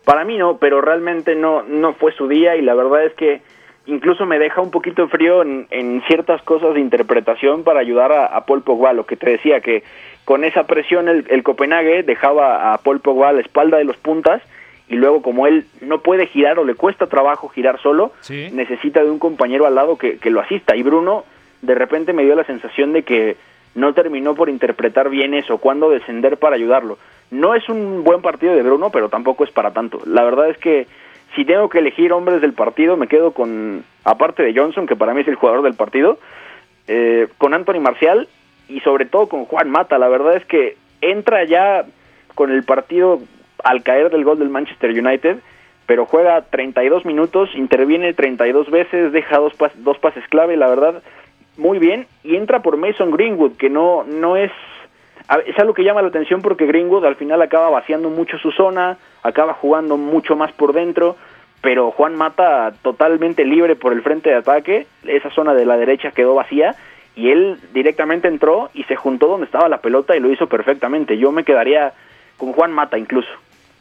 Para 0.05 0.25
mí 0.25 0.37
no, 0.37 0.59
pero 0.59 0.83
realmente 0.83 1.35
no, 1.35 1.62
no 1.62 1.95
fue 1.95 2.12
su 2.12 2.29
día 2.29 2.57
y 2.57 2.62
la 2.62 2.75
verdad 2.75 3.07
es 3.07 3.14
que 3.14 3.41
incluso 3.87 4.26
me 4.26 4.39
deja 4.39 4.61
un 4.61 4.70
poquito 4.70 5.09
frío 5.09 5.43
en, 5.43 6.03
ciertas 6.07 6.43
cosas 6.43 6.74
de 6.74 6.80
interpretación 6.80 7.64
para 7.64 7.80
ayudar 7.80 8.12
a, 8.12 8.45
Paul 8.47 8.62
Pogba, 8.62 8.93
lo 8.93 9.07
que 9.07 9.16
te 9.16 9.30
decía, 9.30 9.61
que 9.61 9.83
con 10.24 10.45
esa 10.45 10.66
presión 10.66 11.09
el, 11.09 11.26
el 11.28 11.43
Copenhague 11.43 12.03
dejaba 12.03 12.72
a 12.72 12.78
Paul 12.78 13.01
Pogba 13.01 13.30
a 13.30 13.33
la 13.33 13.41
espalda 13.41 13.78
de 13.78 13.85
los 13.85 13.97
puntas 13.97 14.43
y 14.89 14.97
luego 14.97 15.22
como 15.22 15.47
él 15.47 15.64
no 15.80 16.01
puede 16.03 16.26
girar 16.26 16.59
o 16.59 16.64
le 16.64 16.74
cuesta 16.74 17.07
trabajo 17.07 17.49
girar 17.49 17.80
solo, 17.80 18.12
necesita 18.28 19.03
de 19.03 19.11
un 19.11 19.18
compañero 19.18 19.66
al 19.66 19.74
lado 19.74 19.97
que, 19.97 20.18
que, 20.18 20.30
lo 20.30 20.41
asista. 20.41 20.76
Y 20.76 20.83
Bruno 20.83 21.24
de 21.62 21.74
repente 21.74 22.12
me 22.12 22.24
dio 22.24 22.35
la 22.35 22.45
sensación 22.45 22.93
de 22.93 23.03
que 23.03 23.37
no 23.74 23.95
terminó 23.95 24.35
por 24.35 24.51
interpretar 24.51 25.09
bien 25.09 25.33
eso, 25.33 25.59
cuándo 25.59 25.89
descender 25.89 26.37
para 26.37 26.57
ayudarlo. 26.57 26.99
No 27.30 27.55
es 27.55 27.66
un 27.70 28.05
buen 28.05 28.20
partido 28.20 28.55
de 28.55 28.62
Bruno, 28.62 28.91
pero 28.91 29.09
tampoco 29.09 29.45
es 29.45 29.51
para 29.51 29.70
tanto. 29.70 30.01
La 30.05 30.24
verdad 30.24 30.51
es 30.51 30.59
que 30.59 30.87
si 31.35 31.45
tengo 31.45 31.68
que 31.68 31.78
elegir 31.78 32.12
hombres 32.12 32.41
del 32.41 32.53
partido, 32.53 32.97
me 32.97 33.09
quedo 33.09 33.33
con, 33.33 33.85
aparte 34.05 34.43
de 34.43 34.55
Johnson, 34.55 34.87
que 34.87 34.97
para 34.97 35.14
mí 35.14 35.22
es 35.22 35.28
el 35.28 35.35
jugador 35.37 35.62
del 35.62 35.74
partido, 35.74 36.18
eh, 36.89 37.28
con 37.39 37.55
Anthony 37.55 37.80
Marcial 37.80 38.28
y 38.68 38.80
sobre 38.80 39.07
todo 39.07 39.28
con 39.28 39.45
Juan 39.45 39.70
Mata. 39.70 39.99
La 39.99 40.09
verdad 40.09 40.37
es 40.37 40.45
que 40.45 40.76
entra 41.01 41.45
ya 41.45 41.85
con 42.35 42.51
el 42.51 42.64
partido 42.64 43.20
al 43.62 43.83
caer 43.83 44.11
del 44.11 44.24
gol 44.24 44.39
del 44.39 44.49
Manchester 44.49 44.91
United, 44.91 45.39
pero 45.87 46.07
juega 46.07 46.43
32 46.43 47.05
minutos, 47.05 47.51
interviene 47.55 48.14
32 48.14 48.70
veces, 48.70 49.12
deja 49.12 49.39
dos, 49.39 49.53
dos 49.76 49.99
pases 49.99 50.24
clave, 50.28 50.57
la 50.57 50.68
verdad, 50.68 51.03
muy 51.57 51.78
bien, 51.78 52.07
y 52.24 52.37
entra 52.37 52.62
por 52.62 52.76
Mason 52.76 53.11
Greenwood, 53.11 53.57
que 53.57 53.70
no, 53.70 54.05
no 54.05 54.37
es... 54.37 54.51
Es 55.47 55.59
algo 55.59 55.72
que 55.72 55.85
llama 55.85 56.03
la 56.03 56.09
atención 56.09 56.43
porque 56.43 56.66
Greenwood 56.66 57.07
al 57.07 57.14
final 57.14 57.41
acaba 57.41 57.70
vaciando 57.70 58.11
mucho 58.11 58.37
su 58.39 58.51
zona, 58.51 58.99
acaba 59.23 59.55
jugando 59.55 59.97
mucho 59.97 60.37
más 60.37 60.53
por 60.53 60.73
dentro, 60.73 61.16
pero 61.61 61.91
Juan 61.93 62.16
Mata 62.16 62.73
totalmente 62.83 63.45
libre 63.45 63.77
por 63.77 63.93
el 63.93 64.03
frente 64.03 64.31
de 64.31 64.37
ataque, 64.37 64.87
esa 65.05 65.31
zona 65.31 65.55
de 65.55 65.64
la 65.64 65.77
derecha 65.77 66.11
quedó 66.11 66.35
vacía 66.35 66.75
y 67.14 67.31
él 67.31 67.59
directamente 67.73 68.29
entró 68.29 68.70
y 68.75 68.85
se 68.85 68.97
juntó 68.97 69.29
donde 69.29 69.47
estaba 69.47 69.68
la 69.68 69.79
pelota 69.79 70.16
y 70.16 70.20
lo 70.20 70.31
hizo 70.33 70.49
perfectamente. 70.49 71.18
Yo 71.18 71.31
me 71.31 71.45
quedaría 71.45 71.93
con 72.37 72.53
Juan 72.53 72.73
Mata 72.73 72.99
incluso. 72.99 73.31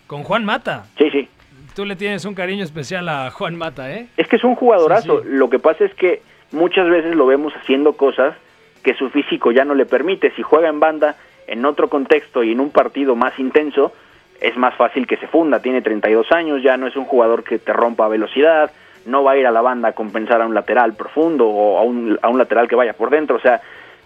¿Con 0.08 0.24
Juan 0.24 0.46
Mata? 0.46 0.86
Sí, 0.98 1.10
sí. 1.10 1.28
Tú 1.76 1.86
le 1.86 1.96
tienes 1.96 2.26
un 2.26 2.36
cariño 2.36 2.64
especial 2.64 3.08
a 3.08 3.32
Juan 3.32 3.56
Mata, 3.56 3.92
¿eh? 3.92 4.08
Es 4.18 4.28
que 4.28 4.36
es 4.36 4.44
un 4.44 4.56
jugadorazo. 4.56 5.22
Lo 5.24 5.50
que 5.50 5.58
pasa 5.58 5.86
es 5.86 5.94
que 5.96 6.22
muchas 6.52 6.90
veces 6.90 7.16
lo 7.16 7.26
vemos 7.26 7.54
haciendo 7.54 7.94
cosas 7.94 8.36
que 8.84 8.94
su 8.96 9.10
físico 9.10 9.52
ya 9.52 9.64
no 9.64 9.74
le 9.74 9.86
permite. 9.86 10.32
Si 10.36 10.42
juega 10.42 10.68
en 10.68 10.82
banda, 10.82 11.16
en 11.48 11.66
otro 11.66 11.88
contexto 11.88 12.44
y 12.44 12.52
en 12.52 12.60
un 12.60 12.72
partido 12.72 13.16
más 13.16 13.40
intenso, 13.40 13.94
es 14.42 14.58
más 14.58 14.76
fácil 14.76 15.08
que 15.08 15.18
se 15.18 15.28
funda. 15.28 15.62
Tiene 15.62 15.82
32 15.82 16.32
años, 16.32 16.62
ya 16.62 16.78
no 16.78 16.88
es 16.88 16.96
un 16.96 17.06
jugador 17.06 17.44
que 17.44 17.60
te 17.60 17.72
rompa 17.72 18.08
velocidad, 18.08 18.72
no 19.06 19.24
va 19.24 19.32
a 19.32 19.38
ir 19.38 19.48
a 19.48 19.52
la 19.52 19.62
banda 19.62 19.90
a 19.90 19.94
compensar 19.94 20.42
a 20.42 20.48
un 20.48 20.54
lateral 20.54 20.94
profundo 20.94 21.48
o 21.48 21.78
a 21.78 21.84
un, 21.84 22.20
a 22.22 22.30
un 22.30 22.38
lateral 22.38 22.68
que 22.68 22.76
vaya 22.76 22.94
por 22.94 23.10
dentro. 23.10 23.38
O 23.38 23.42
sea, 23.42 23.62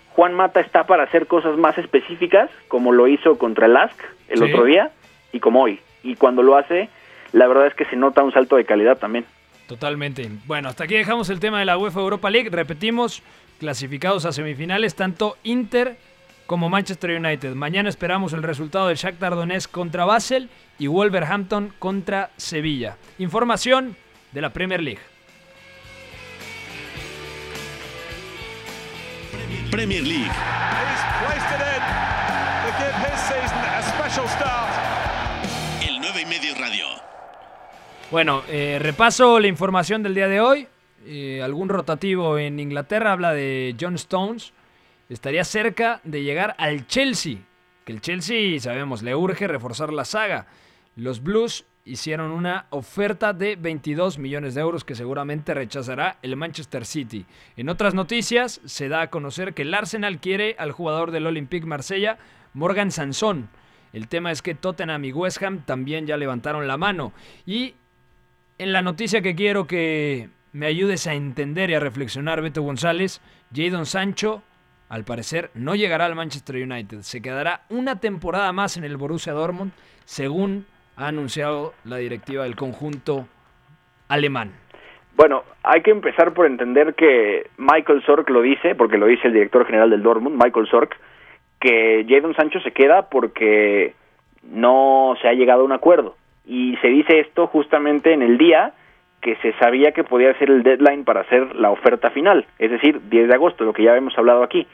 Juan 0.10 0.34
Mata 0.34 0.60
está 0.60 0.86
para 0.86 1.04
hacer 1.04 1.28
cosas 1.28 1.58
más 1.58 1.78
específicas, 1.78 2.50
como 2.68 2.92
lo 2.92 3.08
hizo 3.08 3.38
contra 3.38 3.66
el 3.66 3.76
Ask 3.76 4.00
el 4.28 4.44
otro 4.44 4.66
día 4.66 4.92
y 5.32 5.40
como 5.40 5.62
hoy 5.62 5.80
y 6.06 6.16
cuando 6.16 6.44
lo 6.44 6.56
hace, 6.56 6.88
la 7.34 7.48
verdad 7.48 7.68
es 7.68 7.74
que 7.74 7.86
se 7.86 7.96
nota 7.96 8.24
un 8.24 8.32
salto 8.32 8.56
de 8.56 8.66
calidad 8.66 8.98
también. 8.98 9.26
Totalmente. 9.68 10.30
Bueno, 10.46 10.70
hasta 10.70 10.84
aquí 10.84 10.94
dejamos 10.94 11.30
el 11.30 11.40
tema 11.40 11.60
de 11.60 11.66
la 11.66 11.78
UEFA 11.78 12.00
Europa 12.00 12.30
League. 12.30 12.50
Repetimos, 12.52 13.24
clasificados 13.60 14.26
a 14.26 14.32
semifinales 14.32 14.96
tanto 14.96 15.36
Inter 15.44 15.98
como 16.46 16.70
Manchester 16.70 17.12
United. 17.12 17.56
Mañana 17.56 17.90
esperamos 17.90 18.34
el 18.34 18.44
resultado 18.44 18.88
del 18.88 18.98
Shakhtar 18.98 19.36
Donetsk 19.36 19.72
contra 19.72 20.06
Basel 20.06 20.50
y 20.78 20.88
Wolverhampton 20.88 21.74
contra 21.80 22.32
Sevilla. 22.38 22.98
Información 23.18 23.96
de 24.32 24.42
la 24.42 24.52
Premier 24.52 24.82
League. 24.82 25.02
Premier 29.72 30.04
League. 30.04 30.32
Bueno, 38.12 38.44
eh, 38.48 38.78
repaso 38.80 39.40
la 39.40 39.48
información 39.48 40.04
del 40.04 40.14
día 40.14 40.28
de 40.28 40.40
hoy. 40.40 40.68
Eh, 41.06 41.42
algún 41.44 41.70
rotativo 41.70 42.38
en 42.38 42.60
Inglaterra 42.60 43.12
habla 43.12 43.34
de 43.34 43.76
John 43.80 43.96
Stones. 43.96 44.54
Estaría 45.10 45.44
cerca 45.44 46.02
de 46.04 46.24
llegar 46.24 46.56
al 46.58 46.88
Chelsea. 46.88 47.38
Que 47.84 47.92
el 47.92 48.02
Chelsea, 48.02 48.60
sabemos, 48.60 49.04
le 49.04 49.16
urge 49.16 49.48
reforzar 49.48 49.94
la 49.94 50.06
saga. 50.06 50.48
Los 50.96 51.22
Blues 51.22 51.66
hicieron 51.86 52.32
una 52.32 52.66
oferta 52.72 53.32
de 53.32 53.56
22 53.56 54.18
millones 54.18 54.56
de 54.56 54.62
euros 54.62 54.84
que 54.84 54.96
seguramente 54.96 55.54
rechazará 55.54 56.18
el 56.24 56.36
Manchester 56.36 56.86
City. 56.86 57.26
En 57.56 57.70
otras 57.70 57.94
noticias, 57.94 58.60
se 58.66 58.90
da 58.90 59.02
a 59.02 59.10
conocer 59.12 59.54
que 59.54 59.62
el 59.62 59.74
Arsenal 59.74 60.20
quiere 60.20 60.56
al 60.58 60.72
jugador 60.72 61.12
del 61.12 61.28
Olympique 61.28 61.68
Marsella, 61.68 62.18
Morgan 62.54 62.90
Sansón. 62.90 63.50
El 63.94 64.08
tema 64.08 64.32
es 64.32 64.42
que 64.42 64.56
Tottenham 64.56 65.06
y 65.06 65.14
West 65.14 65.42
Ham 65.44 65.64
también 65.64 66.08
ya 66.08 66.18
levantaron 66.18 66.68
la 66.68 66.78
mano. 66.78 67.14
Y 67.46 67.76
en 68.58 68.74
la 68.74 68.82
noticia 68.82 69.22
que 69.22 69.36
quiero 69.36 69.68
que 69.68 70.30
me 70.54 70.66
ayudes 70.66 71.06
a 71.06 71.14
entender 71.14 71.70
y 71.70 71.76
a 71.76 71.80
reflexionar, 71.80 72.42
Beto 72.42 72.64
González, 72.64 73.22
Jadon 73.54 73.86
Sancho, 73.86 74.42
al 74.90 75.04
parecer, 75.04 75.50
no 75.54 75.76
llegará 75.76 76.06
al 76.06 76.16
Manchester 76.16 76.56
United. 76.58 77.00
Se 77.02 77.22
quedará 77.22 77.62
una 77.70 78.00
temporada 78.00 78.52
más 78.54 78.78
en 78.78 78.84
el 78.84 78.98
Borussia 78.98 79.34
Dortmund, 79.34 79.72
según 80.06 80.66
ha 80.96 81.08
anunciado 81.08 81.74
la 81.84 81.98
directiva 81.98 82.44
del 82.44 82.56
conjunto 82.56 83.28
alemán. 84.08 84.54
Bueno, 85.16 85.44
hay 85.64 85.82
que 85.82 85.92
empezar 85.92 86.34
por 86.34 86.46
entender 86.46 86.94
que 86.94 87.50
Michael 87.58 88.04
Sork 88.06 88.30
lo 88.30 88.42
dice, 88.42 88.76
porque 88.76 88.98
lo 88.98 89.08
dice 89.08 89.28
el 89.28 89.34
director 89.34 89.66
general 89.66 89.90
del 89.90 90.04
Dortmund, 90.04 90.42
Michael 90.42 90.68
Sork, 90.68 90.96
que 91.60 92.06
Jadon 92.08 92.36
Sancho 92.36 92.60
se 92.60 92.72
queda 92.72 93.10
porque 93.10 93.96
no 94.44 95.16
se 95.22 95.28
ha 95.28 95.34
llegado 95.34 95.62
a 95.62 95.66
un 95.66 95.72
acuerdo 95.72 96.16
y 96.46 96.78
se 96.78 96.88
dice 96.88 97.20
esto 97.20 97.48
justamente 97.48 98.14
en 98.14 98.22
el 98.22 98.38
día 98.38 98.74
que 99.22 99.36
se 99.38 99.54
sabía 99.54 99.92
que 99.92 100.04
podía 100.04 100.38
ser 100.38 100.52
el 100.52 100.62
deadline 100.62 101.04
para 101.04 101.22
hacer 101.22 101.56
la 101.56 101.72
oferta 101.72 102.12
final, 102.12 102.46
es 102.60 102.70
decir, 102.70 103.02
10 103.10 103.28
de 103.28 103.34
agosto, 103.34 103.64
lo 103.64 103.74
que 103.74 103.84
ya 103.84 103.98
hemos 103.98 104.16
hablado 104.18 104.44
aquí. 104.44 104.68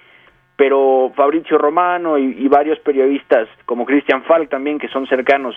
Pero 0.61 1.11
Fabrizio 1.15 1.57
Romano 1.57 2.19
y, 2.19 2.47
varios 2.47 2.77
periodistas, 2.81 3.49
como 3.65 3.83
Christian 3.83 4.21
Falk 4.25 4.47
también, 4.47 4.77
que 4.77 4.89
son 4.89 5.07
cercanos 5.07 5.55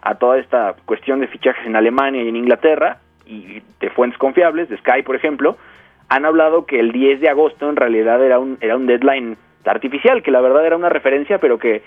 a 0.00 0.14
toda 0.14 0.38
esta 0.38 0.74
cuestión 0.86 1.20
de 1.20 1.26
fichajes 1.26 1.66
en 1.66 1.76
Alemania 1.76 2.22
y 2.22 2.28
en 2.30 2.36
Inglaterra, 2.36 2.96
y 3.26 3.60
de 3.78 3.90
fuentes 3.90 4.18
confiables, 4.18 4.70
de 4.70 4.78
Sky, 4.78 5.02
por 5.04 5.14
ejemplo, 5.14 5.58
han 6.08 6.24
hablado 6.24 6.64
que 6.64 6.80
el 6.80 6.90
10 6.90 7.20
de 7.20 7.28
agosto 7.28 7.68
en 7.68 7.76
realidad 7.76 8.24
era 8.24 8.38
un, 8.38 8.56
era 8.62 8.76
un 8.76 8.86
deadline 8.86 9.36
artificial, 9.66 10.22
que 10.22 10.30
la 10.30 10.40
verdad 10.40 10.64
era 10.64 10.78
una 10.78 10.88
referencia, 10.88 11.36
pero 11.36 11.58
que 11.58 11.82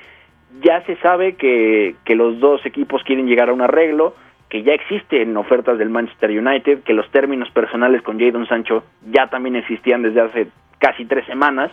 ya 0.61 0.86
se 0.86 0.95
sabe 0.97 1.38
que, 1.38 1.95
que 2.05 2.13
los 2.13 2.39
dos 2.39 2.63
equipos 2.67 3.01
quieren 3.03 3.26
llegar 3.26 3.49
a 3.49 3.53
un 3.53 3.63
arreglo, 3.63 4.13
que 4.47 4.61
ya 4.61 4.74
existen 4.74 5.36
ofertas 5.38 5.80
del 5.80 5.89
Manchester 5.89 6.30
United, 6.30 6.84
que 6.84 6.93
los 6.93 7.09
términos 7.09 7.49
personales 7.49 8.03
con 8.03 8.20
Jadon 8.20 8.45
Sancho 8.45 8.84
ya 9.09 9.26
también 9.26 9.55
existían 9.55 10.03
desde 10.03 10.22
hace 10.22 10.47
casi 10.78 11.05
tres 11.05 11.26
semanas. 11.26 11.72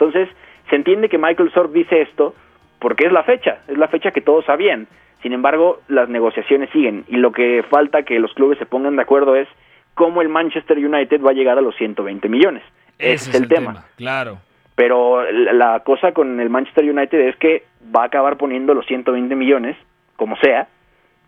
Entonces, 0.00 0.28
se 0.70 0.76
entiende 0.76 1.08
que 1.08 1.18
Michael 1.18 1.50
Sorg 1.52 1.72
dice 1.72 2.02
esto 2.02 2.34
porque 2.78 3.06
es 3.06 3.12
la 3.12 3.24
fecha, 3.24 3.58
es 3.66 3.76
la 3.76 3.88
fecha 3.88 4.12
que 4.12 4.20
todos 4.20 4.44
sabían. 4.44 4.86
Sin 5.22 5.32
embargo, 5.32 5.80
las 5.88 6.08
negociaciones 6.08 6.70
siguen 6.70 7.04
y 7.08 7.16
lo 7.16 7.32
que 7.32 7.64
falta 7.68 8.04
que 8.04 8.20
los 8.20 8.32
clubes 8.34 8.58
se 8.58 8.66
pongan 8.66 8.94
de 8.96 9.02
acuerdo 9.02 9.34
es 9.34 9.48
cómo 9.94 10.22
el 10.22 10.28
Manchester 10.28 10.78
United 10.78 11.20
va 11.20 11.30
a 11.30 11.34
llegar 11.34 11.58
a 11.58 11.60
los 11.60 11.74
120 11.76 12.28
millones. 12.28 12.62
Ese, 12.98 13.30
es 13.30 13.34
el, 13.34 13.48
tema. 13.48 13.84
Claro. 13.96 14.38
Pero 14.76 15.24
la 15.30 15.80
cosa 15.80 16.12
con 16.12 16.38
el 16.38 16.50
Manchester 16.50 16.88
United 16.88 17.18
es 17.20 17.36
que 17.36 17.64
va 17.94 18.02
a 18.02 18.06
acabar 18.06 18.36
poniendo 18.36 18.74
los 18.74 18.86
120 18.86 19.34
millones, 19.34 19.76
como 20.14 20.36
sea, 20.36 20.68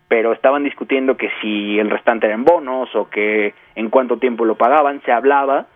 pero 0.07 0.31
estaban 0.31 0.63
discutiendo 0.63 1.17
que 1.17 1.29
si 1.41 1.77
el 1.77 1.89
restante 1.89 2.27
era 2.27 2.35
en 2.35 2.45
bonos 2.45 2.93
o 2.95 3.09
que 3.09 3.53
en 3.75 3.89
cuánto 3.89 4.17
tiempo 4.17 4.45
lo 4.45 4.55
pagaban, 4.55 5.01
se 5.03 5.11
hablaba 5.11 5.67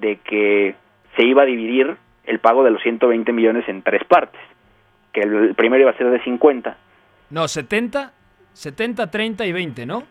de 0.00 0.16
que 0.16 0.74
se 1.16 1.24
iba 1.24 1.42
a 1.42 1.46
dividir 1.46 1.96
el 2.30 2.38
pago 2.38 2.62
de 2.62 2.70
los 2.70 2.82
120 2.82 3.32
millones 3.32 3.68
en 3.68 3.82
tres 3.82 4.04
partes, 4.04 4.40
que 5.12 5.20
el 5.20 5.54
primero 5.56 5.82
iba 5.82 5.90
a 5.90 5.96
ser 5.96 6.10
de 6.10 6.22
50. 6.22 6.76
No, 7.30 7.48
70, 7.48 8.12
70, 8.52 9.10
30 9.10 9.46
y 9.46 9.52
20, 9.52 9.86
¿no? 9.86 10.04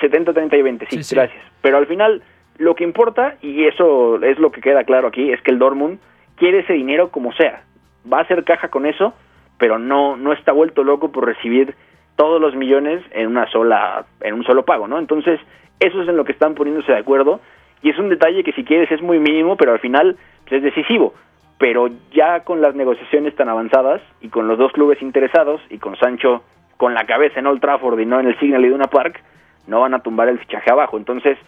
70, 0.00 0.32
30 0.32 0.56
y 0.56 0.62
20, 0.62 0.86
sí, 0.90 1.14
gracias. 1.14 1.44
Pero 1.60 1.78
al 1.78 1.86
final 1.86 2.22
lo 2.58 2.74
que 2.74 2.84
importa, 2.84 3.36
y 3.42 3.64
eso 3.64 4.22
es 4.22 4.38
lo 4.38 4.50
que 4.50 4.60
queda 4.60 4.84
claro 4.84 5.08
aquí, 5.08 5.32
es 5.32 5.42
que 5.42 5.50
el 5.50 5.58
Dortmund 5.58 5.98
quiere 6.36 6.60
ese 6.60 6.72
dinero 6.72 7.10
como 7.10 7.32
sea. 7.32 7.62
Va 8.10 8.18
a 8.18 8.22
hacer 8.22 8.44
caja 8.44 8.68
con 8.68 8.86
eso, 8.86 9.14
pero 9.58 9.78
no, 9.78 10.16
no 10.16 10.32
está 10.32 10.52
vuelto 10.52 10.84
loco 10.84 11.10
por 11.10 11.26
recibir 11.26 11.74
todos 12.14 12.40
los 12.40 12.54
millones 12.54 13.02
en 13.10 13.26
una 13.26 13.50
sola, 13.50 14.06
en 14.20 14.34
un 14.34 14.44
solo 14.44 14.64
pago, 14.64 14.86
¿no? 14.86 14.98
Entonces, 14.98 15.40
eso 15.80 16.02
es 16.02 16.08
en 16.08 16.16
lo 16.16 16.24
que 16.24 16.32
están 16.32 16.54
poniéndose 16.54 16.92
de 16.92 16.98
acuerdo 16.98 17.40
y 17.82 17.90
es 17.90 17.98
un 17.98 18.08
detalle 18.08 18.42
que 18.42 18.52
si 18.52 18.64
quieres 18.64 18.90
es 18.90 19.02
muy 19.02 19.18
mínimo, 19.18 19.56
pero 19.56 19.72
al 19.72 19.80
final 19.80 20.16
pues, 20.48 20.58
es 20.58 20.62
decisivo. 20.62 21.14
Pero 21.58 21.88
ya 22.12 22.40
con 22.40 22.60
las 22.60 22.74
negociaciones 22.74 23.34
tan 23.34 23.48
avanzadas 23.48 24.02
y 24.20 24.28
con 24.28 24.46
los 24.46 24.58
dos 24.58 24.72
clubes 24.72 25.00
interesados 25.00 25.60
y 25.70 25.78
con 25.78 25.96
Sancho 25.96 26.42
con 26.76 26.94
la 26.94 27.06
cabeza 27.06 27.40
en 27.40 27.46
Old 27.46 27.60
Trafford 27.60 27.98
y 28.00 28.06
no 28.06 28.20
en 28.20 28.26
el 28.26 28.38
Signal 28.38 28.64
Iduna 28.64 28.86
Park, 28.86 29.22
no 29.66 29.80
van 29.80 29.94
a 29.94 30.00
tumbar 30.00 30.28
el 30.28 30.38
fichaje 30.38 30.70
abajo. 30.70 30.96
Entonces, 30.98 31.38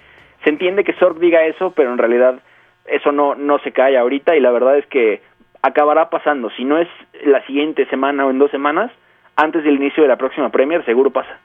se 0.43 0.51
entiende 0.51 0.85
que 0.85 0.95
Sorg 0.95 1.19
diga 1.19 1.45
eso, 1.45 1.73
pero 1.73 1.93
en 1.93 1.99
realidad 1.99 2.41
eso 2.87 3.13
no, 3.13 3.35
no 3.35 3.59
se 3.59 3.73
cae 3.73 3.99
ahorita 3.99 4.37
y 4.37 4.41
la 4.41 4.51
verdad 4.51 4.79
es 4.79 4.87
que 4.87 5.21
acabará 5.63 6.11
pasando. 6.11 6.51
Si 6.51 6.65
no 6.65 6.79
es 6.79 6.89
la 7.25 7.45
siguiente 7.47 7.87
semana 7.87 8.27
o 8.27 8.31
en 8.31 8.39
dos 8.39 8.51
semanas, 8.51 8.91
antes 9.37 9.65
del 9.65 9.77
inicio 9.77 10.03
de 10.03 10.09
la 10.09 10.17
próxima 10.17 10.51
Premier, 10.51 10.85
seguro 10.85 11.11
pasa. 11.11 11.39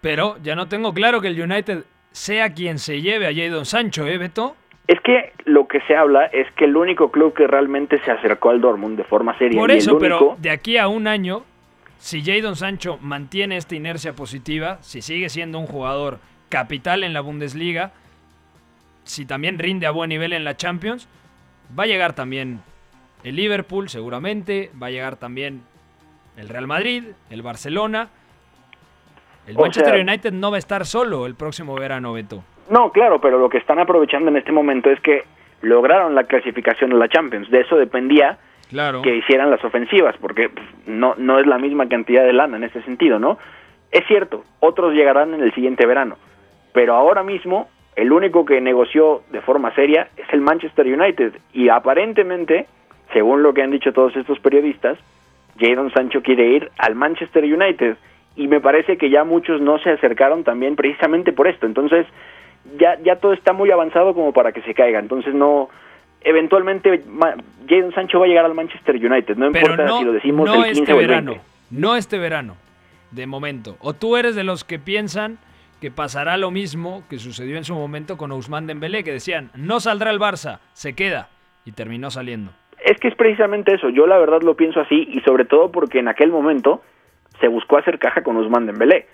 Pero 0.00 0.36
ya 0.42 0.54
no 0.54 0.68
tengo 0.68 0.92
claro 0.92 1.20
que 1.20 1.28
el 1.28 1.40
United 1.40 1.84
sea 2.10 2.52
quien 2.52 2.78
se 2.78 3.00
lleve 3.00 3.26
a 3.26 3.34
Jadon 3.34 3.64
Sancho, 3.64 4.06
¿eh, 4.06 4.18
Beto? 4.18 4.56
Es 4.86 5.00
que 5.00 5.32
lo 5.46 5.66
que 5.66 5.80
se 5.82 5.96
habla 5.96 6.26
es 6.26 6.50
que 6.52 6.66
el 6.66 6.76
único 6.76 7.10
club 7.10 7.32
que 7.34 7.46
realmente 7.46 7.98
se 8.04 8.10
acercó 8.10 8.50
al 8.50 8.60
Dortmund 8.60 8.96
de 8.98 9.04
forma 9.04 9.36
seria. 9.38 9.58
Por 9.58 9.70
y 9.70 9.74
el 9.74 9.78
eso, 9.78 9.92
único- 9.92 10.02
pero 10.02 10.36
de 10.38 10.50
aquí 10.50 10.76
a 10.76 10.88
un 10.88 11.06
año, 11.06 11.42
si 11.98 12.22
Jadon 12.22 12.54
Sancho 12.56 12.98
mantiene 13.00 13.56
esta 13.56 13.74
inercia 13.74 14.12
positiva, 14.12 14.78
si 14.82 15.00
sigue 15.00 15.30
siendo 15.30 15.58
un 15.58 15.66
jugador 15.66 16.18
capital 16.50 17.02
en 17.02 17.14
la 17.14 17.22
Bundesliga, 17.22 17.92
si 19.04 19.24
también 19.24 19.58
rinde 19.58 19.86
a 19.86 19.90
buen 19.90 20.10
nivel 20.10 20.32
en 20.34 20.44
la 20.44 20.56
Champions, 20.56 21.08
va 21.78 21.84
a 21.84 21.86
llegar 21.86 22.12
también 22.12 22.60
el 23.22 23.36
Liverpool 23.36 23.88
seguramente, 23.88 24.70
va 24.80 24.88
a 24.88 24.90
llegar 24.90 25.16
también 25.16 25.62
el 26.36 26.48
Real 26.50 26.66
Madrid, 26.66 27.04
el 27.30 27.40
Barcelona. 27.42 28.08
El 29.46 29.56
O 29.56 29.60
Manchester 29.62 29.94
sea- 29.94 30.02
United 30.02 30.32
no 30.32 30.50
va 30.50 30.56
a 30.56 30.58
estar 30.58 30.84
solo 30.84 31.24
el 31.26 31.34
próximo 31.34 31.74
verano, 31.74 32.12
Beto. 32.12 32.44
No, 32.70 32.90
claro, 32.92 33.20
pero 33.20 33.38
lo 33.38 33.48
que 33.48 33.58
están 33.58 33.78
aprovechando 33.78 34.30
en 34.30 34.36
este 34.36 34.52
momento 34.52 34.90
es 34.90 35.00
que 35.00 35.24
lograron 35.62 36.14
la 36.14 36.24
clasificación 36.24 36.92
a 36.92 36.96
la 36.96 37.08
Champions. 37.08 37.50
De 37.50 37.60
eso 37.60 37.76
dependía 37.76 38.38
Claro. 38.70 39.02
que 39.02 39.16
hicieran 39.16 39.50
las 39.50 39.62
ofensivas, 39.64 40.16
porque 40.20 40.48
pues, 40.48 40.66
no, 40.86 41.14
no 41.18 41.38
es 41.38 41.46
la 41.46 41.58
misma 41.58 41.88
cantidad 41.88 42.24
de 42.24 42.32
lana 42.32 42.56
en 42.56 42.64
ese 42.64 42.82
sentido, 42.82 43.18
¿no? 43.18 43.38
Es 43.92 44.04
cierto, 44.06 44.42
otros 44.60 44.94
llegarán 44.94 45.34
en 45.34 45.42
el 45.42 45.52
siguiente 45.54 45.86
verano, 45.86 46.16
pero 46.72 46.94
ahora 46.94 47.22
mismo 47.22 47.68
el 47.94 48.10
único 48.12 48.44
que 48.44 48.60
negoció 48.60 49.22
de 49.30 49.40
forma 49.40 49.72
seria 49.74 50.08
es 50.16 50.26
el 50.32 50.40
Manchester 50.40 50.86
United 50.86 51.34
y 51.52 51.68
aparentemente, 51.68 52.66
según 53.12 53.42
lo 53.42 53.54
que 53.54 53.62
han 53.62 53.70
dicho 53.70 53.92
todos 53.92 54.16
estos 54.16 54.40
periodistas, 54.40 54.98
Jadon 55.60 55.92
Sancho 55.92 56.22
quiere 56.22 56.48
ir 56.48 56.70
al 56.78 56.96
Manchester 56.96 57.44
United 57.44 57.96
y 58.34 58.48
me 58.48 58.60
parece 58.60 58.96
que 58.98 59.10
ya 59.10 59.22
muchos 59.22 59.60
no 59.60 59.78
se 59.78 59.90
acercaron 59.90 60.42
también 60.42 60.74
precisamente 60.74 61.32
por 61.32 61.46
esto. 61.46 61.66
Entonces, 61.66 62.04
ya 62.78 62.98
ya 63.02 63.16
todo 63.16 63.32
está 63.32 63.52
muy 63.52 63.70
avanzado 63.70 64.14
como 64.14 64.32
para 64.32 64.52
que 64.52 64.62
se 64.62 64.74
caiga. 64.74 64.98
Entonces, 64.98 65.34
no 65.34 65.68
eventualmente 66.22 67.02
Jadon 67.68 67.92
Sancho 67.94 68.18
va 68.18 68.26
a 68.26 68.28
llegar 68.28 68.44
al 68.44 68.54
Manchester 68.54 68.96
United, 68.96 69.36
no 69.36 69.52
Pero 69.52 69.66
importa 69.66 69.84
no, 69.84 69.98
si 69.98 70.04
lo 70.04 70.12
decimos 70.12 70.46
no 70.46 70.64
el 70.64 70.72
15 70.72 70.80
este 70.80 70.92
o 70.92 71.00
el 71.00 71.06
verano. 71.06 71.30
20. 71.32 71.46
No 71.70 71.96
este 71.96 72.18
verano, 72.18 72.56
de 73.10 73.26
momento. 73.26 73.76
O 73.80 73.94
tú 73.94 74.16
eres 74.16 74.34
de 74.34 74.44
los 74.44 74.64
que 74.64 74.78
piensan 74.78 75.38
que 75.80 75.90
pasará 75.90 76.36
lo 76.36 76.50
mismo 76.50 77.04
que 77.10 77.18
sucedió 77.18 77.56
en 77.56 77.64
su 77.64 77.74
momento 77.74 78.16
con 78.16 78.32
Ousmane 78.32 78.66
Dembélé, 78.66 79.04
que 79.04 79.12
decían, 79.12 79.50
no 79.54 79.80
saldrá 79.80 80.10
el 80.10 80.18
Barça, 80.18 80.60
se 80.72 80.94
queda. 80.94 81.28
Y 81.66 81.72
terminó 81.72 82.10
saliendo. 82.10 82.52
Es 82.84 82.98
que 83.00 83.08
es 83.08 83.14
precisamente 83.14 83.74
eso. 83.74 83.88
Yo 83.88 84.06
la 84.06 84.18
verdad 84.18 84.42
lo 84.42 84.54
pienso 84.54 84.80
así 84.80 85.08
y 85.10 85.20
sobre 85.20 85.46
todo 85.46 85.72
porque 85.72 85.98
en 85.98 86.08
aquel 86.08 86.30
momento 86.30 86.82
se 87.40 87.48
buscó 87.48 87.78
hacer 87.78 87.98
caja 87.98 88.22
con 88.22 88.36
Ousmane 88.36 88.66
Dembélé. 88.66 89.06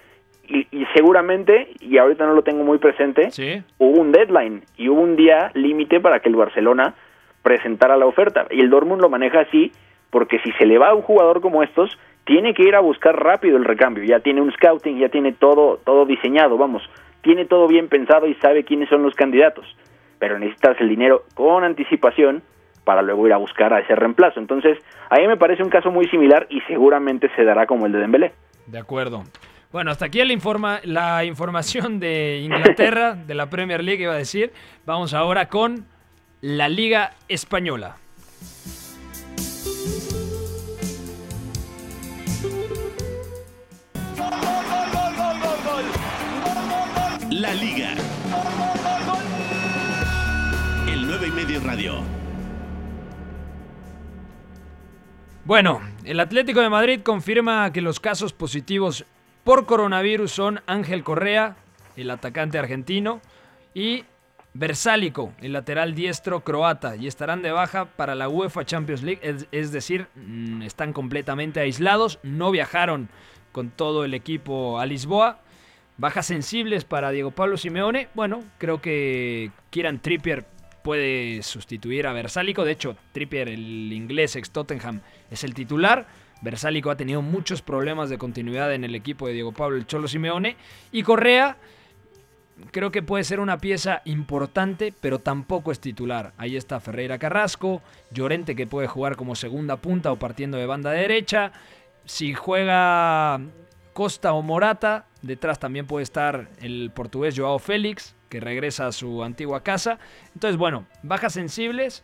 Y, 0.52 0.66
y 0.72 0.84
seguramente, 0.94 1.68
y 1.80 1.98
ahorita 1.98 2.26
no 2.26 2.34
lo 2.34 2.42
tengo 2.42 2.64
muy 2.64 2.78
presente, 2.78 3.30
¿Sí? 3.30 3.62
hubo 3.78 4.00
un 4.00 4.10
deadline 4.10 4.64
y 4.76 4.88
hubo 4.88 5.00
un 5.00 5.14
día 5.14 5.52
límite 5.54 6.00
para 6.00 6.18
que 6.18 6.28
el 6.28 6.34
Barcelona 6.34 6.94
presentara 7.42 7.96
la 7.96 8.06
oferta. 8.06 8.46
Y 8.50 8.60
el 8.60 8.68
Dortmund 8.68 9.00
lo 9.00 9.08
maneja 9.08 9.40
así 9.40 9.72
porque 10.10 10.40
si 10.40 10.50
se 10.52 10.66
le 10.66 10.78
va 10.78 10.88
a 10.88 10.94
un 10.94 11.02
jugador 11.02 11.40
como 11.40 11.62
estos, 11.62 11.96
tiene 12.24 12.52
que 12.52 12.64
ir 12.64 12.74
a 12.74 12.80
buscar 12.80 13.22
rápido 13.22 13.56
el 13.56 13.64
recambio. 13.64 14.04
Ya 14.04 14.20
tiene 14.20 14.40
un 14.40 14.52
scouting, 14.52 14.98
ya 14.98 15.08
tiene 15.08 15.32
todo, 15.32 15.78
todo 15.84 16.04
diseñado, 16.04 16.58
vamos. 16.58 16.82
Tiene 17.22 17.44
todo 17.44 17.68
bien 17.68 17.88
pensado 17.88 18.26
y 18.26 18.34
sabe 18.34 18.64
quiénes 18.64 18.88
son 18.88 19.02
los 19.02 19.14
candidatos. 19.14 19.64
Pero 20.18 20.38
necesitas 20.38 20.80
el 20.80 20.88
dinero 20.88 21.24
con 21.34 21.64
anticipación 21.64 22.42
para 22.84 23.02
luego 23.02 23.26
ir 23.26 23.32
a 23.32 23.36
buscar 23.36 23.72
a 23.72 23.80
ese 23.80 23.94
reemplazo. 23.94 24.40
Entonces, 24.40 24.78
a 25.10 25.16
mí 25.16 25.26
me 25.26 25.36
parece 25.36 25.62
un 25.62 25.70
caso 25.70 25.90
muy 25.90 26.08
similar 26.08 26.46
y 26.50 26.60
seguramente 26.62 27.30
se 27.36 27.44
dará 27.44 27.66
como 27.66 27.86
el 27.86 27.92
de 27.92 27.98
Dembélé. 27.98 28.32
De 28.66 28.78
acuerdo. 28.78 29.24
Bueno, 29.72 29.92
hasta 29.92 30.06
aquí 30.06 30.18
la, 30.24 30.32
informa 30.32 30.80
la 30.82 31.24
información 31.24 32.00
de 32.00 32.40
Inglaterra, 32.42 33.14
de 33.26 33.34
la 33.34 33.48
Premier 33.48 33.84
League, 33.84 34.02
iba 34.02 34.14
a 34.14 34.16
decir. 34.16 34.52
Vamos 34.84 35.14
ahora 35.14 35.48
con 35.48 35.86
la 36.40 36.68
Liga 36.68 37.14
Española. 37.28 37.96
La 47.30 47.54
Liga. 47.54 47.94
El 50.88 51.06
9 51.06 51.26
y 51.28 51.30
medio 51.30 51.60
radio. 51.60 52.02
Bueno, 55.44 55.80
el 56.04 56.18
Atlético 56.18 56.60
de 56.60 56.68
Madrid 56.68 57.00
confirma 57.02 57.72
que 57.72 57.80
los 57.80 58.00
casos 58.00 58.32
positivos 58.32 59.06
por 59.44 59.66
coronavirus 59.66 60.30
son 60.30 60.60
Ángel 60.66 61.02
Correa, 61.02 61.56
el 61.96 62.10
atacante 62.10 62.58
argentino, 62.58 63.20
y 63.74 64.04
Versálico, 64.52 65.32
el 65.40 65.52
lateral 65.52 65.94
diestro 65.94 66.40
croata, 66.40 66.96
y 66.96 67.06
estarán 67.06 67.40
de 67.40 67.52
baja 67.52 67.84
para 67.84 68.16
la 68.16 68.28
UEFA 68.28 68.64
Champions 68.64 69.02
League, 69.02 69.46
es, 69.52 69.72
decir, 69.72 70.08
mm, 70.16 70.62
están 70.62 70.92
completamente 70.92 71.60
aislados, 71.60 72.18
no 72.24 72.50
viajaron 72.50 73.08
con 73.52 73.70
todo 73.70 74.04
el 74.04 74.12
equipo 74.12 74.80
a 74.80 74.86
Lisboa. 74.86 75.40
Bajas 75.98 76.26
sensibles 76.26 76.84
para 76.84 77.10
Diego 77.10 77.30
Pablo 77.30 77.56
Simeone. 77.56 78.08
Bueno, 78.14 78.42
creo 78.58 78.80
que 78.80 79.50
Kieran 79.70 80.00
Trippier 80.00 80.46
puede 80.82 81.42
sustituir 81.42 82.06
a 82.06 82.12
Versálico. 82.12 82.64
De 82.64 82.72
hecho, 82.72 82.96
Trippier, 83.12 83.48
el 83.48 83.92
inglés 83.92 84.36
ex 84.36 84.50
Tottenham, 84.50 85.00
es 85.30 85.44
el 85.44 85.54
titular. 85.54 86.06
Versálico 86.42 86.90
ha 86.90 86.96
tenido 86.96 87.22
muchos 87.22 87.62
problemas 87.62 88.08
de 88.08 88.18
continuidad 88.18 88.72
en 88.72 88.84
el 88.84 88.94
equipo 88.94 89.26
de 89.26 89.34
Diego 89.34 89.52
Pablo 89.52 89.76
el 89.76 89.86
Cholo 89.86 90.08
Simeone. 90.08 90.56
Y 90.90 91.02
Correa, 91.02 91.56
creo 92.70 92.90
que 92.90 93.02
puede 93.02 93.24
ser 93.24 93.40
una 93.40 93.58
pieza 93.58 94.02
importante, 94.04 94.94
pero 95.00 95.18
tampoco 95.18 95.72
es 95.72 95.80
titular. 95.80 96.32
Ahí 96.38 96.56
está 96.56 96.80
Ferreira 96.80 97.18
Carrasco, 97.18 97.82
Llorente 98.10 98.56
que 98.56 98.66
puede 98.66 98.88
jugar 98.88 99.16
como 99.16 99.34
segunda 99.34 99.76
punta 99.76 100.12
o 100.12 100.18
partiendo 100.18 100.58
de 100.58 100.66
banda 100.66 100.90
derecha. 100.90 101.52
Si 102.04 102.34
juega 102.34 103.40
Costa 103.92 104.32
o 104.32 104.42
Morata, 104.42 105.06
detrás 105.22 105.58
también 105.58 105.86
puede 105.86 106.04
estar 106.04 106.48
el 106.60 106.90
portugués 106.94 107.34
Joao 107.36 107.58
Félix, 107.58 108.14
que 108.30 108.40
regresa 108.40 108.86
a 108.86 108.92
su 108.92 109.22
antigua 109.22 109.62
casa. 109.62 109.98
Entonces, 110.34 110.56
bueno, 110.56 110.86
bajas 111.02 111.34
sensibles. 111.34 112.02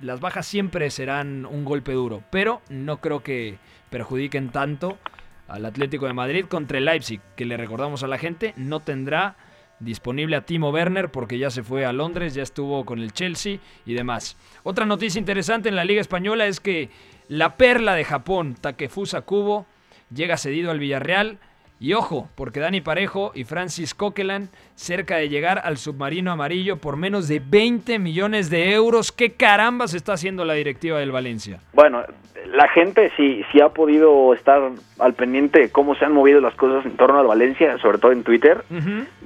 Las 0.00 0.18
bajas 0.18 0.46
siempre 0.46 0.90
serán 0.90 1.46
un 1.46 1.64
golpe 1.64 1.92
duro, 1.92 2.24
pero 2.30 2.62
no 2.68 3.00
creo 3.00 3.22
que 3.22 3.58
perjudiquen 3.90 4.50
tanto 4.50 4.98
al 5.46 5.64
Atlético 5.64 6.06
de 6.06 6.12
Madrid 6.12 6.46
contra 6.46 6.78
el 6.78 6.84
Leipzig, 6.84 7.20
que 7.36 7.44
le 7.44 7.56
recordamos 7.56 8.02
a 8.02 8.08
la 8.08 8.18
gente, 8.18 8.54
no 8.56 8.80
tendrá 8.80 9.36
disponible 9.80 10.36
a 10.36 10.44
Timo 10.44 10.70
Werner 10.70 11.10
porque 11.10 11.38
ya 11.38 11.50
se 11.50 11.62
fue 11.62 11.84
a 11.84 11.92
Londres, 11.92 12.34
ya 12.34 12.42
estuvo 12.42 12.84
con 12.84 12.98
el 12.98 13.12
Chelsea 13.12 13.58
y 13.86 13.94
demás. 13.94 14.36
Otra 14.62 14.86
noticia 14.86 15.18
interesante 15.18 15.68
en 15.68 15.76
la 15.76 15.84
Liga 15.84 16.00
Española 16.00 16.46
es 16.46 16.60
que 16.60 16.90
la 17.28 17.56
perla 17.56 17.94
de 17.94 18.04
Japón, 18.04 18.56
Takefusa 18.60 19.22
Kubo, 19.22 19.66
llega 20.14 20.36
cedido 20.36 20.70
al 20.70 20.78
Villarreal. 20.78 21.38
Y 21.80 21.92
ojo, 21.92 22.28
porque 22.34 22.58
Dani 22.58 22.80
Parejo 22.80 23.30
y 23.34 23.44
Francis 23.44 23.94
Coquelin 23.94 24.48
cerca 24.74 25.16
de 25.16 25.28
llegar 25.28 25.60
al 25.62 25.76
submarino 25.76 26.32
amarillo 26.32 26.76
por 26.78 26.96
menos 26.96 27.28
de 27.28 27.40
20 27.40 28.00
millones 28.00 28.50
de 28.50 28.72
euros. 28.72 29.12
¿Qué 29.12 29.34
caramba 29.34 29.86
se 29.86 29.96
está 29.96 30.14
haciendo 30.14 30.44
la 30.44 30.54
directiva 30.54 30.98
del 30.98 31.12
Valencia? 31.12 31.60
Bueno, 31.74 32.02
la 32.46 32.68
gente 32.68 33.12
sí, 33.16 33.44
sí 33.52 33.60
ha 33.60 33.68
podido 33.68 34.34
estar 34.34 34.60
al 34.98 35.14
pendiente 35.14 35.60
de 35.60 35.70
cómo 35.70 35.94
se 35.94 36.04
han 36.04 36.12
movido 36.12 36.40
las 36.40 36.54
cosas 36.54 36.84
en 36.84 36.96
torno 36.96 37.20
al 37.20 37.28
Valencia, 37.28 37.78
sobre 37.78 37.98
todo 37.98 38.10
en 38.10 38.24
Twitter. 38.24 38.64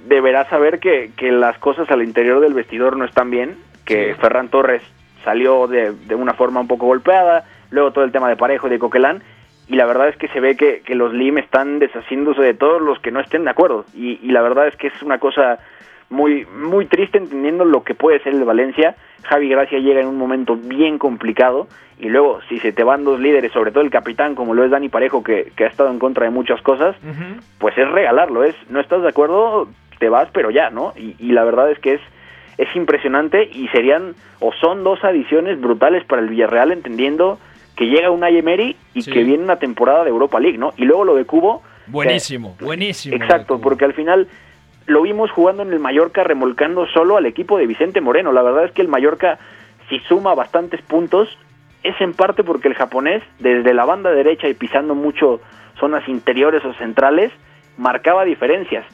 Deberá 0.07 0.47
saber 0.51 0.79
que, 0.79 1.13
que 1.17 1.33
las 1.33 1.57
cosas 1.59 1.91
al 1.91 2.03
interior 2.03 2.41
del 2.41 2.53
vestidor 2.53 2.99
no 2.99 3.07
están 3.07 3.31
bien, 3.31 3.57
que 3.87 4.15
Ferran 4.17 4.49
Torres 4.49 4.83
salió 5.25 5.69
de, 5.69 5.93
de 5.93 6.15
una 6.15 6.35
forma 6.35 6.61
un 6.61 6.69
poco 6.69 6.87
golpeada, 6.87 7.45
luego 7.71 7.93
todo 7.93 8.05
el 8.05 8.13
tema 8.13 8.29
de 8.29 8.37
Parejo 8.37 8.67
y 8.67 8.71
de 8.71 8.79
Coquelán, 8.79 9.23
y 9.69 9.77
la 9.77 9.87
verdad 9.87 10.09
es 10.09 10.17
que 10.17 10.29
se 10.29 10.41
ve 10.41 10.57
que, 10.57 10.81
que 10.81 10.95
los 10.95 11.13
LIM 11.13 11.39
están 11.39 11.79
deshaciéndose 11.79 12.43
de 12.43 12.55
todos 12.55 12.81
los 12.83 12.99
que 13.01 13.11
no 13.11 13.21
estén 13.21 13.45
de 13.45 13.51
acuerdo, 13.51 13.85
y, 13.95 14.19
y 14.23 14.33
la 14.33 14.43
verdad 14.43 14.67
es 14.69 14.77
que 14.77 14.89
es 14.89 15.03
una 15.03 15.19
cosa 15.19 15.59
muy, 16.13 16.47
muy 16.47 16.87
triste 16.87 17.19
entendiendo 17.19 17.65
lo 17.65 17.83
que 17.83 17.95
puede 17.95 18.21
ser 18.21 18.35
el 18.35 18.45
Valencia. 18.45 18.95
Javi 19.25 19.49
Gracia 19.49 19.79
llega 19.79 20.01
en 20.01 20.07
un 20.07 20.19
momento 20.19 20.57
bien 20.57 20.99
complicado 20.99 21.69
y 21.99 22.09
luego 22.09 22.41
si 22.49 22.59
se 22.59 22.73
te 22.73 22.85
van 22.85 23.05
dos 23.05 23.19
líderes, 23.19 23.53
sobre 23.53 23.71
todo 23.71 23.83
el 23.83 23.91
capitán 23.91 24.35
como 24.35 24.55
lo 24.55 24.65
es 24.65 24.71
Dani 24.71 24.89
Parejo 24.89 25.23
que, 25.23 25.53
que 25.57 25.65
ha 25.65 25.69
estado 25.69 25.91
en 25.91 25.99
contra 25.99 26.25
de 26.25 26.31
muchas 26.31 26.61
cosas, 26.61 26.97
pues 27.59 27.77
es 27.79 27.89
regalarlo, 27.91 28.45
es 28.45 28.55
no 28.69 28.81
estás 28.81 29.03
de 29.03 29.09
acuerdo, 29.09 29.69
te 29.99 30.09
vas 30.09 30.29
pero 30.33 30.51
ya, 30.51 30.71
¿no? 30.71 30.93
Y, 30.97 31.17
y 31.19 31.33
la 31.33 31.45
verdad 31.45 31.71
es 31.71 31.79
que 31.79 31.95
es 31.95 32.01
es 32.59 32.69
impresionante 32.77 33.45
y 33.45 33.69
serían 33.69 34.15
o 34.41 34.53
son 34.53 34.85
dos 34.85 35.03
adiciones 35.05 35.59
brutales 35.61 36.05
para 36.05 36.21
el 36.21 36.29
Villarreal 36.29 36.73
entendiendo 36.73 37.39
que 37.77 37.87
llega 37.87 38.11
un 38.11 38.25
Emery 38.25 38.77
y 38.95 39.03
que 39.05 39.25
viene 39.25 39.45
una 39.45 39.57
temporada 39.57 40.05
de 40.05 40.11
Europa 40.11 40.39
League, 40.41 40.59
¿no? 40.59 40.73
Y 40.77 40.85
luego 40.85 41.05
lo 41.05 41.15
de 41.15 41.25
Cubo. 41.25 41.63
Buenísimo, 41.87 42.57
buenísimo. 42.61 43.17
Exacto, 43.17 43.61
porque 43.61 43.85
al 43.85 43.95
final 43.95 44.29
lo 44.87 45.03
vimos 45.03 45.31
jugando 45.31 45.63
en 45.63 45.73
el 45.73 45.79
Mallorca 45.79 46.25
remolcando 46.25 46.87
solo 46.89 47.17
al 47.17 47.27
equipo 47.27 47.59
de 47.59 47.67
Vicente 47.67 48.01
Moreno. 48.01 48.33
La 48.33 48.43
verdad 48.43 48.65
es 48.65 48.73
que 48.73 48.83
el 48.83 48.89
Mallorca, 48.89 49.39
si 49.89 49.99
suma 50.01 50.35
bastantes 50.35 50.83
puntos, 50.83 51.29
es 51.83 52.01
en 52.01 52.15
parte 52.15 52.45
porque 52.45 52.69
el 52.69 52.75
japonés, 52.75 53.23
desde 53.39 53.75
la 53.75 53.85
banda 53.85 54.11
derecha 54.11 54.49
y 54.49 54.55
pisando 54.55 54.95
mucho 54.95 55.41
zonas 55.79 56.07
interiores 56.09 56.65
o 56.65 56.75
centrales, 56.75 57.33
marcaba 57.77 58.25
diferencias. 58.25 58.85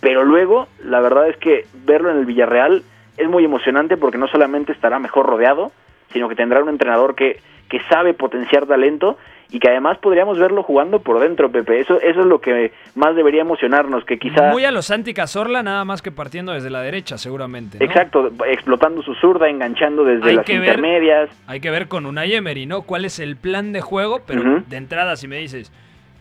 Pero 0.00 0.24
luego, 0.24 0.68
la 0.82 1.00
verdad 1.00 1.28
es 1.28 1.36
que 1.36 1.66
verlo 1.84 2.10
en 2.10 2.18
el 2.18 2.26
Villarreal 2.26 2.82
es 3.16 3.28
muy 3.28 3.44
emocionante 3.44 3.96
porque 3.96 4.18
no 4.18 4.28
solamente 4.28 4.72
estará 4.72 4.98
mejor 4.98 5.26
rodeado, 5.26 5.72
sino 6.12 6.28
que 6.28 6.34
tendrá 6.34 6.62
un 6.62 6.68
entrenador 6.68 7.14
que, 7.14 7.40
que 7.68 7.80
sabe 7.88 8.14
potenciar 8.14 8.66
talento 8.66 9.16
y 9.50 9.60
que 9.60 9.68
además 9.68 9.98
podríamos 9.98 10.38
verlo 10.38 10.62
jugando 10.62 11.00
por 11.00 11.20
dentro, 11.20 11.50
Pepe. 11.50 11.80
Eso, 11.80 12.00
eso 12.00 12.20
es 12.20 12.26
lo 12.26 12.40
que 12.40 12.72
más 12.94 13.14
debería 13.14 13.42
emocionarnos, 13.42 14.04
que 14.04 14.18
quizá... 14.18 14.50
Muy 14.50 14.64
a 14.64 14.72
los 14.72 14.86
Santi 14.86 15.14
Cazorla, 15.14 15.62
nada 15.62 15.84
más 15.84 16.02
que 16.02 16.10
partiendo 16.10 16.52
desde 16.52 16.70
la 16.70 16.80
derecha, 16.80 17.16
seguramente. 17.16 17.82
Exacto, 17.82 18.32
explotando 18.46 19.02
su 19.02 19.14
zurda, 19.14 19.48
enganchando 19.48 20.04
desde 20.04 20.34
las 20.34 20.48
intermedias. 20.48 21.30
hay 21.46 21.60
que 21.60 21.70
ver 21.70 21.88
con 21.88 22.06
una 22.06 22.24
Emery, 22.24 22.66
¿no? 22.66 22.82
¿Cuál 22.82 23.04
es 23.04 23.20
el 23.20 23.36
plan 23.36 23.72
de 23.72 23.80
juego? 23.80 24.20
Pero 24.26 24.62
de 24.66 24.76
entrada, 24.76 25.16
si 25.16 25.28
me 25.28 25.36
dices, 25.38 25.72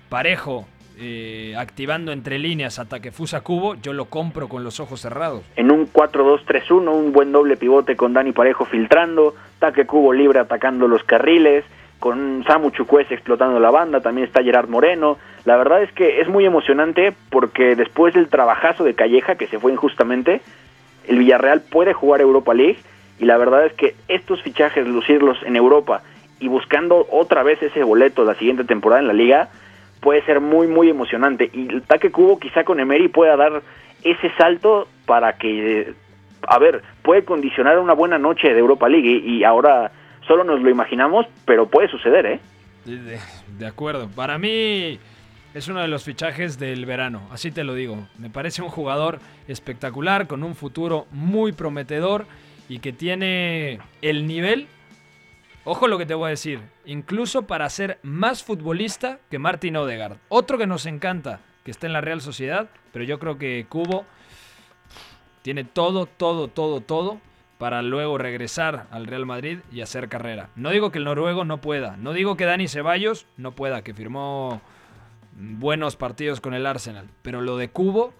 parejo, 0.09 0.67
eh, 0.97 1.55
activando 1.57 2.13
entre 2.13 2.39
líneas 2.39 2.79
ataque 2.79 3.11
Fusa 3.11 3.41
Cubo, 3.41 3.75
yo 3.75 3.91
lo 3.91 4.05
compro 4.05 4.47
con 4.47 4.63
los 4.63 4.79
ojos 4.79 5.01
cerrados. 5.01 5.43
En 5.57 5.71
un 5.71 5.91
4-2-3-1, 5.91 6.89
un 6.89 7.11
buen 7.11 7.31
doble 7.31 7.57
pivote 7.57 7.97
con 7.97 8.13
Dani 8.13 8.31
Parejo 8.31 8.63
filtrando, 8.63 9.35
ataque 9.57 9.85
Cubo 9.85 10.13
libre 10.13 10.39
atacando 10.39 10.87
los 10.87 11.03
carriles, 11.03 11.65
con 11.99 12.43
Samu 12.45 12.71
Chukwes 12.71 13.11
explotando 13.11 13.59
la 13.59 13.71
banda, 13.71 14.01
también 14.01 14.27
está 14.27 14.43
Gerard 14.43 14.69
Moreno. 14.69 15.17
La 15.45 15.57
verdad 15.57 15.81
es 15.81 15.91
que 15.93 16.21
es 16.21 16.27
muy 16.27 16.45
emocionante 16.45 17.13
porque 17.29 17.75
después 17.75 18.13
del 18.13 18.27
trabajazo 18.27 18.83
de 18.83 18.93
Calleja, 18.93 19.35
que 19.35 19.47
se 19.47 19.59
fue 19.59 19.71
injustamente, 19.71 20.41
el 21.07 21.19
Villarreal 21.19 21.61
puede 21.61 21.93
jugar 21.93 22.21
Europa 22.21 22.53
League 22.53 22.77
y 23.19 23.25
la 23.25 23.37
verdad 23.37 23.65
es 23.65 23.73
que 23.73 23.95
estos 24.07 24.41
fichajes, 24.41 24.87
lucirlos 24.87 25.37
en 25.43 25.55
Europa 25.55 26.01
y 26.39 26.47
buscando 26.47 27.07
otra 27.09 27.43
vez 27.43 27.61
ese 27.63 27.83
boleto 27.83 28.25
la 28.25 28.35
siguiente 28.35 28.65
temporada 28.65 29.01
en 29.01 29.07
la 29.07 29.13
liga, 29.13 29.49
puede 30.01 30.21
ser 30.25 30.41
muy, 30.41 30.67
muy 30.67 30.89
emocionante. 30.89 31.49
Y 31.53 31.79
taque 31.81 32.11
cubo 32.11 32.39
quizá 32.39 32.63
con 32.63 32.79
Emery 32.79 33.07
pueda 33.07 33.35
dar 33.37 33.61
ese 34.03 34.29
salto 34.37 34.87
para 35.05 35.33
que, 35.33 35.93
a 36.47 36.59
ver, 36.59 36.83
puede 37.01 37.25
condicionar 37.25 37.79
una 37.79 37.93
buena 37.93 38.17
noche 38.17 38.53
de 38.53 38.59
Europa 38.59 38.89
League 38.89 39.21
y 39.25 39.43
ahora 39.43 39.91
solo 40.27 40.43
nos 40.43 40.61
lo 40.61 40.69
imaginamos, 40.69 41.25
pero 41.45 41.67
puede 41.67 41.87
suceder, 41.89 42.25
¿eh? 42.25 42.39
De, 42.85 43.65
acuerdo. 43.65 44.09
Para 44.09 44.37
mí 44.37 44.99
es 45.53 45.67
uno 45.67 45.81
de 45.81 45.87
los 45.87 46.03
fichajes 46.03 46.59
del 46.59 46.85
verano, 46.85 47.21
así 47.31 47.51
te 47.51 47.63
lo 47.63 47.73
digo. 47.73 48.07
Me 48.19 48.29
parece 48.29 48.61
un 48.61 48.69
jugador 48.69 49.19
espectacular, 49.47 50.27
con 50.27 50.43
un 50.43 50.55
futuro 50.55 51.07
muy 51.11 51.51
prometedor 51.51 52.25
y 52.69 52.79
que 52.79 52.93
tiene 52.93 53.79
el 54.01 54.27
nivel, 54.27 54.67
ojo 55.63 55.87
lo 55.87 55.97
que 55.97 56.05
te 56.05 56.13
voy 56.13 56.27
a 56.27 56.29
decir, 56.29 56.59
incluso 56.85 57.47
para 57.47 57.69
ser 57.69 57.97
más 58.03 58.43
futbolista 58.43 59.19
que 59.31 59.39
Martin 59.39 59.77
Odegaard. 59.77 60.17
Otro 60.29 60.57
que 60.57 60.67
nos 60.67 60.85
encanta, 60.85 61.39
que 61.63 61.71
está 61.71 61.87
en 61.87 61.93
la 61.93 62.01
Real 62.01 62.21
Sociedad, 62.21 62.69
pero 62.93 63.03
yo 63.03 63.17
creo 63.17 63.39
que 63.39 63.65
Cubo 63.67 64.05
tiene 65.45 65.63
todo, 65.63 66.07
todo, 66.07 66.47
todo, 66.47 66.81
todo 66.81 67.21
para 67.59 67.83
luego 67.83 68.17
regresar 68.17 68.87
al 68.89 69.05
Real 69.05 69.27
Madrid 69.27 69.59
y 69.71 69.81
hacer 69.81 70.09
carrera. 70.09 70.49
No 70.55 70.71
digo 70.71 70.91
que 70.91 70.97
el 70.97 71.03
noruego 71.03 71.45
no 71.45 71.61
pueda, 71.61 71.97
no 71.97 72.13
digo 72.13 72.35
que 72.35 72.45
Dani 72.45 72.67
Ceballos 72.67 73.27
no 73.37 73.51
pueda, 73.51 73.83
que 73.83 73.93
firmó 73.93 74.59
buenos 75.35 75.97
partidos 75.97 76.41
con 76.41 76.55
el 76.55 76.65
Arsenal, 76.65 77.09
pero 77.21 77.41
lo 77.41 77.57
de 77.57 77.69
Cubo, 77.69 78.11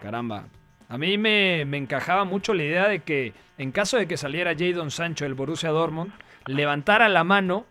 caramba, 0.00 0.44
a 0.88 0.98
mí 0.98 1.18
me, 1.18 1.62
encajaba 1.62 2.24
mucho 2.24 2.54
la 2.54 2.62
idea 2.62 2.86
de 2.86 3.00
que 3.00 3.32
en 3.58 3.72
caso 3.72 3.96
de 3.96 4.06
que 4.06 4.16
saliera 4.16 4.54
Jadon 4.56 4.92
Sancho 4.92 5.24
del 5.24 5.34
Borussia 5.34 5.70
Dortmund, 5.70 6.12
levantara 6.46 7.08
la 7.08 7.24
mano 7.24 7.66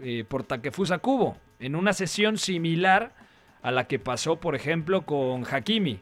eh, 0.00 0.22
por 0.22 0.44
Takefusa 0.44 0.98
Cubo, 0.98 1.38
en 1.58 1.74
una 1.74 1.92
sesión 1.92 2.38
similar 2.38 3.16
a 3.62 3.72
la 3.72 3.88
que 3.88 3.98
pasó, 3.98 4.36
por 4.36 4.54
ejemplo, 4.54 5.02
con 5.02 5.44
Hakimi. 5.44 5.98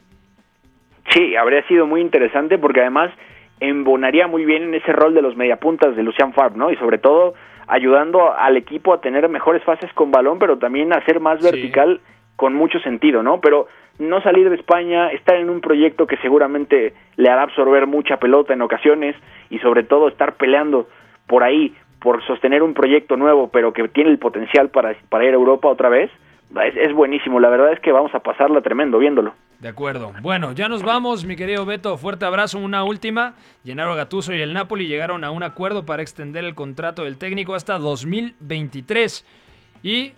Sí, 1.10 1.36
habría 1.36 1.66
sido 1.66 1.86
muy 1.86 2.00
interesante 2.00 2.58
porque 2.58 2.80
además 2.80 3.10
embonaría 3.60 4.26
muy 4.26 4.44
bien 4.44 4.64
en 4.64 4.74
ese 4.74 4.92
rol 4.92 5.14
de 5.14 5.22
los 5.22 5.36
mediapuntas 5.36 5.94
de 5.94 6.02
Lucian 6.02 6.32
Favre, 6.32 6.56
¿no? 6.56 6.70
Y 6.70 6.76
sobre 6.76 6.98
todo 6.98 7.34
ayudando 7.68 8.32
al 8.34 8.56
equipo 8.56 8.92
a 8.92 9.00
tener 9.00 9.28
mejores 9.28 9.62
fases 9.62 9.92
con 9.94 10.10
balón, 10.10 10.38
pero 10.38 10.58
también 10.58 10.92
a 10.92 11.04
ser 11.04 11.20
más 11.20 11.42
vertical 11.42 12.00
con 12.36 12.54
mucho 12.54 12.80
sentido, 12.80 13.22
¿no? 13.22 13.40
Pero 13.40 13.68
no 13.98 14.20
salir 14.22 14.48
de 14.48 14.56
España, 14.56 15.08
estar 15.08 15.36
en 15.36 15.50
un 15.50 15.60
proyecto 15.60 16.06
que 16.06 16.16
seguramente 16.18 16.94
le 17.16 17.30
hará 17.30 17.42
absorber 17.42 17.86
mucha 17.86 18.16
pelota 18.16 18.52
en 18.52 18.62
ocasiones 18.62 19.14
y 19.50 19.58
sobre 19.60 19.84
todo 19.84 20.08
estar 20.08 20.34
peleando 20.34 20.88
por 21.26 21.44
ahí, 21.44 21.74
por 22.00 22.22
sostener 22.24 22.62
un 22.62 22.74
proyecto 22.74 23.16
nuevo, 23.16 23.48
pero 23.48 23.72
que 23.72 23.86
tiene 23.88 24.10
el 24.10 24.18
potencial 24.18 24.70
para, 24.70 24.94
para 25.08 25.24
ir 25.24 25.30
a 25.30 25.34
Europa 25.34 25.68
otra 25.68 25.88
vez, 25.88 26.10
es, 26.74 26.92
buenísimo. 26.92 27.40
La 27.40 27.48
verdad 27.48 27.72
es 27.72 27.80
que 27.80 27.92
vamos 27.92 28.14
a 28.14 28.20
pasarla 28.20 28.60
tremendo 28.60 28.98
viéndolo. 28.98 29.34
De 29.62 29.68
acuerdo. 29.68 30.12
Bueno, 30.22 30.50
ya 30.54 30.68
nos 30.68 30.82
vamos, 30.82 31.24
mi 31.24 31.36
querido 31.36 31.64
Beto. 31.64 31.96
Fuerte 31.96 32.24
abrazo. 32.24 32.58
Una 32.58 32.82
última. 32.82 33.36
Gennaro 33.64 33.94
Gatuso 33.94 34.34
y 34.34 34.40
el 34.40 34.52
Napoli 34.52 34.88
llegaron 34.88 35.22
a 35.22 35.30
un 35.30 35.44
acuerdo 35.44 35.86
para 35.86 36.02
extender 36.02 36.44
el 36.44 36.56
contrato 36.56 37.04
del 37.04 37.16
técnico 37.16 37.54
hasta 37.54 37.78
2023. 37.78 39.24
Y 39.84 40.14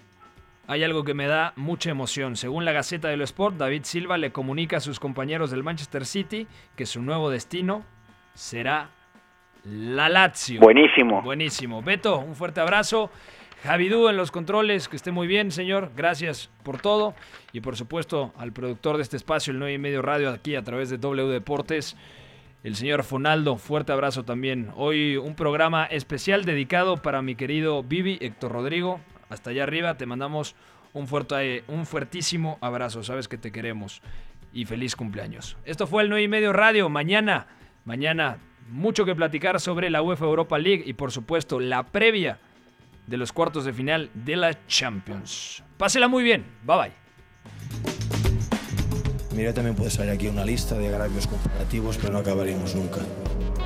hay 0.66 0.82
algo 0.82 1.04
que 1.04 1.12
me 1.12 1.26
da 1.26 1.52
mucha 1.56 1.90
emoción. 1.90 2.36
Según 2.36 2.64
la 2.64 2.72
Gaceta 2.72 3.08
de 3.08 3.18
lo 3.18 3.24
Sport, 3.24 3.58
David 3.58 3.82
Silva 3.84 4.16
le 4.16 4.32
comunica 4.32 4.78
a 4.78 4.80
sus 4.80 4.98
compañeros 4.98 5.50
del 5.50 5.62
Manchester 5.62 6.06
City 6.06 6.46
que 6.74 6.86
su 6.86 7.02
nuevo 7.02 7.28
destino 7.28 7.84
será 8.32 8.88
la 9.64 10.08
Lazio. 10.08 10.60
Buenísimo. 10.60 11.20
Buenísimo. 11.20 11.82
Beto, 11.82 12.18
un 12.18 12.34
fuerte 12.34 12.62
abrazo. 12.62 13.10
Javidú 13.64 14.10
en 14.10 14.18
los 14.18 14.30
controles, 14.30 14.90
que 14.90 14.96
esté 14.96 15.10
muy 15.10 15.26
bien, 15.26 15.50
señor. 15.50 15.90
Gracias 15.96 16.50
por 16.62 16.82
todo. 16.82 17.14
Y 17.54 17.62
por 17.62 17.76
supuesto 17.76 18.34
al 18.36 18.52
productor 18.52 18.98
de 18.98 19.02
este 19.02 19.16
espacio, 19.16 19.52
el 19.52 19.58
9 19.58 19.72
y 19.72 19.78
medio 19.78 20.02
radio, 20.02 20.28
aquí 20.28 20.54
a 20.54 20.62
través 20.62 20.90
de 20.90 20.98
W 20.98 21.32
Deportes, 21.32 21.96
el 22.62 22.76
señor 22.76 23.04
Fonaldo. 23.04 23.56
Fuerte 23.56 23.90
abrazo 23.90 24.22
también. 24.22 24.70
Hoy 24.76 25.16
un 25.16 25.34
programa 25.34 25.86
especial 25.86 26.44
dedicado 26.44 26.98
para 26.98 27.22
mi 27.22 27.36
querido 27.36 27.82
Vivi, 27.82 28.18
Héctor 28.20 28.52
Rodrigo. 28.52 29.00
Hasta 29.30 29.48
allá 29.48 29.62
arriba 29.62 29.96
te 29.96 30.04
mandamos 30.04 30.56
un, 30.92 31.08
fuerte, 31.08 31.64
un 31.66 31.86
fuertísimo 31.86 32.58
abrazo. 32.60 33.02
Sabes 33.02 33.28
que 33.28 33.38
te 33.38 33.50
queremos. 33.50 34.02
Y 34.52 34.66
feliz 34.66 34.94
cumpleaños. 34.94 35.56
Esto 35.64 35.86
fue 35.86 36.02
el 36.02 36.10
9 36.10 36.22
y 36.22 36.28
medio 36.28 36.52
radio. 36.52 36.90
Mañana, 36.90 37.46
mañana, 37.86 38.36
mucho 38.68 39.06
que 39.06 39.14
platicar 39.14 39.58
sobre 39.58 39.88
la 39.88 40.02
UEFA 40.02 40.26
Europa 40.26 40.58
League 40.58 40.82
y 40.84 40.92
por 40.92 41.12
supuesto 41.12 41.60
la 41.60 41.84
previa 41.84 42.38
de 43.06 43.16
los 43.16 43.32
cuartos 43.32 43.64
de 43.64 43.72
final 43.72 44.10
de 44.14 44.36
la 44.36 44.66
Champions. 44.66 45.62
Pásela 45.76 46.08
muy 46.08 46.24
bien. 46.24 46.44
Bye 46.64 46.76
bye. 46.76 46.92
Mira, 49.34 49.52
también 49.52 49.74
puede 49.74 49.90
salir 49.90 50.12
aquí 50.12 50.28
una 50.28 50.44
lista 50.44 50.76
de 50.76 50.88
agravios 50.88 51.26
comparativos, 51.26 51.98
pero 51.98 52.12
no 52.12 52.20
acabaríamos 52.20 52.74
nunca. 52.76 53.00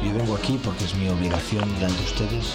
Yo 0.03 0.14
vengo 0.14 0.34
aquí 0.34 0.59
porque 0.64 0.84
es 0.84 0.95
mi 0.95 1.09
obligación 1.09 1.72
delante 1.74 1.99
de 1.99 2.05
ustedes. 2.05 2.55